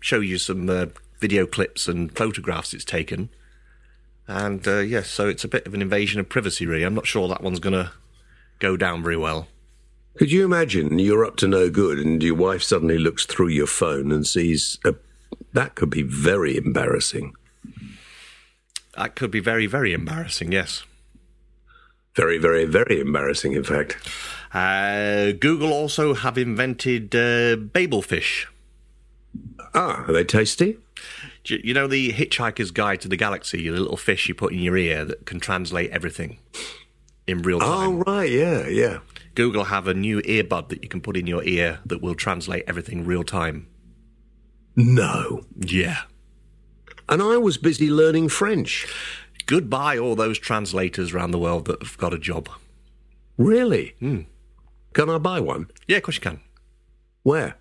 shows 0.00 0.26
you 0.26 0.38
some 0.38 0.68
uh, 0.68 0.86
video 1.18 1.46
clips 1.46 1.88
and 1.88 2.14
photographs 2.16 2.72
it's 2.72 2.84
taken. 2.84 3.30
And 4.26 4.66
uh, 4.68 4.78
yes, 4.78 5.08
so 5.08 5.28
it's 5.28 5.44
a 5.44 5.48
bit 5.48 5.66
of 5.66 5.74
an 5.74 5.82
invasion 5.82 6.20
of 6.20 6.28
privacy, 6.28 6.64
really. 6.64 6.84
I'm 6.84 6.94
not 6.94 7.06
sure 7.06 7.26
that 7.28 7.42
one's 7.42 7.58
going 7.58 7.72
to 7.72 7.90
go 8.60 8.76
down 8.76 9.02
very 9.02 9.16
well. 9.16 9.48
Could 10.16 10.30
you 10.30 10.44
imagine 10.44 10.98
you're 10.98 11.24
up 11.24 11.36
to 11.36 11.48
no 11.48 11.70
good 11.70 11.98
and 11.98 12.22
your 12.22 12.34
wife 12.34 12.62
suddenly 12.62 12.98
looks 12.98 13.24
through 13.24 13.48
your 13.48 13.66
phone 13.66 14.12
and 14.12 14.26
sees 14.26 14.78
a. 14.84 14.94
That 15.52 15.74
could 15.74 15.90
be 15.90 16.02
very 16.02 16.56
embarrassing. 16.56 17.32
That 18.96 19.14
could 19.14 19.30
be 19.30 19.40
very, 19.40 19.66
very 19.66 19.92
embarrassing. 19.92 20.52
Yes. 20.52 20.84
Very, 22.14 22.38
very, 22.38 22.64
very 22.66 23.00
embarrassing, 23.00 23.52
in 23.52 23.64
fact. 23.64 23.96
Uh, 24.52 25.32
Google 25.32 25.72
also 25.72 26.12
have 26.14 26.36
invented 26.36 27.14
uh, 27.14 27.56
Babel 27.56 28.02
fish. 28.02 28.48
Ah, 29.74 30.04
are 30.06 30.12
they 30.12 30.24
tasty? 30.24 30.76
You 31.44 31.60
you 31.62 31.72
know 31.72 31.86
the 31.86 32.12
Hitchhiker's 32.12 32.72
Guide 32.72 33.00
to 33.02 33.08
the 33.08 33.16
Galaxy, 33.16 33.70
the 33.70 33.78
little 33.78 33.96
fish 33.96 34.28
you 34.28 34.34
put 34.34 34.52
in 34.52 34.58
your 34.58 34.76
ear 34.76 35.04
that 35.04 35.24
can 35.24 35.40
translate 35.40 35.90
everything 35.90 36.38
in 37.30 37.42
real 37.42 37.60
time. 37.60 37.68
Oh, 37.70 38.04
right, 38.06 38.30
yeah, 38.30 38.66
yeah. 38.66 38.98
Google 39.34 39.64
have 39.64 39.86
a 39.86 39.94
new 39.94 40.20
earbud 40.22 40.68
that 40.68 40.82
you 40.82 40.88
can 40.88 41.00
put 41.00 41.16
in 41.16 41.26
your 41.26 41.42
ear 41.44 41.80
that 41.86 42.02
will 42.02 42.14
translate 42.14 42.64
everything 42.66 43.04
real 43.04 43.24
time. 43.24 43.68
No. 44.76 45.44
Yeah. 45.58 46.02
And 47.08 47.22
I 47.22 47.36
was 47.38 47.58
busy 47.58 47.90
learning 47.90 48.28
French. 48.28 48.86
Goodbye, 49.46 49.98
all 49.98 50.14
those 50.14 50.38
translators 50.38 51.12
around 51.12 51.32
the 51.32 51.38
world 51.38 51.66
that 51.66 51.82
have 51.82 51.98
got 51.98 52.14
a 52.14 52.18
job. 52.18 52.48
Really? 53.36 53.94
Hmm. 53.98 54.20
Can 54.92 55.08
I 55.08 55.18
buy 55.18 55.40
one? 55.40 55.70
Yeah, 55.88 55.98
of 55.98 56.04
course 56.04 56.16
you 56.16 56.22
can. 56.22 56.40
Where? 57.22 57.56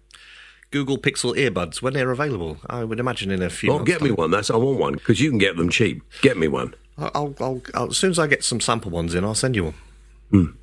Google 0.72 0.98
Pixel 0.98 1.36
earbuds 1.36 1.82
when 1.82 1.94
they're 1.94 2.12
available. 2.12 2.58
I 2.70 2.84
would 2.84 3.00
imagine 3.00 3.32
in 3.32 3.42
a 3.42 3.50
few. 3.50 3.72
Oh, 3.72 3.78
months' 3.78 3.92
get 3.92 4.02
me 4.02 4.12
one. 4.12 4.30
That's 4.30 4.52
I 4.52 4.58
want 4.58 4.80
one 4.80 4.94
because 4.94 5.20
you 5.20 5.30
can 5.30 5.40
get 5.40 5.58
them 5.58 5.70
cheap. 5.70 6.04
Get 6.22 6.38
me 6.38 6.48
one. 6.48 6.76
I'll, 7.14 7.36
I'll, 7.40 7.62
I'll, 7.74 7.90
as 7.90 7.98
soon 7.98 8.12
as 8.12 8.20
I 8.20 8.28
get 8.28 8.44
some 8.44 8.60
sample 8.60 8.92
ones 8.92 9.16
in, 9.16 9.24
I'll 9.24 9.36
send 9.36 9.56
you 9.56 9.74
one. 10.32 10.58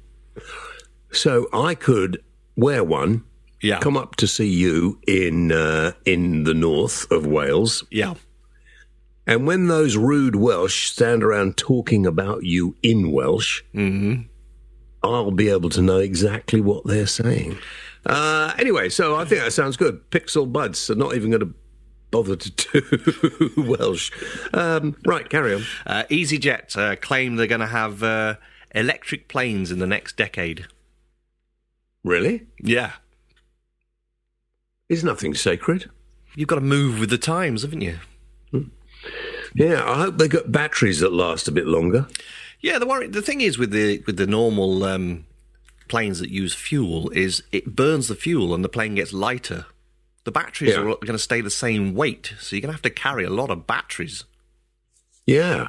So 1.13 1.49
I 1.53 1.75
could 1.75 2.23
wear 2.57 2.85
one, 2.85 3.25
Yeah. 3.63 3.81
come 3.81 3.97
up 3.97 4.17
to 4.17 4.27
see 4.27 4.49
you 4.49 4.99
in 5.07 5.53
uh, 5.53 5.93
in 6.05 6.45
the 6.45 6.55
north 6.55 7.11
of 7.11 7.27
Wales, 7.27 7.85
Yeah. 7.91 8.15
and 9.27 9.47
when 9.47 9.69
those 9.69 9.97
rude 9.97 10.37
Welsh 10.37 10.91
stand 10.91 11.23
around 11.25 11.57
talking 11.57 12.07
about 12.07 12.45
you 12.45 12.77
in 12.83 13.13
Welsh, 13.13 13.63
I'll 15.03 15.31
be 15.31 15.49
able 15.49 15.71
to 15.71 15.83
know 15.83 15.99
exactly 15.99 16.61
what 16.61 16.85
they're 16.87 17.07
saying. 17.07 17.57
Uh, 18.05 18.53
anyway, 18.59 18.89
so 18.89 19.17
I 19.17 19.25
think 19.25 19.41
that 19.43 19.53
sounds 19.53 19.77
good. 19.77 20.01
Pixel 20.11 20.51
buds 20.53 20.91
are 20.91 20.95
not 20.95 21.15
even 21.17 21.31
going 21.31 21.41
to 21.41 21.55
bother 22.11 22.37
to 22.37 22.51
do 22.51 23.53
Welsh. 23.57 24.11
Um, 24.53 24.97
right, 25.05 25.29
carry 25.29 25.55
on. 25.55 25.63
Uh, 25.87 26.05
EasyJet 26.11 26.77
uh, 26.77 26.97
claim 26.97 27.37
they're 27.37 27.47
going 27.47 27.61
to 27.61 27.67
have 27.67 28.03
uh, 28.03 28.37
electric 28.75 29.29
planes 29.29 29.71
in 29.71 29.79
the 29.79 29.87
next 29.87 30.17
decade. 30.17 30.67
Really? 32.05 32.47
Yeah. 32.61 32.93
Is 34.89 35.03
nothing 35.03 35.35
sacred? 35.35 35.91
You've 36.37 36.49
got 36.49 36.57
to 36.57 36.61
move 36.61 37.01
with 37.01 37.11
the 37.11 37.19
times, 37.19 37.63
haven't 37.63 37.81
you? 37.81 37.99
Yeah, 39.55 39.83
I 39.91 39.97
hope 39.97 40.19
they've 40.19 40.29
got 40.29 40.53
batteries 40.53 41.01
that 41.01 41.13
last 41.13 41.49
a 41.49 41.53
bit 41.53 41.67
longer. 41.67 42.07
Yeah, 42.61 42.79
the 42.79 42.87
worry, 42.87 43.07
the 43.09 43.23
thing 43.23 43.41
is 43.41 43.59
with 43.59 43.71
the 43.71 44.03
with 44.07 44.19
the 44.19 44.27
normal 44.27 44.85
um, 44.85 45.25
planes 45.89 46.19
that 46.21 46.31
use 46.31 46.55
fuel 46.55 47.11
is 47.11 47.43
it 47.53 47.75
burns 47.75 48.09
the 48.09 48.15
fuel 48.15 48.55
and 48.55 48.63
the 48.63 48.69
plane 48.69 48.97
gets 48.97 49.13
lighter. 49.13 49.67
The 50.27 50.33
batteries 50.33 50.73
Yeah. 50.73 50.81
are 50.81 50.85
going 50.97 51.13
to 51.13 51.19
stay 51.21 51.41
the 51.41 51.51
same 51.51 51.95
weight, 51.95 52.35
so 52.41 52.57
you're 52.57 52.61
going 52.61 52.71
to 52.71 52.75
have 52.75 52.83
to 52.83 52.91
carry 52.91 53.25
a 53.25 53.31
lot 53.31 53.49
of 53.49 53.65
batteries. 53.65 54.25
Yeah. 55.25 55.69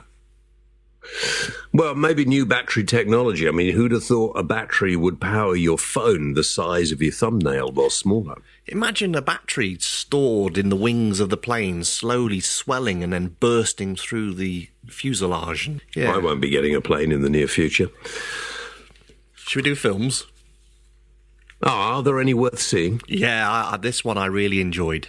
Well, 1.71 1.93
maybe 1.93 2.25
new 2.25 2.43
battery 2.43 2.83
technology. 2.83 3.47
I 3.47 3.51
mean, 3.51 3.75
who'd 3.75 3.91
have 3.91 4.03
thought 4.03 4.35
a 4.35 4.41
battery 4.41 4.95
would 4.95 5.21
power 5.21 5.55
your 5.55 5.77
phone 5.77 6.33
the 6.33 6.43
size 6.43 6.91
of 6.91 7.03
your 7.03 7.11
thumbnail 7.11 7.71
or 7.79 7.91
smaller? 7.91 8.41
Imagine 8.65 9.13
a 9.13 9.21
battery 9.21 9.77
stored 9.79 10.57
in 10.57 10.69
the 10.69 10.75
wings 10.75 11.19
of 11.19 11.29
the 11.29 11.37
plane, 11.37 11.83
slowly 11.83 12.39
swelling 12.39 13.03
and 13.03 13.13
then 13.13 13.35
bursting 13.39 13.95
through 13.95 14.33
the 14.33 14.69
fuselage. 14.87 15.69
Yeah. 15.95 16.13
I 16.13 16.17
won't 16.17 16.41
be 16.41 16.49
getting 16.49 16.73
a 16.73 16.81
plane 16.81 17.11
in 17.11 17.21
the 17.21 17.29
near 17.29 17.47
future. 17.47 17.89
Should 19.35 19.57
we 19.63 19.69
do 19.69 19.75
films? 19.75 20.25
Oh, 21.63 21.69
are 21.69 22.03
there 22.03 22.19
any 22.19 22.33
worth 22.33 22.59
seeing? 22.59 23.01
Yeah, 23.07 23.49
I, 23.49 23.77
this 23.77 24.05
one 24.05 24.17
I 24.17 24.25
really 24.25 24.61
enjoyed. 24.61 25.07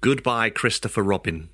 Goodbye, 0.00 0.50
Christopher 0.50 1.02
Robin. 1.02 1.48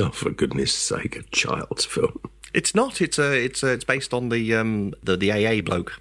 Oh, 0.00 0.10
for 0.10 0.30
goodness 0.30 0.74
sake, 0.74 1.16
a 1.16 1.22
child's 1.24 1.84
film. 1.84 2.18
It's 2.52 2.74
not. 2.74 3.00
It's 3.00 3.18
a. 3.18 3.32
It's 3.44 3.62
a, 3.62 3.68
It's 3.68 3.84
based 3.84 4.12
on 4.12 4.28
the 4.28 4.54
um 4.54 4.92
the 5.02 5.16
the 5.16 5.30
AA 5.32 5.60
bloke. 5.62 6.00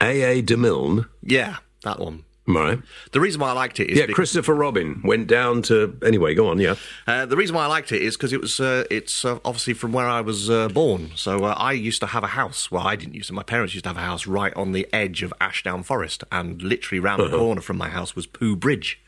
A.A. 0.00 0.42
de 0.42 0.56
Milne, 0.56 1.06
Yeah, 1.22 1.58
that 1.82 1.98
one. 1.98 2.24
Right? 2.46 2.80
The 3.12 3.20
reason 3.20 3.40
why 3.40 3.50
I 3.50 3.52
liked 3.52 3.80
it 3.80 3.90
is 3.90 3.98
Yeah, 3.98 4.06
Christopher 4.06 4.54
Robin 4.54 5.00
went 5.04 5.26
down 5.26 5.62
to. 5.62 5.96
Anyway, 6.04 6.34
go 6.34 6.48
on, 6.48 6.58
yeah. 6.58 6.74
uh, 7.06 7.26
the 7.26 7.36
reason 7.36 7.56
why 7.56 7.64
I 7.64 7.66
liked 7.66 7.92
it 7.92 8.02
is 8.02 8.16
because 8.16 8.32
it 8.32 8.40
was 8.40 8.60
uh, 8.60 8.84
it's 8.90 9.24
uh, 9.24 9.38
obviously 9.44 9.74
from 9.74 9.92
where 9.92 10.06
I 10.06 10.20
was 10.20 10.50
uh, 10.50 10.68
born. 10.68 11.10
So 11.14 11.44
uh, 11.44 11.54
I 11.56 11.72
used 11.72 12.00
to 12.00 12.06
have 12.08 12.24
a 12.24 12.28
house. 12.28 12.70
Well, 12.70 12.86
I 12.86 12.96
didn't 12.96 13.14
use 13.14 13.28
to. 13.28 13.32
My 13.32 13.42
parents 13.42 13.74
used 13.74 13.84
to 13.84 13.90
have 13.90 13.96
a 13.96 14.00
house 14.00 14.26
right 14.26 14.54
on 14.54 14.72
the 14.72 14.86
edge 14.92 15.22
of 15.22 15.32
Ashdown 15.40 15.82
Forest, 15.82 16.24
and 16.30 16.60
literally 16.62 17.00
round 17.00 17.22
the 17.22 17.36
corner 17.36 17.60
from 17.60 17.78
my 17.78 17.88
house 17.88 18.14
was 18.14 18.26
Pooh 18.26 18.56
Bridge. 18.56 19.00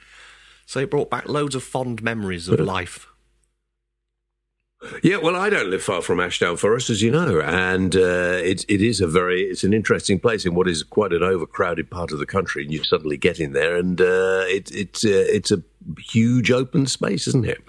So 0.64 0.80
it 0.80 0.90
brought 0.90 1.10
back 1.10 1.28
loads 1.28 1.54
of 1.54 1.62
fond 1.62 2.02
memories 2.02 2.48
of 2.48 2.58
life. 2.58 3.06
Yeah, 5.02 5.16
well, 5.16 5.36
I 5.36 5.48
don't 5.48 5.70
live 5.70 5.82
far 5.82 6.02
from 6.02 6.20
Ashdown 6.20 6.56
Forest, 6.56 6.90
as 6.90 7.00
you 7.00 7.10
know, 7.10 7.40
and 7.40 7.96
uh, 7.96 8.40
it, 8.42 8.64
it 8.68 8.82
is 8.82 9.00
a 9.00 9.06
very, 9.06 9.42
it's 9.42 9.64
an 9.64 9.72
interesting 9.72 10.20
place 10.20 10.44
in 10.44 10.54
what 10.54 10.68
is 10.68 10.82
quite 10.82 11.12
an 11.12 11.22
overcrowded 11.22 11.90
part 11.90 12.12
of 12.12 12.18
the 12.18 12.26
country. 12.26 12.62
And 12.62 12.72
you 12.72 12.84
suddenly 12.84 13.16
get 13.16 13.40
in 13.40 13.52
there, 13.52 13.76
and 13.76 14.00
uh, 14.00 14.44
it, 14.46 14.70
it's 14.72 15.04
uh, 15.04 15.08
it's 15.28 15.50
a 15.50 15.62
huge 15.98 16.50
open 16.50 16.86
space, 16.86 17.26
isn't 17.26 17.46
it? 17.46 17.62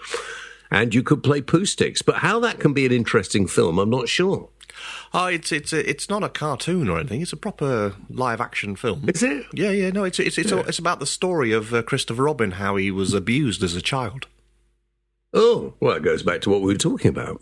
And 0.70 0.94
you 0.94 1.02
could 1.02 1.24
play 1.24 1.42
Poohsticks, 1.42 2.04
but 2.06 2.18
how 2.18 2.40
that 2.42 2.60
can 2.60 2.74
be 2.74 2.86
an 2.86 2.92
interesting 2.92 3.48
film, 3.48 3.80
I'm 3.80 3.90
not 3.90 4.10
sure. 4.10 4.50
Oh, 5.14 5.28
it's 5.28 5.52
it's 5.52 5.74
it's 5.74 6.10
not 6.10 6.24
a 6.24 6.30
cartoon 6.30 6.90
or 6.90 7.00
anything. 7.00 7.22
It's 7.22 7.34
a 7.34 7.38
proper 7.38 7.96
live 8.10 8.42
action 8.42 8.76
film. 8.76 9.06
Is 9.08 9.24
it? 9.24 9.46
Yeah, 9.54 9.72
yeah, 9.72 9.90
no, 9.92 10.04
it's 10.04 10.20
it's 10.20 10.38
it's, 10.38 10.52
all, 10.52 10.60
it's 10.60 10.80
about 10.80 11.00
the 11.00 11.06
story 11.06 11.52
of 11.52 11.74
uh, 11.74 11.82
Christopher 11.84 12.24
Robin, 12.24 12.52
how 12.52 12.76
he 12.76 12.92
was 12.92 13.14
abused 13.14 13.64
as 13.64 13.76
a 13.76 13.82
child, 13.82 14.28
Oh, 15.34 15.74
well, 15.80 15.98
it 15.98 16.04
goes 16.04 16.24
back 16.24 16.42
to 16.42 16.50
what 16.50 16.62
we 16.62 16.68
were 16.74 16.78
talking 16.78 17.10
about. 17.10 17.42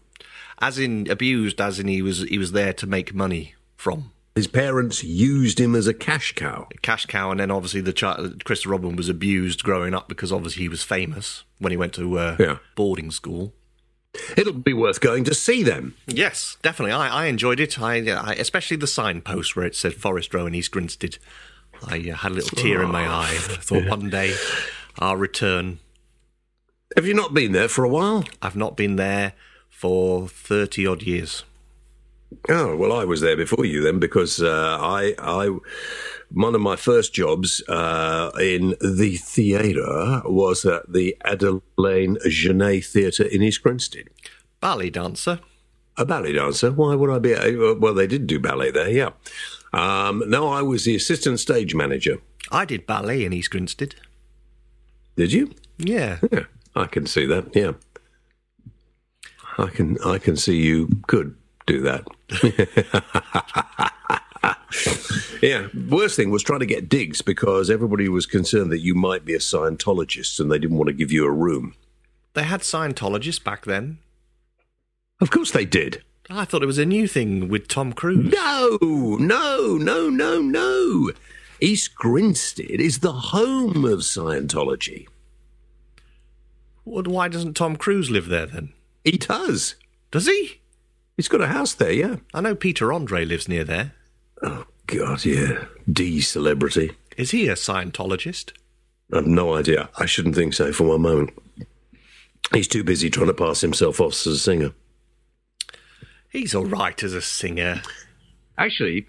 as 0.59 0.79
in 0.79 1.09
abused, 1.09 1.59
as 1.61 1.79
in 1.79 1.88
he 1.88 2.01
was 2.01 2.23
he 2.23 2.38
was 2.38 2.51
there 2.51 2.73
to 2.73 2.88
make 2.88 3.13
money 3.13 3.53
from 3.77 4.11
His 4.36 4.47
parents 4.47 5.03
used 5.03 5.59
him 5.59 5.75
as 5.75 5.86
a 5.88 5.93
cash 5.93 6.33
cow. 6.33 6.67
cash 6.81 7.05
cow, 7.05 7.31
and 7.31 7.39
then 7.39 7.51
obviously 7.51 7.81
the 7.81 7.93
child 7.93 8.43
Christopher 8.45 8.71
Robin 8.71 8.95
was 8.95 9.09
abused 9.09 9.63
growing 9.63 9.93
up 9.93 10.07
because 10.07 10.31
obviously 10.31 10.63
he 10.63 10.69
was 10.69 10.83
famous 10.83 11.43
when 11.59 11.71
he 11.71 11.77
went 11.77 11.93
to 11.93 12.17
uh, 12.17 12.36
Yeah. 12.39 12.57
boarding 12.75 13.11
school. 13.11 13.53
It'll 14.38 14.53
be 14.53 14.71
worth 14.73 15.01
going 15.01 15.25
to 15.25 15.33
see 15.36 15.61
them. 15.61 15.93
Yes, 16.07 16.55
definitely. 16.61 16.93
I, 16.93 17.23
I 17.23 17.25
enjoyed 17.25 17.59
it. 17.59 17.77
I, 17.81 17.95
I 18.11 18.33
especially 18.36 18.77
the 18.77 18.88
signpost 18.88 19.55
where 19.57 19.65
it 19.65 19.75
said 19.75 19.93
Forest 19.93 20.33
Row 20.33 20.45
and 20.45 20.55
East 20.55 20.71
Grinstead. 20.71 21.17
I 21.86 21.99
uh, 22.09 22.15
had 22.15 22.31
a 22.31 22.36
little 22.36 22.55
tear 22.57 22.81
in 22.81 22.91
my 22.91 23.05
eye. 23.05 23.31
I 23.33 23.57
thought 23.57 23.86
one 23.89 24.09
day 24.09 24.33
I'll 24.99 25.17
return. 25.17 25.79
Have 26.95 27.05
you 27.05 27.13
not 27.13 27.33
been 27.33 27.51
there 27.51 27.67
for 27.67 27.83
a 27.83 27.89
while? 27.89 28.23
I've 28.41 28.55
not 28.55 28.77
been 28.77 28.95
there 28.95 29.33
for 29.69 30.27
thirty 30.27 30.87
odd 30.87 31.03
years. 31.03 31.43
Oh 32.49 32.75
well, 32.75 32.91
I 32.93 33.03
was 33.05 33.21
there 33.21 33.35
before 33.37 33.65
you 33.65 33.81
then 33.81 33.99
because 33.99 34.41
uh, 34.41 34.77
I, 34.81 35.13
I, 35.19 35.55
one 36.31 36.55
of 36.55 36.61
my 36.61 36.75
first 36.75 37.13
jobs 37.13 37.61
uh, 37.67 38.31
in 38.39 38.75
the 38.81 39.17
theatre 39.17 40.21
was 40.25 40.65
at 40.65 40.91
the 40.91 41.15
Adeline 41.23 42.17
Genée 42.27 42.83
Theatre 42.85 43.23
in 43.23 43.41
East 43.43 43.61
Grinstead. 43.63 44.07
Ballet 44.59 44.89
dancer. 44.89 45.39
A 45.97 46.05
ballet 46.05 46.33
dancer. 46.33 46.71
Why 46.71 46.95
would 46.95 47.09
I 47.09 47.19
be? 47.19 47.35
uh, 47.35 47.75
Well, 47.75 47.93
they 47.93 48.07
did 48.07 48.27
do 48.27 48.39
ballet 48.39 48.71
there. 48.71 48.89
Yeah. 48.89 49.11
Um, 49.71 50.23
no, 50.27 50.49
I 50.49 50.61
was 50.61 50.85
the 50.85 50.95
assistant 50.95 51.39
stage 51.39 51.73
manager. 51.75 52.17
I 52.51 52.65
did 52.65 52.85
ballet 52.87 53.23
in 53.23 53.33
East 53.33 53.51
Grinstead. 53.51 53.95
Did 55.15 55.31
you? 55.31 55.51
Yeah. 55.77 56.19
Yeah, 56.31 56.45
I 56.76 56.86
can 56.86 57.05
see 57.05 57.26
that. 57.26 57.55
Yeah, 57.55 57.73
I 59.57 59.67
can. 59.67 59.97
I 60.05 60.17
can 60.17 60.36
see 60.36 60.61
you 60.61 60.89
could 61.07 61.36
do 61.65 61.82
that. 61.82 62.05
yeah. 65.41 65.67
Worst 65.89 66.15
thing 66.15 66.32
was 66.32 66.43
trying 66.43 66.59
to 66.59 66.65
get 66.65 66.89
digs 66.89 67.21
because 67.21 67.69
everybody 67.69 68.09
was 68.09 68.26
concerned 68.26 68.71
that 68.71 68.80
you 68.80 68.93
might 68.93 69.26
be 69.26 69.34
a 69.34 69.39
Scientologist 69.39 70.39
and 70.39 70.51
they 70.51 70.59
didn't 70.59 70.78
want 70.78 70.88
to 70.88 70.93
give 70.93 71.11
you 71.11 71.26
a 71.26 71.32
room. 71.32 71.76
They 72.34 72.43
had 72.43 72.61
Scientologists 72.61 73.43
back 73.43 73.65
then. 73.65 73.99
Of 75.21 75.32
course 75.32 75.51
they 75.51 75.65
did. 75.65 76.03
I 76.30 76.43
thought 76.43 76.63
it 76.63 76.67
was 76.67 76.78
a 76.78 76.86
new 76.86 77.07
thing 77.07 77.47
with 77.47 77.67
Tom 77.67 77.93
Cruise. 77.93 78.34
No, 78.34 78.78
no, 78.82 79.78
no, 79.78 80.09
no, 80.09 80.41
no. 80.41 81.11
East 81.61 81.95
Grinstead 81.95 82.82
is 82.82 82.99
the 82.99 83.13
home 83.13 83.86
of 83.86 83.99
Scientology. 83.99 85.07
Well, 86.86 87.03
why 87.03 87.27
doesn't 87.27 87.55
Tom 87.55 87.75
Cruise 87.75 88.09
live 88.09 88.27
there 88.27 88.45
then? 88.45 88.73
He 89.03 89.17
does. 89.17 89.75
Does 90.11 90.27
he? 90.27 90.61
He's 91.17 91.27
got 91.27 91.41
a 91.41 91.47
house 91.47 91.73
there, 91.73 91.91
yeah. 91.91 92.17
I 92.33 92.41
know 92.41 92.55
Peter 92.55 92.93
Andre 92.93 93.25
lives 93.25 93.47
near 93.47 93.63
there. 93.63 93.93
Oh, 94.43 94.65
God, 94.88 95.25
yeah. 95.25 95.65
D 95.91 96.21
celebrity. 96.21 96.91
Is 97.17 97.31
he 97.31 97.47
a 97.47 97.53
Scientologist? 97.53 98.51
I've 99.13 99.27
no 99.27 99.55
idea. 99.55 99.89
I 99.97 100.05
shouldn't 100.05 100.36
think 100.36 100.53
so 100.53 100.71
for 100.71 100.86
one 100.86 101.01
moment. 101.01 101.31
He's 102.53 102.67
too 102.67 102.83
busy 102.83 103.09
trying 103.09 103.27
to 103.27 103.33
pass 103.33 103.61
himself 103.61 103.99
off 103.99 104.13
as 104.13 104.27
a 104.27 104.38
singer. 104.38 104.71
He's 106.29 106.53
all 106.53 106.65
right 106.65 107.01
as 107.01 107.13
a 107.13 107.21
singer. 107.21 107.81
Actually, 108.57 109.07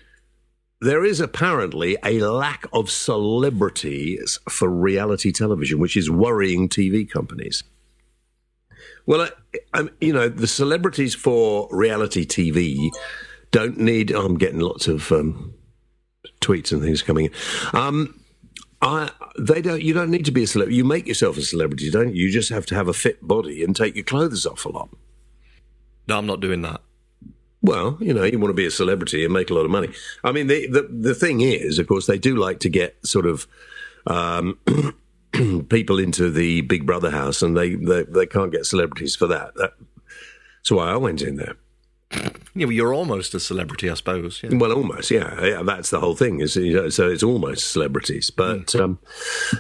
there 0.81 1.05
is 1.05 1.21
apparently 1.21 1.97
a 2.05 2.21
lack 2.21 2.67
of 2.73 2.91
celebrities 2.91 4.39
for 4.49 4.69
reality 4.69 5.33
television, 5.33 5.79
which 5.79 5.97
is 5.97 6.11
worrying 6.11 6.69
TV 6.69 7.09
companies. 7.09 7.63
Well, 9.07 9.23
I, 9.23 9.59
I'm, 9.73 9.91
you 10.01 10.13
know, 10.13 10.29
the 10.29 10.47
celebrities 10.47 11.15
for 11.15 11.69
reality 11.71 12.27
TV 12.27 12.91
don't 13.53 13.79
need. 13.79 14.13
oh, 14.13 14.25
I'm 14.25 14.37
getting 14.37 14.61
lots 14.61 14.89
of 14.89 15.11
um, 15.13 15.55
tweets 16.41 16.73
and 16.73 16.83
things 16.83 17.03
coming 17.03 17.27
in. 17.27 17.33
Um, 17.73 18.21
I, 18.83 19.11
they 19.39 19.63
don't. 19.63 19.81
You 19.81 19.95
don't 19.95 20.11
need 20.11 20.27
to 20.27 20.33
be 20.33 20.43
a 20.43 20.47
celebrity. 20.47 20.77
You 20.77 20.85
make 20.85 21.07
yourself 21.07 21.39
a 21.39 21.43
celebrity, 21.43 21.91
don't 21.91 22.15
you? 22.15 22.27
You 22.27 22.33
just 22.33 22.51
have 22.51 22.67
to 22.67 22.75
have 22.75 22.89
a 22.89 22.93
fit 22.93 23.27
body 23.27 23.65
and 23.65 23.75
take 23.75 23.95
your 23.95 24.05
clothes 24.05 24.45
off 24.45 24.67
a 24.67 24.69
lot. 24.69 24.91
No, 26.09 26.19
I'm 26.19 26.27
not 26.27 26.41
doing 26.41 26.63
that. 26.63 26.83
Well, 27.67 27.99
you 28.01 28.15
know, 28.15 28.23
you 28.23 28.39
want 28.39 28.51
to 28.51 28.55
be 28.55 28.65
a 28.65 28.71
celebrity 28.71 29.25
and 29.25 29.35
make 29.35 29.51
a 29.51 29.55
lot 29.55 29.65
of 29.65 29.73
money. 29.73 29.89
I 30.23 30.31
mean, 30.31 30.47
the 30.47 30.69
the, 30.69 30.83
the 30.83 31.15
thing 31.15 31.41
is, 31.41 31.81
of 31.81 31.89
course, 31.89 32.07
they 32.07 32.17
do 32.17 32.37
like 32.37 32.61
to 32.61 32.69
get 32.69 33.05
sort 33.05 33.27
of 33.27 33.49
um, 34.07 34.59
people 35.69 35.99
into 35.99 36.31
the 36.31 36.61
Big 36.61 36.87
Brother 36.87 37.11
house, 37.11 37.43
and 37.43 37.57
they, 37.57 37.75
they 37.75 38.05
they 38.05 38.27
can't 38.27 38.53
get 38.53 38.67
celebrities 38.67 39.17
for 39.17 39.27
that. 39.27 39.57
that. 39.57 39.73
That's 40.59 40.71
why 40.71 40.93
I 40.93 40.97
went 40.97 41.23
in 41.23 41.37
there. 41.37 41.57
Yeah, 42.55 42.67
well, 42.67 42.73
you're 42.73 42.95
almost 42.95 43.35
a 43.35 43.41
celebrity, 43.41 43.91
I 43.91 43.95
suppose. 43.95 44.41
Yeah. 44.43 44.57
Well, 44.57 44.73
almost, 44.73 45.11
yeah. 45.11 45.45
yeah 45.45 45.63
that's 45.63 45.91
the 45.91 45.99
whole 45.99 46.15
thing. 46.15 46.39
Is 46.39 46.55
you 46.55 46.73
know, 46.73 46.89
so 46.89 47.11
it's 47.11 47.25
almost 47.25 47.73
celebrities, 47.73 48.31
but 48.31 48.77
um, 48.77 49.01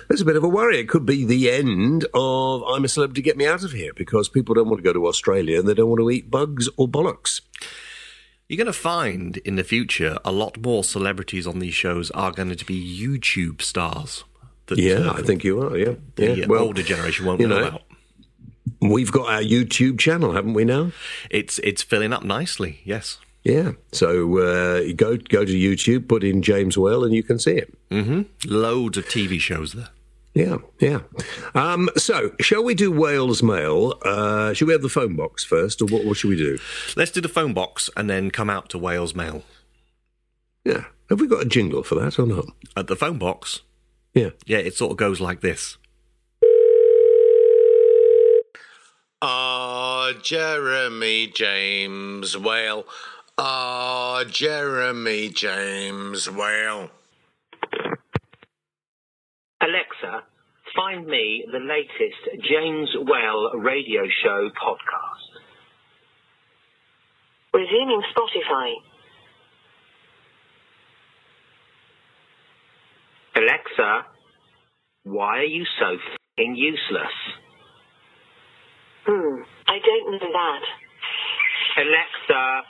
there's 0.08 0.20
a 0.20 0.24
bit 0.24 0.36
of 0.36 0.44
a 0.44 0.48
worry. 0.48 0.78
It 0.78 0.88
could 0.88 1.04
be 1.04 1.24
the 1.24 1.50
end 1.50 2.06
of 2.14 2.62
"I'm 2.62 2.84
a 2.84 2.88
celebrity, 2.88 3.22
get 3.22 3.36
me 3.36 3.48
out 3.48 3.64
of 3.64 3.72
here" 3.72 3.92
because 3.96 4.28
people 4.28 4.54
don't 4.54 4.68
want 4.68 4.78
to 4.78 4.84
go 4.84 4.92
to 4.92 5.08
Australia 5.08 5.58
and 5.58 5.66
they 5.66 5.74
don't 5.74 5.88
want 5.88 6.00
to 6.00 6.10
eat 6.10 6.30
bugs 6.30 6.68
or 6.76 6.86
bollocks. 6.86 7.40
You're 8.48 8.58
going 8.58 8.66
to 8.66 8.72
find 8.72 9.38
in 9.38 9.56
the 9.56 9.64
future 9.64 10.18
a 10.24 10.30
lot 10.30 10.58
more 10.62 10.84
celebrities 10.84 11.46
on 11.46 11.58
these 11.58 11.74
shows 11.74 12.10
are 12.12 12.30
going 12.30 12.54
to 12.54 12.64
be 12.64 12.76
YouTube 12.98 13.60
stars. 13.60 14.24
That, 14.66 14.78
Yeah, 14.78 15.10
uh, 15.10 15.14
I 15.14 15.22
think 15.22 15.42
you 15.42 15.60
are. 15.62 15.76
Yeah, 15.76 15.94
the 16.14 16.36
yeah. 16.36 16.46
uh, 16.48 16.54
older 16.58 16.82
generation 16.82 17.26
won't 17.26 17.40
you 17.40 17.48
know, 17.48 17.58
know, 17.60 17.68
about. 17.68 17.82
We've 18.80 19.10
got 19.10 19.28
our 19.32 19.40
YouTube 19.42 19.98
channel, 19.98 20.32
haven't 20.32 20.54
we 20.54 20.64
now? 20.64 20.92
It's 21.30 21.58
it's 21.60 21.82
filling 21.82 22.12
up 22.12 22.22
nicely. 22.24 22.80
Yes. 22.84 23.18
Yeah. 23.42 23.72
So 23.92 24.38
uh, 24.38 24.92
go 24.94 25.16
go 25.16 25.44
to 25.44 25.52
YouTube, 25.52 26.08
put 26.08 26.22
in 26.24 26.42
James 26.42 26.76
Whale, 26.76 27.04
and 27.04 27.14
you 27.14 27.22
can 27.22 27.38
see 27.38 27.56
it. 27.56 27.72
hmm 27.90 28.22
Loads 28.44 28.96
of 28.98 29.06
TV 29.06 29.40
shows 29.40 29.72
there. 29.72 29.88
Yeah, 30.36 30.58
yeah. 30.80 31.00
Um, 31.54 31.88
so, 31.96 32.32
shall 32.42 32.62
we 32.62 32.74
do 32.74 32.92
Wales 32.92 33.42
Mail? 33.42 33.94
Uh, 34.04 34.52
shall 34.52 34.66
we 34.66 34.72
have 34.74 34.82
the 34.82 34.90
phone 34.90 35.16
box 35.16 35.42
first, 35.44 35.80
or 35.80 35.86
what, 35.86 36.04
what 36.04 36.18
should 36.18 36.28
we 36.28 36.36
do? 36.36 36.58
Let's 36.94 37.10
do 37.10 37.22
the 37.22 37.28
phone 37.28 37.54
box 37.54 37.88
and 37.96 38.10
then 38.10 38.30
come 38.30 38.50
out 38.50 38.68
to 38.70 38.78
Wales 38.78 39.14
Mail. 39.14 39.42
Yeah. 40.62 40.84
Have 41.08 41.20
we 41.20 41.26
got 41.26 41.40
a 41.40 41.48
jingle 41.48 41.82
for 41.82 41.94
that 41.94 42.18
or 42.18 42.26
not? 42.26 42.44
At 42.76 42.86
the 42.86 42.96
phone 42.96 43.16
box, 43.16 43.62
Yeah. 44.12 44.30
yeah, 44.44 44.58
it 44.58 44.74
sort 44.74 44.90
of 44.90 44.98
goes 44.98 45.22
like 45.22 45.40
this. 45.40 45.78
Ah, 49.22 50.12
Jeremy 50.22 51.28
James 51.28 52.36
Whale. 52.36 52.84
Ah, 53.38 54.24
Jeremy 54.28 55.30
James 55.30 56.30
Whale. 56.30 56.90
Alexa, 59.66 60.22
find 60.76 61.06
me 61.06 61.44
the 61.50 61.58
latest 61.58 62.44
James 62.48 62.88
Whale 63.00 63.50
radio 63.60 64.02
show 64.22 64.48
podcast. 64.50 65.42
Resuming 67.52 68.00
Spotify. 68.14 68.74
Alexa, 73.34 74.06
why 75.02 75.38
are 75.38 75.42
you 75.42 75.64
so 75.80 75.96
fing 76.36 76.54
useless? 76.54 77.16
Hmm, 79.04 79.42
I 79.66 79.78
don't 79.84 80.12
know 80.12 80.28
that. 80.32 80.62
Alexa, 81.82 82.62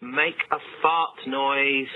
make 0.00 0.38
a 0.52 0.58
fart 0.80 1.16
noise. 1.26 1.86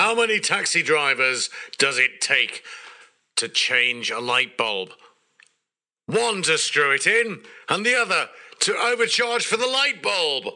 How 0.00 0.14
many 0.14 0.40
taxi 0.40 0.82
drivers 0.82 1.50
does 1.78 1.98
it 1.98 2.20
take 2.20 2.62
to 3.36 3.48
change 3.48 4.10
a 4.10 4.18
light 4.18 4.56
bulb? 4.56 4.90
One 6.06 6.42
to 6.42 6.58
screw 6.58 6.92
it 6.92 7.06
in, 7.06 7.42
and 7.68 7.86
the 7.86 7.94
other 7.94 8.28
to 8.60 8.76
overcharge 8.76 9.46
for 9.46 9.56
the 9.56 9.66
light 9.66 10.02
bulb. 10.02 10.54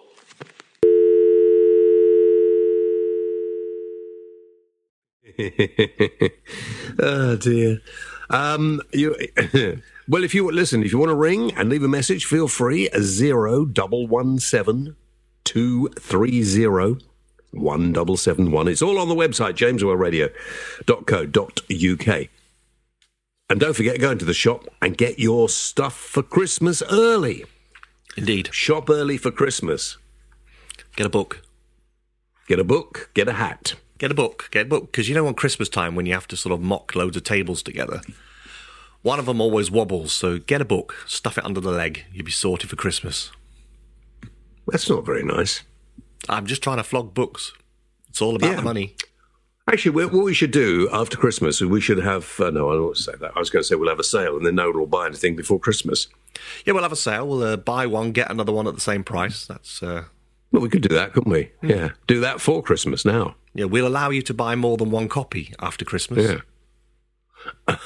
oh 6.98 7.36
dear. 7.40 7.80
Um, 8.30 8.80
you, 8.92 9.16
well, 10.08 10.24
if 10.24 10.34
you 10.34 10.50
listen, 10.50 10.82
if 10.82 10.92
you 10.92 10.98
want 10.98 11.10
to 11.10 11.16
ring 11.16 11.52
and 11.54 11.68
leave 11.68 11.82
a 11.82 11.88
message, 11.88 12.24
feel 12.24 12.48
free. 12.48 12.88
Zero 13.00 13.64
double 13.64 14.06
one 14.06 14.38
seven 14.38 14.96
two 15.44 15.88
three 15.98 16.42
zero 16.42 16.98
one 17.50 17.92
double 17.92 18.16
seven 18.16 18.50
one. 18.50 18.68
It's 18.68 18.82
all 18.82 18.98
on 18.98 19.08
the 19.08 19.14
website 19.14 19.54
jameswhaleradio.co.uk. 19.54 22.28
And 23.50 23.60
don't 23.60 23.76
forget, 23.76 24.00
go 24.00 24.10
into 24.10 24.24
the 24.24 24.32
shop 24.32 24.64
and 24.80 24.96
get 24.96 25.18
your 25.18 25.50
stuff 25.50 25.94
for 25.94 26.22
Christmas 26.22 26.82
early. 26.90 27.44
Indeed. 28.16 28.48
Shop 28.52 28.88
early 28.88 29.18
for 29.18 29.30
Christmas. 29.30 29.98
Get 30.96 31.06
a 31.06 31.10
book. 31.10 31.42
Get 32.46 32.58
a 32.58 32.64
book, 32.64 33.10
get 33.14 33.26
a 33.26 33.32
hat. 33.32 33.74
Get 33.98 34.10
a 34.10 34.14
book. 34.14 34.48
Get 34.50 34.66
a 34.66 34.68
book. 34.68 34.86
Because 34.92 35.08
you 35.08 35.14
know, 35.14 35.26
on 35.26 35.34
Christmas 35.34 35.68
time, 35.68 35.94
when 35.94 36.06
you 36.06 36.12
have 36.14 36.28
to 36.28 36.36
sort 36.36 36.52
of 36.52 36.60
mock 36.60 36.94
loads 36.94 37.16
of 37.16 37.22
tables 37.24 37.62
together, 37.62 38.00
one 39.02 39.18
of 39.18 39.26
them 39.26 39.40
always 39.40 39.70
wobbles. 39.70 40.12
So 40.12 40.38
get 40.38 40.60
a 40.60 40.64
book, 40.64 40.94
stuff 41.06 41.38
it 41.38 41.44
under 41.44 41.60
the 41.60 41.70
leg. 41.70 42.04
You'll 42.12 42.24
be 42.24 42.30
sorted 42.30 42.70
for 42.70 42.76
Christmas. 42.76 43.30
That's 44.66 44.88
not 44.88 45.04
very 45.04 45.22
nice. 45.22 45.62
I'm 46.28 46.46
just 46.46 46.62
trying 46.62 46.78
to 46.78 46.84
flog 46.84 47.14
books. 47.14 47.52
It's 48.08 48.22
all 48.22 48.34
about 48.36 48.50
Yeah. 48.50 48.56
the 48.56 48.62
money. 48.62 48.96
Actually, 49.70 49.92
what 50.06 50.12
we 50.12 50.34
should 50.34 50.50
do 50.50 50.88
after 50.92 51.16
Christmas 51.16 51.60
is 51.62 51.68
we 51.68 51.80
should 51.80 51.98
have. 51.98 52.38
Uh, 52.38 52.50
no, 52.50 52.68
I 52.70 52.74
don't 52.74 52.84
want 52.84 52.96
to 52.96 53.02
say 53.02 53.12
that. 53.20 53.32
I 53.34 53.38
was 53.38 53.48
going 53.48 53.62
to 53.62 53.66
say 53.66 53.74
we'll 53.76 53.88
have 53.88 53.98
a 53.98 54.04
sale 54.04 54.36
and 54.36 54.44
then 54.44 54.54
no 54.56 54.68
one 54.68 54.78
will 54.78 54.86
buy 54.86 55.06
anything 55.06 55.36
before 55.36 55.58
Christmas. 55.58 56.06
Yeah, 56.66 56.74
we'll 56.74 56.82
have 56.82 56.92
a 56.92 56.96
sale. 56.96 57.26
We'll 57.26 57.42
uh, 57.42 57.56
buy 57.56 57.86
one, 57.86 58.12
get 58.12 58.30
another 58.30 58.52
one 58.52 58.66
at 58.66 58.74
the 58.74 58.80
same 58.80 59.04
price. 59.04 59.46
That's 59.46 59.82
uh, 59.82 60.04
Well, 60.52 60.62
we 60.62 60.68
could 60.68 60.82
do 60.82 60.94
that, 60.94 61.12
couldn't 61.14 61.32
we? 61.32 61.50
Yeah. 61.62 61.90
Do 62.06 62.20
that 62.20 62.40
for 62.42 62.62
Christmas 62.62 63.04
now. 63.06 63.36
Yeah. 63.54 63.64
We'll 63.66 63.86
allow 63.86 64.10
you 64.10 64.22
to 64.22 64.34
buy 64.34 64.54
more 64.54 64.76
than 64.76 64.90
one 64.90 65.08
copy 65.08 65.54
after 65.60 65.84
Christmas. 65.84 66.40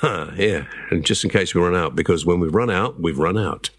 Yeah. 0.02 0.32
yeah. 0.36 0.66
And 0.90 1.04
just 1.04 1.24
in 1.24 1.30
case 1.30 1.54
we 1.54 1.60
run 1.60 1.76
out, 1.76 1.94
because 1.96 2.24
when 2.24 2.40
we've 2.40 2.54
run 2.54 2.70
out, 2.70 3.00
we've 3.00 3.18
run 3.18 3.38
out. 3.38 3.70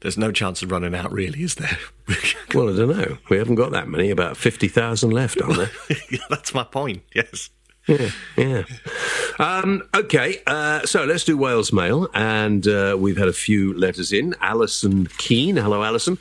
There's 0.00 0.16
no 0.16 0.30
chance 0.30 0.62
of 0.62 0.70
running 0.70 0.94
out, 0.94 1.12
really, 1.12 1.42
is 1.42 1.56
there? 1.56 1.78
Well, 2.54 2.70
I 2.72 2.76
don't 2.76 2.96
know. 2.96 3.18
We 3.28 3.36
haven't 3.36 3.56
got 3.56 3.72
that 3.72 3.88
many. 3.88 4.08
About 4.08 4.38
50,000 4.38 5.10
left, 5.10 5.42
aren't 5.42 5.58
there? 5.58 5.70
yeah, 6.10 6.20
that's 6.30 6.54
my 6.54 6.64
point. 6.64 7.02
Yes. 7.14 7.50
Yeah, 7.86 8.10
yeah. 8.38 8.62
Um, 9.38 9.82
okay, 9.94 10.40
uh, 10.46 10.86
so 10.86 11.04
let's 11.04 11.24
do 11.24 11.36
Wales 11.36 11.70
Mail. 11.70 12.08
And 12.14 12.66
uh, 12.66 12.96
we've 12.98 13.18
had 13.18 13.28
a 13.28 13.34
few 13.34 13.74
letters 13.74 14.14
in. 14.14 14.34
Alison 14.40 15.08
Keane. 15.18 15.56
Hello, 15.56 15.84
Alison. 15.84 16.18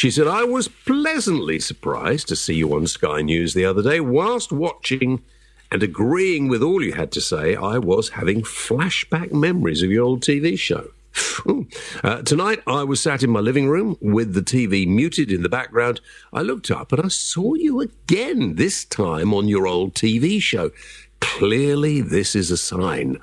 She 0.00 0.10
said, 0.10 0.26
I 0.26 0.44
was 0.44 0.66
pleasantly 0.66 1.60
surprised 1.60 2.26
to 2.28 2.34
see 2.34 2.54
you 2.54 2.74
on 2.74 2.86
Sky 2.86 3.20
News 3.20 3.52
the 3.52 3.66
other 3.66 3.82
day. 3.82 4.00
Whilst 4.00 4.50
watching 4.50 5.22
and 5.70 5.82
agreeing 5.82 6.48
with 6.48 6.62
all 6.62 6.82
you 6.82 6.94
had 6.94 7.12
to 7.12 7.20
say, 7.20 7.54
I 7.54 7.76
was 7.76 8.08
having 8.08 8.40
flashback 8.40 9.30
memories 9.30 9.82
of 9.82 9.90
your 9.90 10.04
old 10.04 10.22
TV 10.22 10.58
show. 10.58 10.88
Uh, 12.02 12.22
tonight, 12.22 12.62
I 12.66 12.82
was 12.82 13.00
sat 13.00 13.22
in 13.22 13.28
my 13.28 13.40
living 13.40 13.68
room 13.68 13.98
with 14.00 14.32
the 14.32 14.40
TV 14.40 14.86
muted 14.86 15.30
in 15.30 15.42
the 15.42 15.50
background. 15.50 16.00
I 16.32 16.40
looked 16.40 16.70
up 16.70 16.92
and 16.92 17.02
I 17.02 17.08
saw 17.08 17.52
you 17.52 17.80
again, 17.80 18.54
this 18.54 18.86
time 18.86 19.34
on 19.34 19.48
your 19.48 19.66
old 19.66 19.92
TV 19.92 20.40
show. 20.40 20.70
Clearly, 21.20 22.00
this 22.00 22.34
is 22.34 22.50
a 22.50 22.56
sign. 22.56 23.18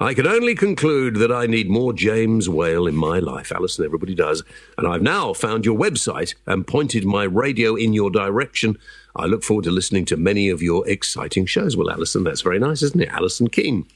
I 0.00 0.14
can 0.14 0.28
only 0.28 0.54
conclude 0.54 1.16
that 1.16 1.32
I 1.32 1.46
need 1.46 1.68
more 1.68 1.92
James 1.92 2.48
Whale 2.48 2.86
in 2.86 2.94
my 2.94 3.18
life. 3.18 3.50
Alison, 3.50 3.84
everybody 3.84 4.14
does. 4.14 4.44
And 4.76 4.86
I've 4.86 5.02
now 5.02 5.32
found 5.32 5.64
your 5.64 5.76
website 5.76 6.36
and 6.46 6.64
pointed 6.64 7.04
my 7.04 7.24
radio 7.24 7.74
in 7.74 7.92
your 7.92 8.08
direction. 8.08 8.78
I 9.16 9.26
look 9.26 9.42
forward 9.42 9.64
to 9.64 9.72
listening 9.72 10.04
to 10.06 10.16
many 10.16 10.50
of 10.50 10.62
your 10.62 10.88
exciting 10.88 11.46
shows. 11.46 11.76
Well, 11.76 11.90
Alison, 11.90 12.22
that's 12.22 12.42
very 12.42 12.60
nice, 12.60 12.82
isn't 12.82 13.00
it? 13.00 13.08
Alison 13.08 13.48
Keane. 13.48 13.86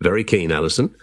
Very 0.00 0.22
keen, 0.22 0.52
Alison. 0.52 0.94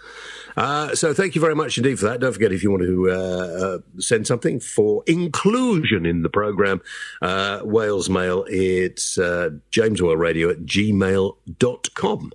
Uh, 0.56 0.94
so 0.94 1.12
thank 1.12 1.34
you 1.34 1.40
very 1.40 1.54
much 1.54 1.76
indeed 1.76 1.98
for 1.98 2.06
that. 2.06 2.20
Don't 2.20 2.32
forget 2.32 2.50
if 2.50 2.62
you 2.62 2.70
want 2.70 2.82
to 2.82 3.10
uh, 3.10 3.14
uh, 3.14 3.78
send 3.98 4.26
something 4.26 4.58
for 4.58 5.02
inclusion 5.06 6.06
in 6.06 6.22
the 6.22 6.28
programme, 6.30 6.80
uh, 7.22 7.60
Wales 7.62 8.08
Mail, 8.08 8.44
it's 8.48 9.16
uh, 9.16 9.50
jameswhaleradio 9.70 10.50
at 10.50 10.60
gmail.com. 10.60 12.32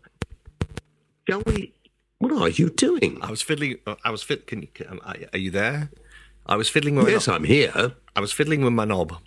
Shall 1.28 1.44
we? 1.48 1.75
What 2.26 2.42
are 2.42 2.50
you 2.50 2.72
doing? 2.72 3.20
I 3.22 3.30
was 3.30 3.44
fiddling. 3.44 3.76
I 4.04 4.10
was 4.10 4.24
fit. 4.24 4.48
Can 4.48 4.64
you? 4.64 4.68
Can, 4.70 5.00
are 5.02 5.16
are 5.32 5.38
you 5.38 5.52
there? 5.52 5.92
I 6.48 6.56
was 6.56 6.68
fiddling 6.68 6.96
with. 6.96 7.08
Yes, 7.08 7.28
my, 7.28 7.36
I'm 7.36 7.44
here. 7.44 7.94
I 8.16 8.20
was 8.20 8.32
fiddling 8.32 8.64
with 8.64 8.74
my 8.74 8.84
knob. 8.84 9.18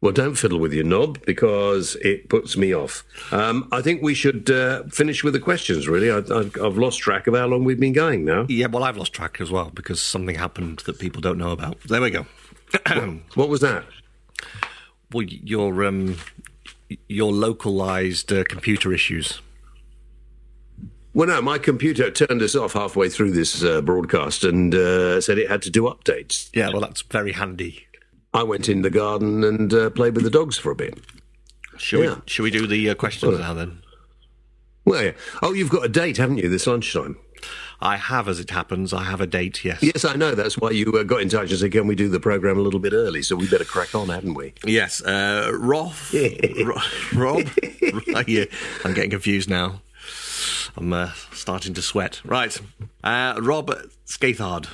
Well, 0.00 0.12
don't 0.12 0.36
fiddle 0.36 0.60
with 0.60 0.72
your 0.72 0.84
knob 0.84 1.18
because 1.26 1.96
it 1.96 2.28
puts 2.28 2.56
me 2.56 2.72
off. 2.72 3.02
Um, 3.32 3.68
I 3.72 3.82
think 3.82 4.02
we 4.02 4.14
should 4.14 4.48
uh, 4.50 4.84
finish 4.84 5.24
with 5.24 5.32
the 5.32 5.40
questions, 5.40 5.88
really. 5.88 6.12
I, 6.12 6.18
I've, 6.18 6.56
I've 6.62 6.78
lost 6.78 7.00
track 7.00 7.26
of 7.26 7.34
how 7.34 7.46
long 7.46 7.64
we've 7.64 7.80
been 7.80 7.92
going 7.92 8.24
now. 8.24 8.46
Yeah, 8.48 8.66
well, 8.68 8.84
I've 8.84 8.96
lost 8.96 9.12
track 9.12 9.40
as 9.40 9.50
well 9.50 9.72
because 9.74 10.00
something 10.00 10.36
happened 10.36 10.80
that 10.86 11.00
people 11.00 11.20
don't 11.20 11.38
know 11.38 11.50
about. 11.50 11.80
There 11.88 12.00
we 12.00 12.10
go. 12.10 12.24
What 13.34 13.48
was 13.48 13.62
that? 13.62 13.84
well, 15.12 15.24
your 15.24 15.84
um, 15.84 16.18
your 17.08 17.32
localized 17.32 18.32
uh, 18.32 18.44
computer 18.44 18.92
issues. 18.92 19.40
Well, 21.14 21.28
no, 21.28 21.40
my 21.40 21.58
computer 21.58 22.10
turned 22.10 22.42
us 22.42 22.56
off 22.56 22.72
halfway 22.72 23.08
through 23.08 23.30
this 23.30 23.62
uh, 23.62 23.80
broadcast 23.80 24.42
and 24.42 24.74
uh, 24.74 25.20
said 25.20 25.38
it 25.38 25.48
had 25.48 25.62
to 25.62 25.70
do 25.70 25.82
updates. 25.84 26.50
Yeah, 26.52 26.70
well, 26.70 26.80
that's 26.80 27.02
very 27.02 27.32
handy. 27.32 27.86
I 28.32 28.42
went 28.42 28.68
in 28.68 28.82
the 28.82 28.90
garden 28.90 29.44
and 29.44 29.72
uh, 29.72 29.90
played 29.90 30.16
with 30.16 30.24
the 30.24 30.30
dogs 30.30 30.58
for 30.58 30.72
a 30.72 30.74
bit. 30.74 30.98
Should, 31.76 32.02
Yeah. 32.04 32.14
we? 32.16 32.20
Shall 32.26 32.42
we 32.42 32.50
do 32.50 32.66
the 32.66 32.90
uh, 32.90 32.94
questions 32.96 33.38
now 33.38 33.54
then? 33.54 33.78
Well, 34.84 35.04
yeah. 35.04 35.12
Oh, 35.40 35.52
you've 35.52 35.70
got 35.70 35.84
a 35.84 35.88
date, 35.88 36.16
haven't 36.16 36.38
you, 36.38 36.48
this 36.48 36.66
lunchtime? 36.66 37.16
I 37.80 37.96
have, 37.96 38.28
as 38.28 38.40
it 38.40 38.50
happens, 38.50 38.92
I 38.92 39.04
have 39.04 39.20
a 39.20 39.26
date. 39.26 39.64
Yes. 39.64 39.82
Yes, 39.82 40.04
I 40.04 40.14
know. 40.16 40.34
That's 40.34 40.58
why 40.58 40.70
you 40.70 40.86
uh, 40.92 41.04
got 41.04 41.20
in 41.22 41.28
touch 41.28 41.50
and 41.50 41.60
said, 41.60 41.70
can 41.72 41.86
we 41.86 41.94
do 41.94 42.08
the 42.08 42.18
programme 42.20 42.58
a 42.58 42.62
little 42.62 42.80
bit 42.80 42.92
early? 42.92 43.22
So 43.22 43.36
we 43.36 43.48
better 43.48 43.64
crack 43.64 43.94
on, 43.94 44.08
hadn't 44.08 44.34
we? 44.34 44.52
Yes, 44.64 45.00
uh, 45.02 45.50
Rob. 45.54 45.92
Ro- 46.64 46.80
Rob. 47.14 47.48
yeah, 48.26 48.44
I'm 48.84 48.94
getting 48.94 49.10
confused 49.10 49.48
now. 49.48 49.80
I'm 50.76 50.92
uh, 50.92 51.12
starting 51.32 51.74
to 51.74 51.82
sweat. 51.82 52.20
Right, 52.24 52.58
uh, 53.02 53.38
Rob 53.40 53.70
Scathard. 54.06 54.68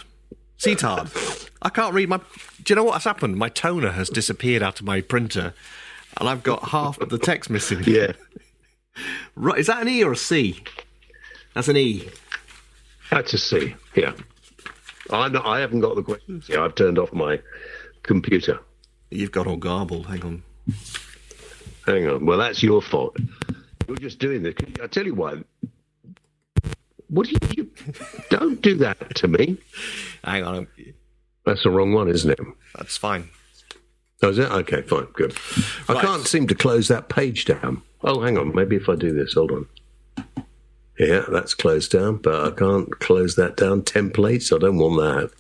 Seatard. 0.58 1.48
I 1.62 1.70
can't 1.70 1.94
read 1.94 2.08
my. 2.08 2.18
Do 2.18 2.24
you 2.68 2.76
know 2.76 2.84
what 2.84 2.94
has 2.94 3.04
happened? 3.04 3.36
My 3.36 3.48
toner 3.48 3.92
has 3.92 4.10
disappeared 4.10 4.62
out 4.62 4.80
of 4.80 4.86
my 4.86 5.00
printer, 5.00 5.54
and 6.18 6.28
I've 6.28 6.42
got 6.42 6.68
half 6.68 6.98
of 7.00 7.08
the 7.08 7.18
text 7.18 7.50
missing. 7.50 7.82
Yeah. 7.84 8.12
Right, 9.36 9.58
is 9.58 9.68
that 9.68 9.80
an 9.80 9.88
E 9.88 10.02
or 10.02 10.12
a 10.12 10.16
C? 10.16 10.62
That's 11.54 11.68
an 11.68 11.76
E. 11.76 12.08
That's 13.10 13.32
a 13.32 13.38
C. 13.38 13.74
Yeah. 13.94 14.12
I'm 15.10 15.32
not, 15.32 15.46
I 15.46 15.60
haven't 15.60 15.80
got 15.80 15.96
the 15.96 16.02
questions. 16.02 16.48
Yeah, 16.48 16.64
I've 16.64 16.74
turned 16.74 16.98
off 16.98 17.12
my 17.12 17.40
computer. 18.02 18.58
You've 19.10 19.32
got 19.32 19.46
all 19.46 19.56
garbled. 19.56 20.06
Hang 20.06 20.22
on. 20.24 20.42
Hang 21.86 22.08
on. 22.08 22.26
Well, 22.26 22.38
that's 22.38 22.62
your 22.62 22.82
fault. 22.82 23.16
You're 23.88 23.96
just 23.96 24.18
doing 24.18 24.42
this. 24.42 24.54
I 24.82 24.86
tell 24.86 25.06
you 25.06 25.14
what. 25.14 25.38
What 27.10 27.26
do 27.26 27.32
you, 27.32 27.48
you 27.56 27.70
don't 28.30 28.62
do 28.62 28.76
that 28.76 29.16
to 29.16 29.28
me? 29.28 29.58
Hang 30.24 30.44
on. 30.44 30.68
That's 31.44 31.64
the 31.64 31.70
wrong 31.70 31.92
one, 31.92 32.08
isn't 32.08 32.30
it? 32.30 32.38
That's 32.76 32.96
fine. 32.96 33.28
Oh, 34.22 34.28
is 34.28 34.38
it? 34.38 34.50
Okay, 34.50 34.82
fine, 34.82 35.06
good. 35.14 35.36
I 35.88 36.00
can't 36.00 36.26
seem 36.26 36.46
to 36.48 36.54
close 36.54 36.88
that 36.88 37.08
page 37.08 37.46
down. 37.46 37.82
Oh, 38.02 38.20
hang 38.20 38.38
on. 38.38 38.54
Maybe 38.54 38.76
if 38.76 38.88
I 38.88 38.94
do 38.94 39.12
this, 39.12 39.34
hold 39.34 39.50
on. 39.50 39.66
Yeah, 40.98 41.24
that's 41.30 41.54
closed 41.54 41.92
down, 41.92 42.16
but 42.18 42.46
I 42.46 42.50
can't 42.50 42.90
close 43.00 43.34
that 43.36 43.56
down. 43.56 43.82
Templates, 43.82 44.54
I 44.54 44.58
don't 44.58 44.76
want 44.76 44.96
that. 44.96 45.30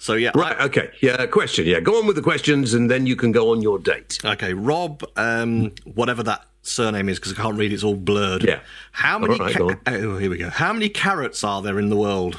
So 0.00 0.14
yeah. 0.14 0.32
Right, 0.34 0.60
okay. 0.62 0.90
Yeah, 1.00 1.24
question. 1.26 1.66
Yeah, 1.66 1.78
go 1.78 1.98
on 1.98 2.06
with 2.06 2.16
the 2.16 2.22
questions 2.22 2.74
and 2.74 2.90
then 2.90 3.06
you 3.06 3.14
can 3.14 3.30
go 3.30 3.52
on 3.52 3.62
your 3.62 3.78
date. 3.78 4.18
Okay, 4.24 4.54
Rob, 4.54 5.04
um, 5.16 5.72
whatever 5.84 6.24
that 6.24 6.47
surname 6.68 7.08
is, 7.08 7.18
because 7.18 7.32
I 7.32 7.36
can't 7.36 7.56
read. 7.56 7.72
It's 7.72 7.84
all 7.84 7.96
blurred. 7.96 8.44
Yeah. 8.44 8.60
How 8.92 9.18
many? 9.18 9.38
Right, 9.38 9.54
ca- 9.54 9.76
oh, 9.86 10.18
here 10.18 10.30
we 10.30 10.38
go. 10.38 10.50
How 10.50 10.72
many 10.72 10.88
carrots 10.88 11.42
are 11.44 11.62
there 11.62 11.78
in 11.78 11.88
the 11.88 11.96
world? 11.96 12.38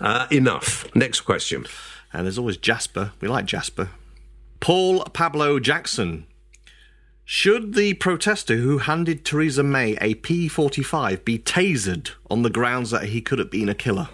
Uh, 0.00 0.26
enough. 0.30 0.86
Next 0.94 1.22
question. 1.22 1.66
And 2.12 2.26
there's 2.26 2.38
always 2.38 2.56
Jasper. 2.56 3.12
We 3.20 3.28
like 3.28 3.46
Jasper. 3.46 3.90
Paul 4.60 5.04
Pablo 5.04 5.58
Jackson. 5.58 6.26
Should 7.24 7.74
the 7.74 7.94
protester 7.94 8.56
who 8.56 8.78
handed 8.78 9.24
Theresa 9.24 9.62
May 9.64 9.96
a 10.00 10.14
P45 10.14 11.24
be 11.24 11.38
tasered 11.38 12.12
on 12.30 12.42
the 12.42 12.50
grounds 12.50 12.90
that 12.90 13.04
he 13.06 13.20
could 13.20 13.40
have 13.40 13.50
been 13.50 13.68
a 13.68 13.74
killer? 13.74 14.08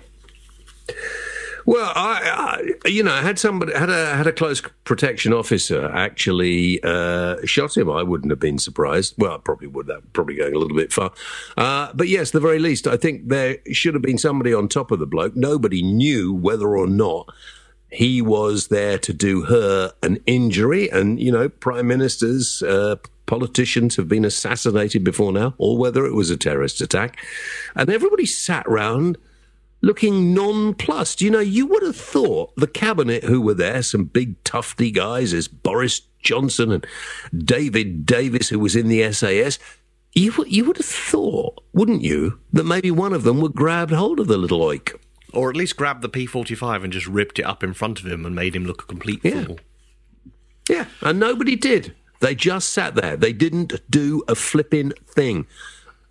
Well, 1.67 1.93
I, 1.95 2.73
I 2.85 2.89
you 2.89 3.03
know, 3.03 3.15
had 3.17 3.39
somebody 3.39 3.73
had 3.73 3.91
a 3.91 4.17
had 4.17 4.27
a 4.27 4.33
close 4.33 4.61
protection 4.85 5.33
officer 5.33 5.87
actually 5.87 6.83
uh, 6.83 7.37
shot 7.45 7.77
him, 7.77 7.91
I 7.91 8.03
wouldn't 8.03 8.31
have 8.31 8.41
been 8.41 8.59
surprised. 8.59 9.15
Well, 9.19 9.35
I 9.35 9.39
probably 9.39 9.69
would. 9.69 9.87
That 9.87 10.13
probably 10.13 10.37
going 10.37 10.55
a 10.55 10.59
little 10.59 10.77
bit 10.77 10.93
far. 10.93 11.13
Uh, 11.57 11.93
but 11.95 12.09
yes, 12.09 12.31
the 12.31 12.41
very 12.41 12.59
least, 12.59 12.87
I 12.87 12.97
think 12.97 13.29
there 13.29 13.59
should 13.73 13.95
have 13.95 14.03
been 14.03 14.19
somebody 14.19 14.53
on 14.53 14.69
top 14.69 14.91
of 14.91 14.99
the 14.99 15.07
bloke. 15.07 15.37
Nobody 15.37 15.83
knew 15.83 16.33
whether 16.33 16.77
or 16.77 16.87
not 16.87 17.33
he 17.91 18.23
was 18.23 18.69
there 18.69 18.99
to 18.99 19.13
do 19.13 19.43
her 19.43 19.93
an 20.03 20.19
injury. 20.27 20.91
And 20.91 21.21
you 21.21 21.33
know, 21.33 21.49
prime 21.49 21.87
ministers. 21.87 22.63
Uh, 22.63 22.97
Politicians 23.25 23.97
have 23.97 24.09
been 24.09 24.27
assassinated 24.27 25.05
before 25.05 25.33
now, 25.33 25.55
or 25.57 25.79
whether 25.79 26.05
it 26.05 26.13
was 26.13 26.29
a 26.29 26.37
terrorist 26.37 26.83
attack. 26.83 27.17
And 27.75 27.89
everybody 27.89 28.27
sat 28.27 28.69
round 28.69 29.17
looking 29.83 30.33
nonplussed. 30.33 31.21
You 31.21 31.31
know, 31.31 31.41
you 31.41 31.67
would 31.67 31.83
have 31.83 31.97
thought 31.97 32.55
the 32.57 32.67
cabinet 32.67 33.25
who 33.25 33.41
were 33.41 33.55
there, 33.55 33.83
some 33.83 34.05
big 34.05 34.43
tufty 34.45 34.91
guys, 34.91 35.35
as 35.35 35.49
Boris 35.49 36.01
Johnson 36.23 36.73
and 36.73 36.87
David 37.37 38.07
Davis, 38.07 38.49
who 38.49 38.59
was 38.59 38.75
in 38.77 38.89
the 38.89 39.13
SAS. 39.13 39.59
You, 40.15 40.33
would- 40.39 40.53
you 40.53 40.65
would 40.65 40.77
have 40.77 40.87
thought, 40.87 41.63
wouldn't 41.73 42.03
you, 42.03 42.39
that 42.53 42.65
maybe 42.65 42.91
one 42.91 43.13
of 43.13 43.23
them 43.25 43.41
would 43.41 43.55
grab 43.55 43.91
hold 43.91 44.21
of 44.21 44.29
the 44.29 44.37
little 44.39 44.61
oik. 44.61 44.95
Or 45.33 45.49
at 45.49 45.57
least 45.57 45.77
grabbed 45.79 46.03
the 46.03 46.11
P45 46.11 46.85
and 46.85 46.93
just 46.93 47.07
ripped 47.07 47.39
it 47.39 47.45
up 47.47 47.63
in 47.65 47.73
front 47.73 47.99
of 48.01 48.07
him 48.07 48.27
and 48.27 48.35
made 48.35 48.55
him 48.55 48.65
look 48.67 48.83
a 48.83 48.87
complete 48.87 49.21
Yeah. 49.25 49.45
fool. 49.45 49.59
Yeah, 50.69 50.87
and 51.01 51.19
nobody 51.19 51.57
did. 51.57 51.95
They 52.21 52.35
just 52.35 52.71
sat 52.71 52.95
there. 52.95 53.17
They 53.17 53.33
didn't 53.33 53.81
do 53.91 54.23
a 54.29 54.35
flipping 54.35 54.93
thing. 55.09 55.47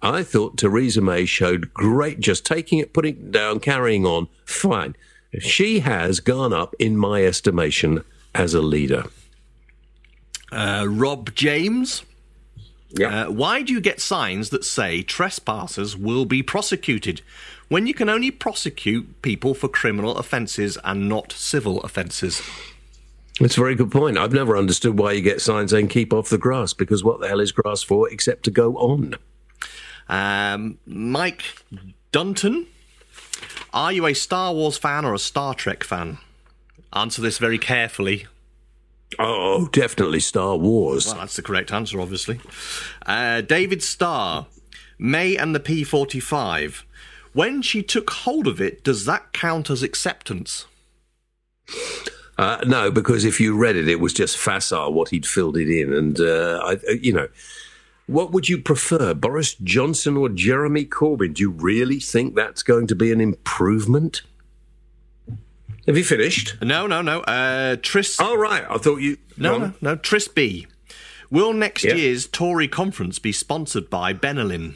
I 0.02 0.24
thought 0.24 0.58
Theresa 0.58 1.02
May 1.02 1.26
showed 1.26 1.74
great, 1.74 2.20
just 2.20 2.45
taking 2.45 2.80
it, 2.80 2.93
putting 2.93 3.16
it 3.16 3.32
down, 3.32 3.60
carrying 3.60 4.06
on. 4.06 4.28
Fine. 4.45 4.95
She 5.39 5.80
has 5.82 6.20
gone 6.20 6.54
up, 6.54 6.74
in 6.80 6.97
my 6.97 7.24
estimation, 7.24 8.04
as 8.34 8.54
a 8.54 8.62
leader. 8.62 9.06
Uh, 10.52 10.86
Rob 10.89 11.34
James. 11.36 12.04
Yeah. 12.89 13.28
Uh, 13.28 13.32
why 13.32 13.62
do 13.62 13.72
you 13.72 13.80
get 13.80 14.02
signs 14.02 14.49
that 14.49 14.66
say 14.66 15.02
trespassers 15.02 15.95
will 15.95 16.26
be 16.26 16.43
prosecuted 16.43 17.22
when 17.70 17.88
you 17.88 17.93
can 17.93 18.10
only 18.10 18.32
prosecute 18.32 19.22
people 19.22 19.54
for 19.54 19.70
criminal 19.70 20.18
offences 20.18 20.78
and 20.84 21.08
not 21.08 21.32
civil 21.32 21.80
offences? 21.84 22.41
That's 23.39 23.56
a 23.56 23.62
very 23.62 23.76
good 23.76 23.91
point. 23.91 24.18
I've 24.18 24.34
never 24.34 24.58
understood 24.58 24.99
why 24.99 25.14
you 25.14 25.22
get 25.22 25.39
signs 25.39 25.72
saying 25.72 25.88
keep 25.88 26.12
off 26.12 26.30
the 26.30 26.38
grass, 26.38 26.74
because 26.74 27.02
what 27.02 27.22
the 27.22 27.30
hell 27.30 27.39
is 27.39 27.54
grass 27.54 27.82
for 27.82 28.12
except 28.12 28.43
to 28.43 28.52
go 28.52 28.76
on? 28.76 29.16
Um, 30.10 30.78
Mike 30.86 31.43
Dunton. 32.12 32.68
Are 33.74 33.91
you 33.91 34.06
a 34.06 34.14
Star 34.14 34.54
Wars 34.54 34.78
fan 34.78 35.06
or 35.06 35.14
a 35.14 35.20
Star 35.20 35.54
Trek 35.54 35.84
fan? 35.84 36.18
Answer 36.93 37.22
this 37.22 37.38
very 37.38 37.58
carefully. 37.58 38.28
Oh, 39.20 39.68
definitely 39.68 40.20
Star 40.20 40.58
Wars. 40.58 41.08
Well, 41.08 41.16
that's 41.16 41.36
the 41.36 41.41
correct 41.41 41.72
answer, 41.72 41.99
obviously. 41.99 42.39
Uh, 43.06 43.41
David 43.41 43.82
Starr, 43.84 44.47
May 44.97 45.36
and 45.36 45.56
the 45.56 45.60
P45. 45.60 46.84
When 47.34 47.62
she 47.62 47.82
took 47.82 48.10
hold 48.10 48.47
of 48.47 48.60
it, 48.62 48.84
does 48.84 49.06
that 49.06 49.32
count 49.32 49.70
as 49.70 49.84
acceptance? 49.84 50.66
Uh, 52.38 52.58
no, 52.66 52.91
because 52.91 53.24
if 53.24 53.39
you 53.39 53.56
read 53.56 53.76
it, 53.76 53.88
it 53.88 53.99
was 53.99 54.14
just 54.14 54.38
facile 54.38 54.91
what 54.91 55.10
he'd 55.10 55.26
filled 55.26 55.58
it 55.58 55.70
in. 55.70 55.93
And, 55.93 56.20
uh, 56.20 56.60
I, 56.64 56.78
you 56.93 57.14
know, 57.14 57.28
what 58.08 58.32
would 58.32 58.49
you 58.49 58.58
prefer, 58.58 59.14
Boris 59.14 59.56
Johnson 59.56 60.18
or 60.18 60.30
Jeremy 60.30 60.86
Corbyn? 60.86 61.34
Do 61.36 61.41
you 61.43 61.52
really 61.52 61.99
think 61.99 62.36
that's 62.36 62.64
going 62.64 62.88
to 62.88 62.95
be 62.95 63.12
an 63.12 63.22
improvement? 63.22 64.22
Have 65.88 65.97
you 65.97 66.04
finished? 66.04 66.58
No, 66.62 66.86
no, 66.88 67.02
no. 67.02 67.22
Uh, 67.22 67.76
Tris. 67.82 68.18
Oh, 68.20 68.36
right. 68.38 68.64
I 68.70 68.78
thought 68.78 68.97
you. 68.97 69.18
no, 69.38 69.58
no, 69.58 69.74
no. 69.82 69.95
Tris 69.95 70.28
B. 70.28 70.68
Will 71.32 71.54
next 71.54 71.84
Yeah. 71.84 71.95
year's 71.95 72.28
Tory 72.28 72.68
conference 72.68 73.18
be 73.18 73.32
sponsored 73.32 73.89
by 73.89 74.14
Benylin? 74.14 74.76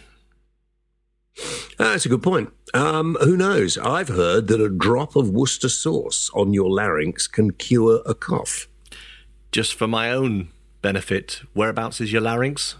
Ah, 1.77 1.91
That's 1.91 2.05
a 2.05 2.09
good 2.09 2.23
point. 2.23 2.51
Um, 2.73 3.17
who 3.21 3.35
knows? 3.35 3.77
I've 3.77 4.07
heard 4.07 4.47
that 4.47 4.61
a 4.61 4.69
drop 4.69 5.15
of 5.17 5.29
Worcester 5.29 5.67
sauce 5.69 6.31
on 6.33 6.53
your 6.53 6.69
larynx 6.69 7.27
can 7.27 7.51
cure 7.51 8.01
a 8.05 8.15
cough. 8.15 8.67
Just 9.51 9.73
for 9.75 9.85
my 9.87 10.11
own 10.11 10.49
benefit, 10.81 11.41
whereabouts 11.53 11.99
is 11.99 12.11
your 12.13 12.21
larynx? 12.21 12.75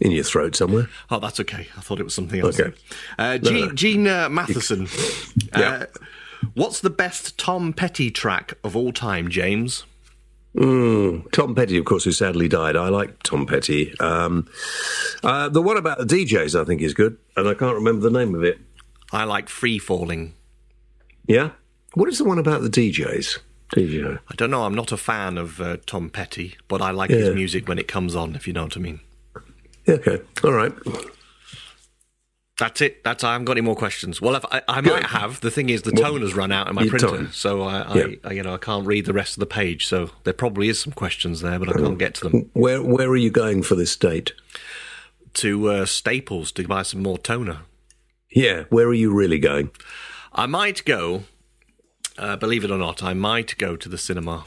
In 0.00 0.10
your 0.10 0.24
throat 0.24 0.54
somewhere. 0.54 0.88
Oh, 1.10 1.18
that's 1.20 1.40
okay. 1.40 1.68
I 1.76 1.80
thought 1.80 2.00
it 2.00 2.04
was 2.04 2.14
something 2.14 2.38
else. 2.40 2.60
Okay. 2.60 2.76
Uh, 3.18 3.38
No, 3.42 3.50
Gene, 3.50 3.66
no. 3.68 3.72
Gene 3.72 4.06
uh, 4.08 4.28
Matheson. 4.28 4.88
Yeah. 5.56 5.60
uh, 5.60 5.86
what's 6.54 6.80
the 6.80 6.90
best 6.90 7.38
Tom 7.38 7.72
Petty 7.72 8.10
track 8.10 8.54
of 8.62 8.76
all 8.76 8.92
time, 8.92 9.30
James? 9.30 9.84
Mm, 10.54 11.30
Tom 11.32 11.54
Petty, 11.54 11.76
of 11.78 11.84
course, 11.84 12.04
who 12.04 12.12
sadly 12.12 12.48
died. 12.48 12.76
I 12.76 12.88
like 12.88 13.22
Tom 13.22 13.46
Petty. 13.46 13.98
Um, 14.00 14.48
uh, 15.22 15.48
the 15.48 15.60
one 15.62 15.76
about 15.76 15.98
the 15.98 16.04
DJs, 16.04 16.58
I 16.60 16.64
think, 16.64 16.80
is 16.82 16.94
good, 16.94 17.16
and 17.36 17.48
I 17.48 17.54
can't 17.54 17.74
remember 17.74 18.08
the 18.08 18.18
name 18.18 18.34
of 18.34 18.42
it. 18.44 18.58
I 19.12 19.24
like 19.24 19.48
Free 19.48 19.78
Falling. 19.78 20.34
Yeah? 21.26 21.50
What 21.94 22.08
is 22.08 22.18
the 22.18 22.24
one 22.24 22.38
about 22.38 22.62
the 22.62 22.68
DJs? 22.70 23.38
DJ. 23.74 24.18
I 24.28 24.34
don't 24.36 24.50
know. 24.50 24.64
I'm 24.64 24.74
not 24.74 24.92
a 24.92 24.96
fan 24.96 25.36
of 25.38 25.60
uh, 25.60 25.76
Tom 25.86 26.08
Petty, 26.10 26.56
but 26.68 26.80
I 26.80 26.90
like 26.90 27.10
Yeah. 27.10 27.16
his 27.16 27.34
music 27.34 27.68
when 27.68 27.78
it 27.78 27.88
comes 27.88 28.14
on. 28.14 28.34
If 28.34 28.46
you 28.46 28.52
know 28.52 28.64
what 28.64 28.76
I 28.76 28.80
mean. 28.80 29.00
Okay. 29.88 30.20
All 30.44 30.52
right. 30.52 30.72
That's 32.58 32.80
it. 32.80 33.04
That's 33.04 33.22
I 33.22 33.32
haven't 33.32 33.44
got 33.44 33.52
any 33.52 33.60
more 33.60 33.76
questions. 33.76 34.20
Well, 34.22 34.34
if 34.34 34.44
I, 34.50 34.62
I 34.66 34.80
might 34.80 35.04
have. 35.06 35.40
The 35.42 35.50
thing 35.50 35.68
is, 35.68 35.82
the 35.82 35.92
Well, 35.94 36.12
tone 36.12 36.22
has 36.22 36.34
run 36.34 36.52
out 36.52 36.68
in 36.68 36.74
my 36.74 36.82
your 36.82 36.90
printer, 36.90 37.08
time. 37.08 37.32
so 37.32 37.60
I, 37.62 37.80
I, 37.80 37.94
Yeah. 37.96 38.06
I, 38.24 38.32
you 38.32 38.42
know, 38.42 38.54
I 38.54 38.58
can't 38.58 38.86
read 38.86 39.04
the 39.04 39.12
rest 39.12 39.34
of 39.36 39.40
the 39.40 39.46
page. 39.46 39.86
So 39.86 40.10
there 40.24 40.32
probably 40.32 40.68
is 40.70 40.80
some 40.80 40.94
questions 40.94 41.42
there, 41.42 41.58
but 41.58 41.68
I 41.68 41.72
can't 41.74 41.98
get 41.98 42.14
to 42.14 42.28
them. 42.28 42.50
Where 42.54 42.82
Where 42.82 43.08
are 43.08 43.16
you 43.16 43.30
going 43.30 43.62
for 43.62 43.74
this 43.74 43.94
date? 43.94 44.32
To 45.34 45.68
uh, 45.68 45.84
Staples 45.84 46.50
to 46.52 46.66
buy 46.66 46.82
some 46.82 47.02
more 47.02 47.18
toner. 47.18 47.60
Yeah, 48.30 48.64
where 48.70 48.86
are 48.86 48.94
you 48.94 49.12
really 49.14 49.38
going? 49.38 49.70
I 50.32 50.46
might 50.46 50.82
go. 50.86 51.24
Uh, 52.18 52.36
believe 52.36 52.64
it 52.64 52.70
or 52.70 52.78
not, 52.78 53.02
I 53.02 53.12
might 53.12 53.58
go 53.58 53.76
to 53.76 53.88
the 53.90 53.98
cinema. 53.98 54.46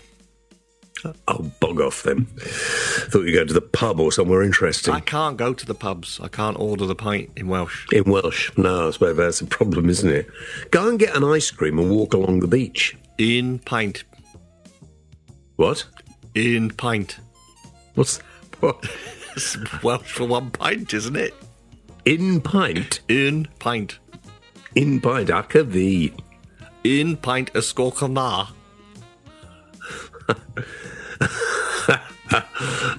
Oh, 1.28 1.52
bog 1.60 1.80
off 1.82 2.04
then. 2.04 2.26
Thought 2.26 3.22
you'd 3.26 3.34
go 3.34 3.46
to 3.46 3.54
the 3.54 3.62
pub 3.62 4.00
or 4.00 4.12
somewhere 4.12 4.42
interesting. 4.42 4.94
I 4.94 5.00
can't 5.00 5.38
go 5.38 5.54
to 5.54 5.66
the 5.66 5.74
pubs. 5.74 6.20
I 6.22 6.28
can't 6.28 6.60
order 6.60 6.86
the 6.86 6.96
pint 6.96 7.32
in 7.36 7.48
Welsh. 7.48 7.88
In 7.92 8.04
Welsh. 8.04 8.52
No, 8.58 8.88
I 8.88 8.92
suppose 8.92 9.18
that's 9.18 9.42
a 9.42 9.46
problem, 9.46 9.90
isn't 9.90 10.10
it? 10.10 10.30
Go 10.72 10.90
and 10.90 11.00
get 11.00 11.16
an 11.16 11.24
ice 11.24 11.52
cream 11.52 11.80
and 11.80 11.90
walk 11.90 12.14
along 12.14 12.40
the 12.42 12.48
beach. 12.48 12.98
In 13.18 13.60
pint. 13.60 14.04
What? 15.56 15.86
In 16.36 16.70
pint. 16.72 17.18
What's 17.96 18.20
what? 18.60 18.86
It's 19.36 19.56
Welsh 19.84 20.12
for 20.12 20.26
one 20.26 20.50
pint, 20.52 20.94
isn't 20.94 21.16
it? 21.16 21.34
In 22.04 22.42
pint? 22.42 23.00
In 23.08 23.48
pint. 23.60 24.00
In 24.76 25.00
pint, 25.00 25.30
acca 25.30 25.70
the. 25.70 26.12
In 26.84 27.16
pint 27.16 27.50
a 27.52 27.60
scorcana. 27.60 28.50